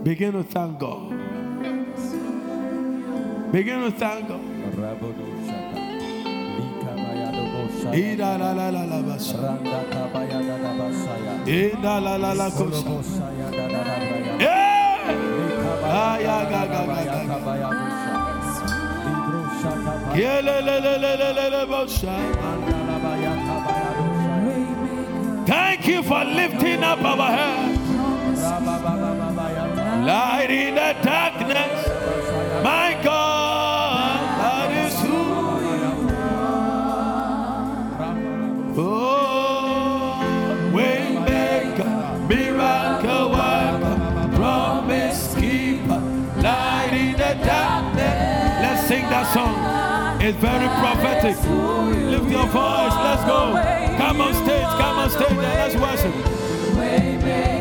Begin 0.03 0.33
to 0.33 0.43
thank 0.45 0.79
God. 0.79 1.11
Begin 3.53 3.81
to 3.81 3.91
thank 3.91 4.29
God. 4.29 4.41
Ida 7.95 8.39
Thank 25.47 25.87
you 25.87 26.03
for 26.03 26.25
lifting 26.25 26.85
up 26.85 27.03
our 27.03 27.31
head. 27.31 27.79
Light 30.05 30.51
in 30.51 30.75
the 30.75 30.95
darkness. 31.03 31.89
My 32.63 33.01
God, 33.03 33.48
song. 49.33 50.21
is 50.23 50.35
very 50.37 50.69
prophetic. 50.81 51.37
Lift 51.37 52.31
your 52.31 52.47
voice. 52.47 52.95
Let's 53.07 53.25
go. 53.25 53.55
Come 53.97 54.21
on 54.21 54.35
stage. 54.35 54.65
Come 54.81 54.99
on 54.99 55.11
stage 55.11 55.31
and 55.31 55.41
let's 55.41 55.77
worship. 55.77 57.58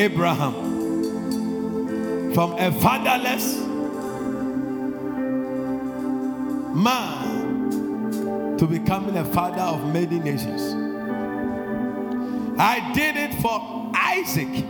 Abraham. 0.00 0.54
From 2.32 2.52
a 2.58 2.72
fatherless 2.80 3.58
man 6.74 8.56
to 8.56 8.66
becoming 8.66 9.16
a 9.18 9.24
father 9.26 9.60
of 9.60 9.92
many 9.92 10.18
nations. 10.18 10.62
I 12.58 12.92
did 12.94 13.16
it 13.16 13.34
for 13.42 13.90
Isaac. 13.94 14.64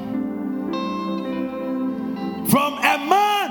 From 2.51 2.75
a 2.79 2.99
man 3.09 3.51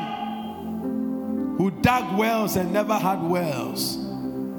who 1.57 1.71
dug 1.81 2.17
wells 2.17 2.55
and 2.57 2.73
never 2.73 2.95
had 2.95 3.21
wells 3.23 3.97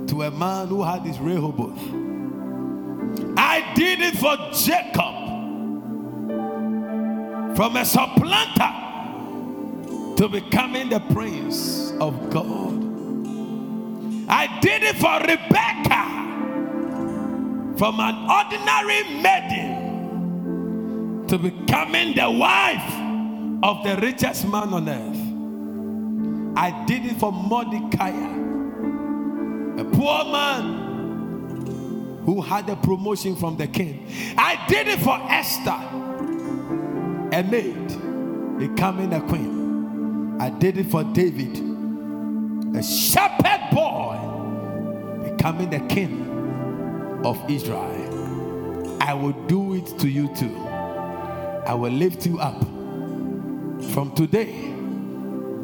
to 0.06 0.22
a 0.22 0.30
man 0.30 0.68
who 0.68 0.82
had 0.82 1.02
his 1.02 1.18
Rehoboth. 1.18 1.78
I 3.36 3.72
did 3.74 4.00
it 4.00 4.16
for 4.16 4.36
Jacob. 4.52 4.99
From 7.60 7.76
a 7.76 7.84
supplanter 7.84 8.72
to 10.16 10.28
becoming 10.30 10.88
the 10.88 11.00
prince 11.12 11.92
of 12.00 12.30
God. 12.30 12.72
I 14.30 14.58
did 14.62 14.82
it 14.82 14.96
for 14.96 15.20
Rebecca. 15.20 16.06
From 17.76 18.00
an 18.00 18.30
ordinary 18.30 19.04
maiden 19.20 21.26
to 21.28 21.36
becoming 21.36 22.14
the 22.14 22.30
wife 22.30 22.94
of 23.62 23.84
the 23.84 23.96
richest 24.00 24.48
man 24.48 24.72
on 24.72 24.88
earth. 24.88 25.20
I 26.56 26.70
did 26.86 27.04
it 27.04 27.18
for 27.18 27.30
Mordecai, 27.30 28.08
a 29.78 29.84
poor 29.84 30.24
man 30.32 32.22
who 32.24 32.40
had 32.40 32.70
a 32.70 32.76
promotion 32.76 33.36
from 33.36 33.58
the 33.58 33.66
king. 33.66 34.06
I 34.38 34.56
did 34.66 34.88
it 34.88 35.00
for 35.00 35.20
Esther, 35.28 35.78
a 37.32 37.42
maid 37.42 37.88
becoming 38.58 39.12
a 39.12 39.20
queen. 39.20 40.36
I 40.40 40.50
did 40.50 40.78
it 40.78 40.90
for 40.90 41.04
David, 41.04 41.58
a 42.76 42.82
shepherd 42.82 43.60
boy 43.72 44.18
becoming 45.30 45.70
the 45.70 45.80
king 45.80 47.20
of 47.24 47.38
Israel. 47.50 48.98
I 49.02 49.14
will 49.14 49.32
do 49.46 49.74
it 49.74 49.98
to 49.98 50.08
you 50.08 50.34
too. 50.34 50.56
I 51.66 51.74
will 51.74 51.92
lift 51.92 52.26
you 52.26 52.38
up. 52.40 52.60
From 53.92 54.12
today, 54.14 54.52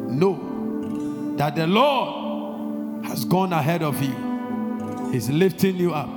know 0.09 1.35
that 1.37 1.55
the 1.55 1.67
Lord 1.67 3.05
has 3.05 3.25
gone 3.25 3.53
ahead 3.53 3.83
of 3.83 4.01
you. 4.01 5.11
He's 5.11 5.29
lifting 5.29 5.77
you 5.77 5.93
up. 5.93 6.15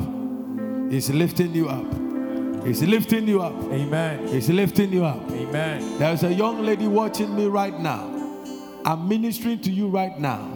He's 0.91 1.11
lifting 1.11 1.55
you 1.55 1.69
up. 1.69 2.00
He's 2.65 2.83
lifting 2.83 3.27
you 3.27 3.41
up. 3.43 3.55
Amen. 3.73 4.29
He's 4.29 4.49
lifting 4.51 4.93
you 4.93 5.05
up. 5.05 5.31
Amen. 5.31 5.99
There's 5.99 6.23
a 6.25 6.33
young 6.33 6.63
lady 6.63 6.87
watching 6.87 7.35
me 7.35 7.47
right 7.47 7.79
now. 7.79 8.07
I'm 8.85 9.09
ministering 9.09 9.61
to 9.61 9.71
you 9.71 9.89
right 9.89 10.19
now. 10.19 10.47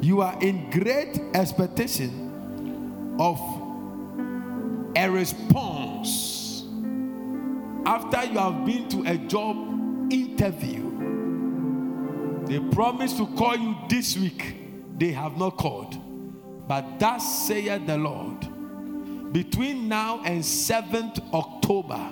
You 0.00 0.20
are 0.20 0.38
in 0.42 0.70
great 0.70 1.18
expectation 1.34 3.16
of 3.18 3.38
a 4.94 5.10
response 5.10 6.64
after 7.86 8.24
you 8.24 8.38
have 8.38 8.66
been 8.66 8.88
to 8.90 9.04
a 9.10 9.16
job 9.16 9.56
interview. 10.12 10.82
They 12.46 12.60
promised 12.74 13.16
to 13.16 13.26
call 13.28 13.56
you 13.56 13.76
this 13.88 14.16
week. 14.16 14.56
They 14.98 15.12
have 15.12 15.36
not 15.36 15.56
called. 15.56 15.96
But 16.68 16.98
thus 16.98 17.46
saith 17.46 17.86
the 17.86 17.96
Lord. 17.96 18.35
Between 19.32 19.88
now 19.88 20.22
and 20.24 20.42
7th 20.42 21.32
October, 21.32 22.10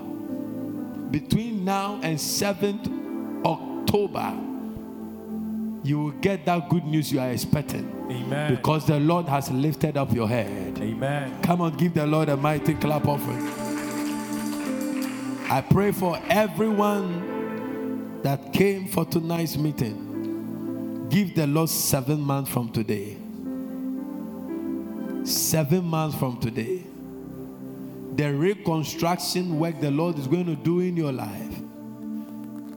between 1.10 1.64
now 1.64 2.00
and 2.02 2.18
7th 2.18 3.44
October, 3.44 4.34
you 5.84 6.00
will 6.00 6.10
get 6.12 6.44
that 6.46 6.68
good 6.70 6.84
news 6.84 7.12
you 7.12 7.20
are 7.20 7.30
expecting 7.30 7.88
Amen. 8.10 8.54
because 8.54 8.86
the 8.86 8.98
Lord 8.98 9.26
has 9.26 9.50
lifted 9.50 9.96
up 9.96 10.12
your 10.12 10.28
head. 10.28 10.78
Amen. 10.78 11.40
Come 11.42 11.60
on, 11.60 11.76
give 11.76 11.94
the 11.94 12.06
Lord 12.06 12.30
a 12.30 12.36
mighty 12.36 12.74
clap 12.74 13.06
offering. 13.06 13.46
I 15.50 15.60
pray 15.60 15.92
for 15.92 16.18
everyone 16.28 18.22
that 18.22 18.52
came 18.52 18.88
for 18.88 19.04
tonight's 19.04 19.58
meeting. 19.58 21.06
Give 21.10 21.34
the 21.34 21.46
Lord 21.46 21.68
seven 21.68 22.20
months 22.20 22.50
from 22.50 22.72
today. 22.72 23.18
Seven 25.24 25.84
months 25.84 26.16
from 26.16 26.40
today. 26.40 26.82
The 28.16 28.32
reconstruction 28.32 29.58
work 29.58 29.80
the 29.80 29.90
Lord 29.90 30.18
is 30.18 30.28
going 30.28 30.46
to 30.46 30.54
do 30.54 30.78
in 30.80 30.96
your 30.96 31.12
life. 31.12 31.60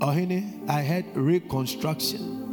Oh, 0.01 0.11
honey, 0.11 0.61
I 0.67 0.81
had 0.81 1.15
reconstruction. 1.15 2.45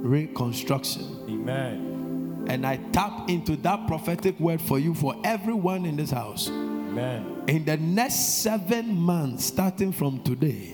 Reconstruction. 0.00 1.24
Amen. 1.28 2.44
And 2.48 2.64
I 2.64 2.76
tap 2.92 3.28
into 3.28 3.56
that 3.56 3.88
prophetic 3.88 4.38
word 4.38 4.60
for 4.60 4.78
you, 4.78 4.94
for 4.94 5.16
everyone 5.24 5.86
in 5.86 5.96
this 5.96 6.12
house. 6.12 6.48
Amen. 6.48 7.42
In 7.48 7.64
the 7.64 7.76
next 7.76 8.42
seven 8.42 8.94
months, 8.94 9.46
starting 9.46 9.90
from 9.90 10.22
today, 10.22 10.72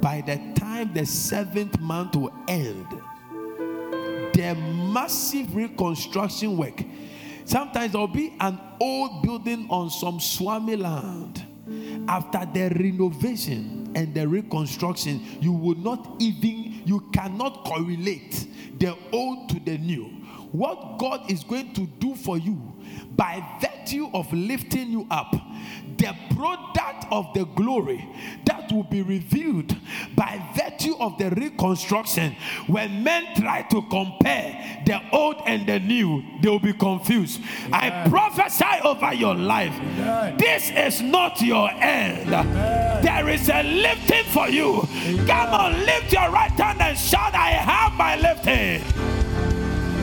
by 0.00 0.20
the 0.20 0.38
time 0.54 0.92
the 0.94 1.04
seventh 1.06 1.80
month 1.80 2.14
will 2.14 2.32
end, 2.46 2.86
the 4.32 4.54
massive 4.92 5.56
reconstruction 5.56 6.56
work. 6.56 6.80
Sometimes 7.44 7.92
there'll 7.92 8.08
be 8.08 8.34
an 8.40 8.58
old 8.80 9.22
building 9.22 9.66
on 9.70 9.90
some 9.90 10.20
swami 10.20 10.76
land. 10.76 11.46
After 12.08 12.44
the 12.52 12.74
renovation 12.74 13.92
and 13.94 14.14
the 14.14 14.26
reconstruction, 14.26 15.20
you 15.40 15.52
will 15.52 15.76
not 15.76 16.16
even, 16.18 16.82
you 16.84 17.00
cannot 17.12 17.64
correlate 17.64 18.46
the 18.78 18.96
old 19.12 19.48
to 19.50 19.60
the 19.60 19.78
new. 19.78 20.04
What 20.50 20.98
God 20.98 21.30
is 21.30 21.44
going 21.44 21.72
to 21.74 21.86
do 21.86 22.14
for 22.14 22.36
you 22.36 22.60
by 23.16 23.42
virtue 23.60 24.10
of 24.12 24.30
lifting 24.32 24.90
you 24.90 25.06
up, 25.10 25.32
the 25.96 26.14
product 26.34 27.06
of 27.10 27.32
the 27.34 27.44
glory 27.44 28.06
that 28.44 28.70
will 28.72 28.82
be 28.84 29.02
revealed 29.02 29.76
by 30.22 30.40
virtue 30.54 30.94
of 31.00 31.18
the 31.18 31.30
reconstruction. 31.30 32.36
When 32.68 33.02
men 33.02 33.34
try 33.34 33.62
to 33.62 33.82
compare 33.82 34.82
the 34.86 35.00
old 35.10 35.42
and 35.46 35.66
the 35.66 35.80
new, 35.80 36.22
they 36.40 36.48
will 36.48 36.60
be 36.60 36.72
confused. 36.72 37.40
I 37.72 38.06
prophesy 38.08 38.80
over 38.84 39.12
your 39.12 39.34
life. 39.34 39.74
This 40.38 40.70
is 40.70 41.02
not 41.02 41.40
your 41.42 41.68
end. 41.72 42.30
There 43.04 43.28
is 43.30 43.48
a 43.48 43.64
lifting 43.64 44.24
for 44.26 44.48
you. 44.48 44.86
Come 45.26 45.48
on, 45.48 45.72
lift 45.84 46.12
your 46.12 46.30
right 46.30 46.52
hand 46.52 46.80
and 46.80 46.96
shout, 46.96 47.34
I 47.34 47.50
have 47.50 47.92
my 47.94 48.14
lifting. 48.14 48.80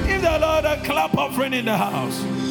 Give 0.05 0.21
the 0.21 0.37
Lord 0.37 0.65
a 0.65 0.83
clap 0.83 1.17
offering 1.17 1.53
in 1.53 1.63
the 1.63 1.77
house. 1.77 2.48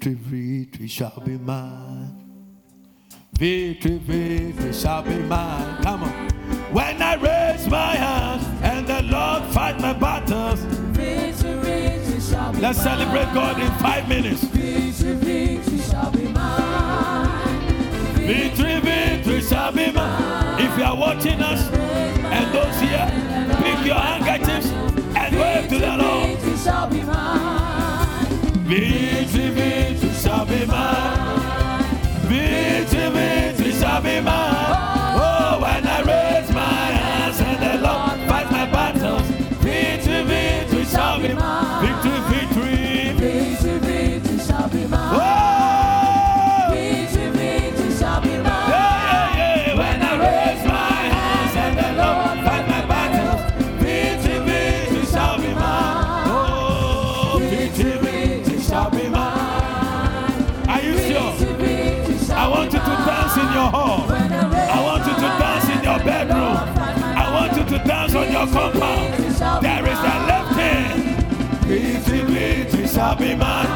Victory, 0.00 0.64
victory 0.64 0.88
shall 0.88 1.22
be 1.26 1.36
mine. 1.36 2.16
Victory, 3.34 3.98
victory 3.98 4.72
shall 4.72 5.02
be 5.02 5.16
mine. 5.16 5.82
Come 5.82 6.04
on. 6.04 6.28
When 6.72 7.02
I 7.02 7.16
raise 7.16 7.68
my 7.68 7.96
hands 7.96 8.46
and 8.62 8.86
the 8.86 9.02
Lord 9.02 9.42
fight 9.52 9.78
my 9.78 9.92
battles, 9.92 10.60
Victory, 10.96 11.52
victory 11.52 12.20
shall 12.20 12.50
be 12.50 12.60
let's 12.60 12.78
mine. 12.78 12.86
celebrate 12.86 13.34
God 13.34 13.60
in 13.60 13.70
five 13.72 14.08
minutes. 14.08 14.40
Victory, 14.44 15.16
victory 15.16 15.78
shall 15.80 16.10
be 16.10 16.28
mine. 16.28 17.60
Victory, 18.14 18.80
victory 18.80 19.42
shall 19.42 19.70
be 19.70 19.92
mine. 19.92 20.62
If 20.62 20.78
you 20.78 20.84
are 20.84 20.96
watching 20.96 21.42
us 21.42 21.68
and 21.74 22.54
those 22.54 22.80
here, 22.80 23.06
pick 23.62 23.84
your 23.84 23.96
handkerchiefs 23.96 24.70
and 25.14 25.36
wave 25.36 25.68
to 25.68 25.78
the 25.78 25.96
Lord. 25.98 26.26
Victory 26.30 26.56
shall 26.56 26.88
be 26.88 27.02
mine. 27.02 27.69
Victory, 28.70 29.50
victory 29.50 30.10
shall 30.12 30.46
be 30.46 30.64
mine. 30.64 31.82
Victory, 32.28 32.99
your 68.40 68.48
compound. 68.48 69.14
There 69.62 69.86
is 69.86 69.98
a 69.98 70.26
lifting. 70.30 70.88
Victory, 71.68 72.22
victory 72.22 72.88
shall 72.88 73.16
mine. 73.36 73.68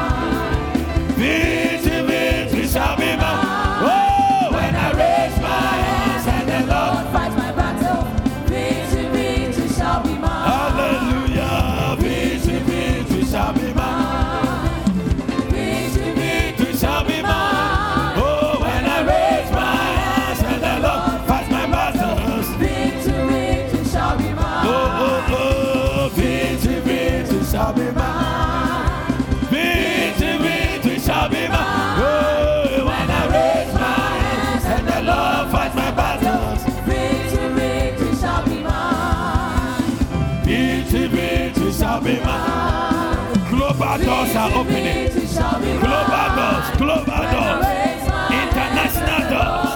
Doors 44.05 44.35
are 44.35 44.51
opening. 44.53 45.09
Global 45.81 46.27
doors, 46.37 46.67
global 46.77 47.23
doors. 47.33 47.65
International 48.41 49.21
doors. 49.33 49.71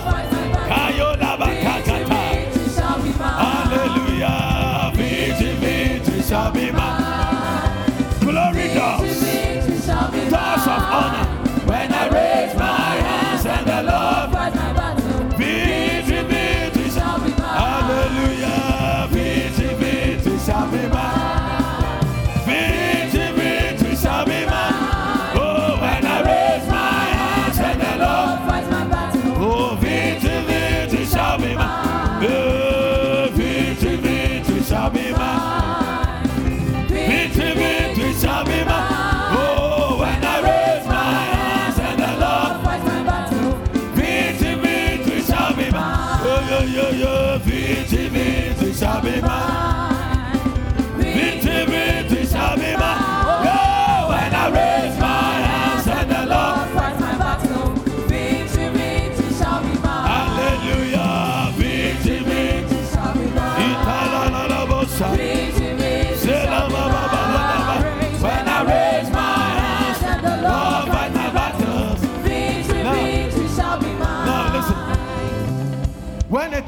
Hallelujah. 3.20 4.92
Victory, 4.96 5.54
victory 5.56 6.22
shall 6.22 6.52
be 6.52 6.72
mine. 6.72 7.04
Glory 8.20 8.68
doors. 8.74 9.20
Doors 9.88 10.66
of 10.74 10.84
honor. 11.00 11.26
When 11.66 11.94
I 11.94 12.10
raise 12.10 12.29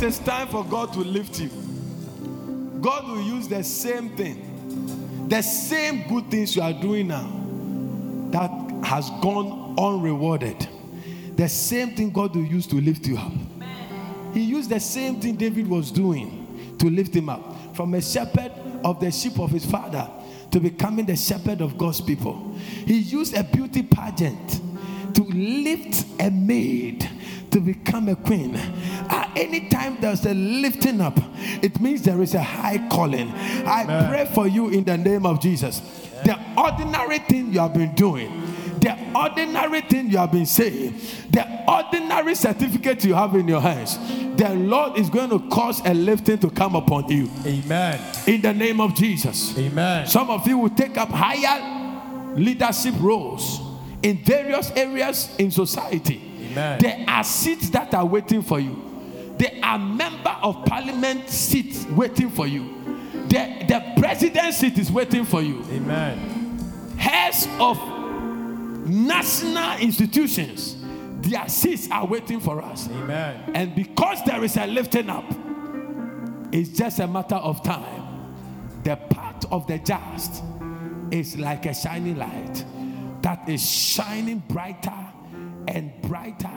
it 0.01 0.07
is 0.07 0.19
time 0.19 0.47
for 0.47 0.65
God 0.65 0.91
to 0.93 1.01
lift 1.01 1.39
you, 1.39 1.49
God 2.81 3.07
will 3.07 3.21
use 3.21 3.47
the 3.47 3.63
same 3.63 4.09
thing, 4.09 5.27
the 5.27 5.43
same 5.43 6.07
good 6.07 6.31
things 6.31 6.55
you 6.55 6.63
are 6.63 6.73
doing 6.73 7.07
now 7.07 7.29
that 8.31 8.49
has 8.83 9.11
gone 9.21 9.75
unrewarded. 9.77 10.67
The 11.35 11.47
same 11.47 11.91
thing 11.91 12.09
God 12.09 12.35
will 12.35 12.45
use 12.45 12.65
to 12.67 12.77
lift 12.77 13.05
you 13.05 13.17
up. 13.17 13.31
He 14.33 14.41
used 14.41 14.71
the 14.71 14.79
same 14.79 15.19
thing 15.19 15.35
David 15.35 15.67
was 15.67 15.91
doing 15.91 16.75
to 16.79 16.89
lift 16.89 17.15
him 17.15 17.29
up 17.29 17.75
from 17.75 17.93
a 17.93 18.01
shepherd 18.01 18.51
of 18.83 18.99
the 18.99 19.11
sheep 19.11 19.39
of 19.39 19.51
his 19.51 19.65
father 19.65 20.09
to 20.49 20.59
becoming 20.59 21.05
the 21.05 21.15
shepherd 21.15 21.61
of 21.61 21.77
God's 21.77 22.01
people. 22.01 22.55
He 22.85 22.97
used 22.97 23.37
a 23.37 23.43
beauty 23.43 23.83
pageant 23.83 24.61
to 25.15 25.23
lift 25.23 26.05
a 26.19 26.31
maid 26.31 27.07
to 27.51 27.59
become 27.59 28.09
a 28.09 28.15
queen. 28.15 28.55
Uh, 29.11 29.29
anytime 29.35 29.97
there's 29.99 30.25
a 30.25 30.33
lifting 30.33 31.01
up, 31.01 31.19
it 31.61 31.81
means 31.81 32.01
there 32.01 32.21
is 32.21 32.33
a 32.33 32.41
high 32.41 32.77
calling. 32.89 33.29
I 33.65 34.07
pray 34.09 34.25
for 34.33 34.47
you 34.47 34.69
in 34.69 34.85
the 34.85 34.97
name 34.97 35.25
of 35.25 35.41
Jesus. 35.41 35.81
the 36.23 36.39
ordinary 36.57 37.19
thing 37.19 37.51
you 37.51 37.59
have 37.59 37.73
been 37.73 37.93
doing, 37.93 38.29
the 38.79 38.97
ordinary 39.13 39.81
thing 39.81 40.09
you 40.09 40.17
have 40.17 40.31
been 40.31 40.45
saying, 40.45 40.99
the 41.29 41.45
ordinary 41.67 42.35
certificate 42.35 43.03
you 43.03 43.13
have 43.13 43.35
in 43.35 43.49
your 43.49 43.59
hands, 43.59 43.97
the 44.37 44.49
Lord 44.55 44.97
is 44.97 45.09
going 45.09 45.29
to 45.29 45.39
cause 45.49 45.81
a 45.85 45.93
lifting 45.93 46.37
to 46.39 46.49
come 46.49 46.75
upon 46.75 47.09
you 47.09 47.29
Amen. 47.45 47.99
in 48.27 48.41
the 48.41 48.53
name 48.53 48.79
of 48.79 48.95
Jesus. 48.95 49.57
Amen. 49.57 50.07
Some 50.07 50.29
of 50.29 50.47
you 50.47 50.57
will 50.57 50.69
take 50.69 50.97
up 50.97 51.09
higher 51.09 52.33
leadership 52.35 52.93
roles 52.99 53.59
in 54.03 54.23
various 54.23 54.71
areas 54.71 55.35
in 55.37 55.51
society. 55.51 56.21
Amen. 56.51 56.79
There 56.79 57.05
are 57.07 57.23
seats 57.23 57.69
that 57.71 57.93
are 57.93 58.05
waiting 58.05 58.41
for 58.41 58.59
you. 58.59 58.90
There 59.41 59.59
are 59.63 59.79
member 59.79 60.37
of 60.43 60.65
parliament 60.65 61.27
seats 61.27 61.87
waiting 61.87 62.29
for 62.29 62.45
you. 62.45 63.09
The, 63.27 63.65
the 63.67 63.93
president 63.99 64.53
seat 64.53 64.77
is 64.77 64.91
waiting 64.91 65.25
for 65.25 65.41
you. 65.41 65.65
Amen. 65.71 66.59
Heads 66.95 67.47
of 67.59 67.75
national 68.87 69.79
institutions, 69.79 70.77
their 71.21 71.49
seats 71.49 71.89
are 71.89 72.05
waiting 72.05 72.39
for 72.39 72.61
us. 72.61 72.87
Amen. 72.87 73.51
And 73.55 73.73
because 73.73 74.23
there 74.25 74.43
is 74.43 74.57
a 74.57 74.67
lifting 74.67 75.09
up, 75.09 75.25
it's 76.51 76.69
just 76.69 76.99
a 76.99 77.07
matter 77.07 77.37
of 77.37 77.63
time. 77.63 78.35
The 78.83 78.95
path 78.95 79.43
of 79.51 79.65
the 79.65 79.79
just 79.79 80.43
is 81.09 81.35
like 81.35 81.65
a 81.65 81.73
shining 81.73 82.17
light 82.17 82.63
that 83.23 83.49
is 83.49 83.67
shining 83.67 84.43
brighter 84.47 85.07
and 85.67 85.99
brighter 86.03 86.51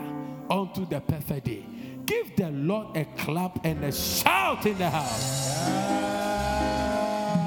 unto 0.50 0.84
the 0.84 1.00
perfect 1.00 1.46
day. 1.46 1.64
Give 2.06 2.36
the 2.36 2.50
Lord 2.50 2.96
a 2.96 3.04
clap 3.16 3.64
and 3.64 3.82
a 3.84 3.92
shout 3.92 4.66
in 4.66 4.76
the 4.76 4.90
house. 4.90 5.62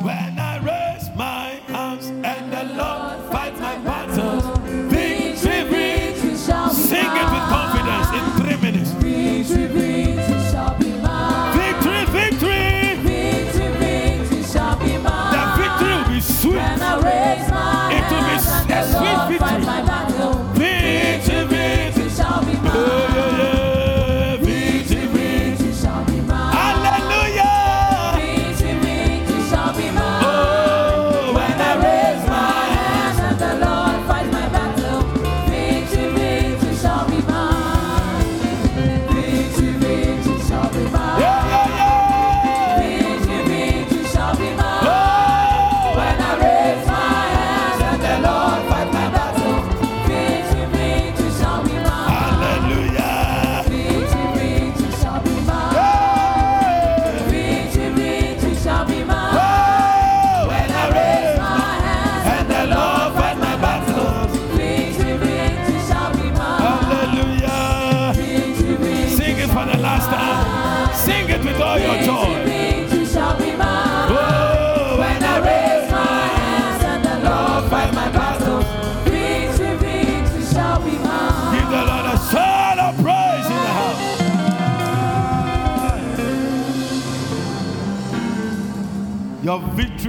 When 0.03 0.39
I 0.39 0.57
raise 0.57 1.09
my 1.15 1.49
hands 1.67 2.07
and 2.07 2.51
the 2.51 2.63
Lord 2.73 3.31
fight 3.31 3.59
my 3.59 3.77
battles, 3.79 4.45
victory, 4.89 5.63
victory. 5.63 6.35
Sing 6.37 7.11
it 7.21 7.27
with 7.33 7.45
confidence 7.53 8.09
in 8.17 8.23
three 8.41 8.57
minutes. 8.61 8.91
Victory, 8.91 9.67
victory 9.67 9.86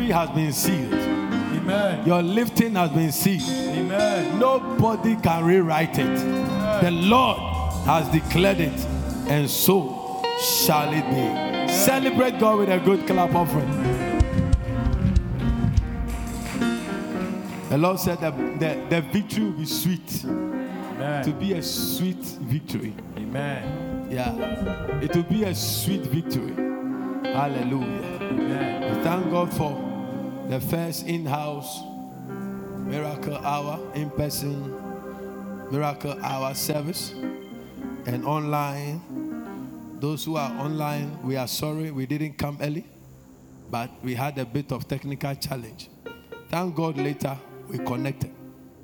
victory 0.08 0.12
has 0.12 0.30
been 0.30 0.52
sealed. 0.52 0.94
Amen. 0.94 2.06
Your 2.06 2.22
lifting 2.22 2.74
has 2.74 2.90
been 2.90 3.12
sealed. 3.12 3.42
Amen. 3.76 4.38
Nobody 4.38 5.16
can 5.16 5.44
rewrite 5.44 5.98
it. 5.98 6.82
The 6.82 6.90
Lord 6.90 7.38
has 7.84 8.08
declared 8.08 8.60
it, 8.60 8.86
and 9.28 9.48
so 9.48 10.22
shall 10.40 10.92
it 10.92 11.04
be. 11.10 11.72
Celebrate 11.72 12.38
God 12.38 12.58
with 12.58 12.70
a 12.70 12.78
good 12.78 13.06
clap 13.06 13.34
offering. 13.34 13.70
The 17.68 17.76
Lord 17.76 17.98
said 17.98 18.20
that 18.20 18.34
the, 18.58 18.86
the 18.88 19.02
victory 19.12 19.44
will 19.44 19.52
be 19.52 19.66
sweet, 19.66 20.24
Amen. 20.24 21.24
to 21.24 21.32
be 21.32 21.52
a 21.52 21.62
sweet 21.62 22.24
victory. 22.48 22.94
Amen. 23.18 24.08
Yeah, 24.10 24.32
it 25.02 25.14
will 25.14 25.24
be 25.24 25.44
a 25.44 25.54
sweet 25.54 26.00
victory. 26.06 26.54
Hallelujah. 27.30 28.18
Amen. 28.22 28.96
We 28.96 29.02
thank 29.04 29.30
God 29.30 29.52
for 29.52 29.87
the 30.48 30.58
first 30.58 31.06
in 31.06 31.26
house 31.26 31.82
miracle 32.86 33.36
hour, 33.36 33.78
in 33.94 34.08
person 34.10 34.74
miracle 35.70 36.18
hour 36.24 36.54
service, 36.54 37.12
and 38.06 38.24
online. 38.24 39.02
Those 40.00 40.24
who 40.24 40.36
are 40.36 40.50
online, 40.58 41.18
we 41.22 41.36
are 41.36 41.48
sorry 41.48 41.90
we 41.90 42.06
didn't 42.06 42.38
come 42.38 42.56
early, 42.62 42.86
but 43.70 43.90
we 44.02 44.14
had 44.14 44.38
a 44.38 44.44
bit 44.46 44.72
of 44.72 44.88
technical 44.88 45.34
challenge. 45.34 45.90
Thank 46.48 46.74
God 46.74 46.96
later 46.96 47.36
we 47.68 47.78
connected. 47.78 48.37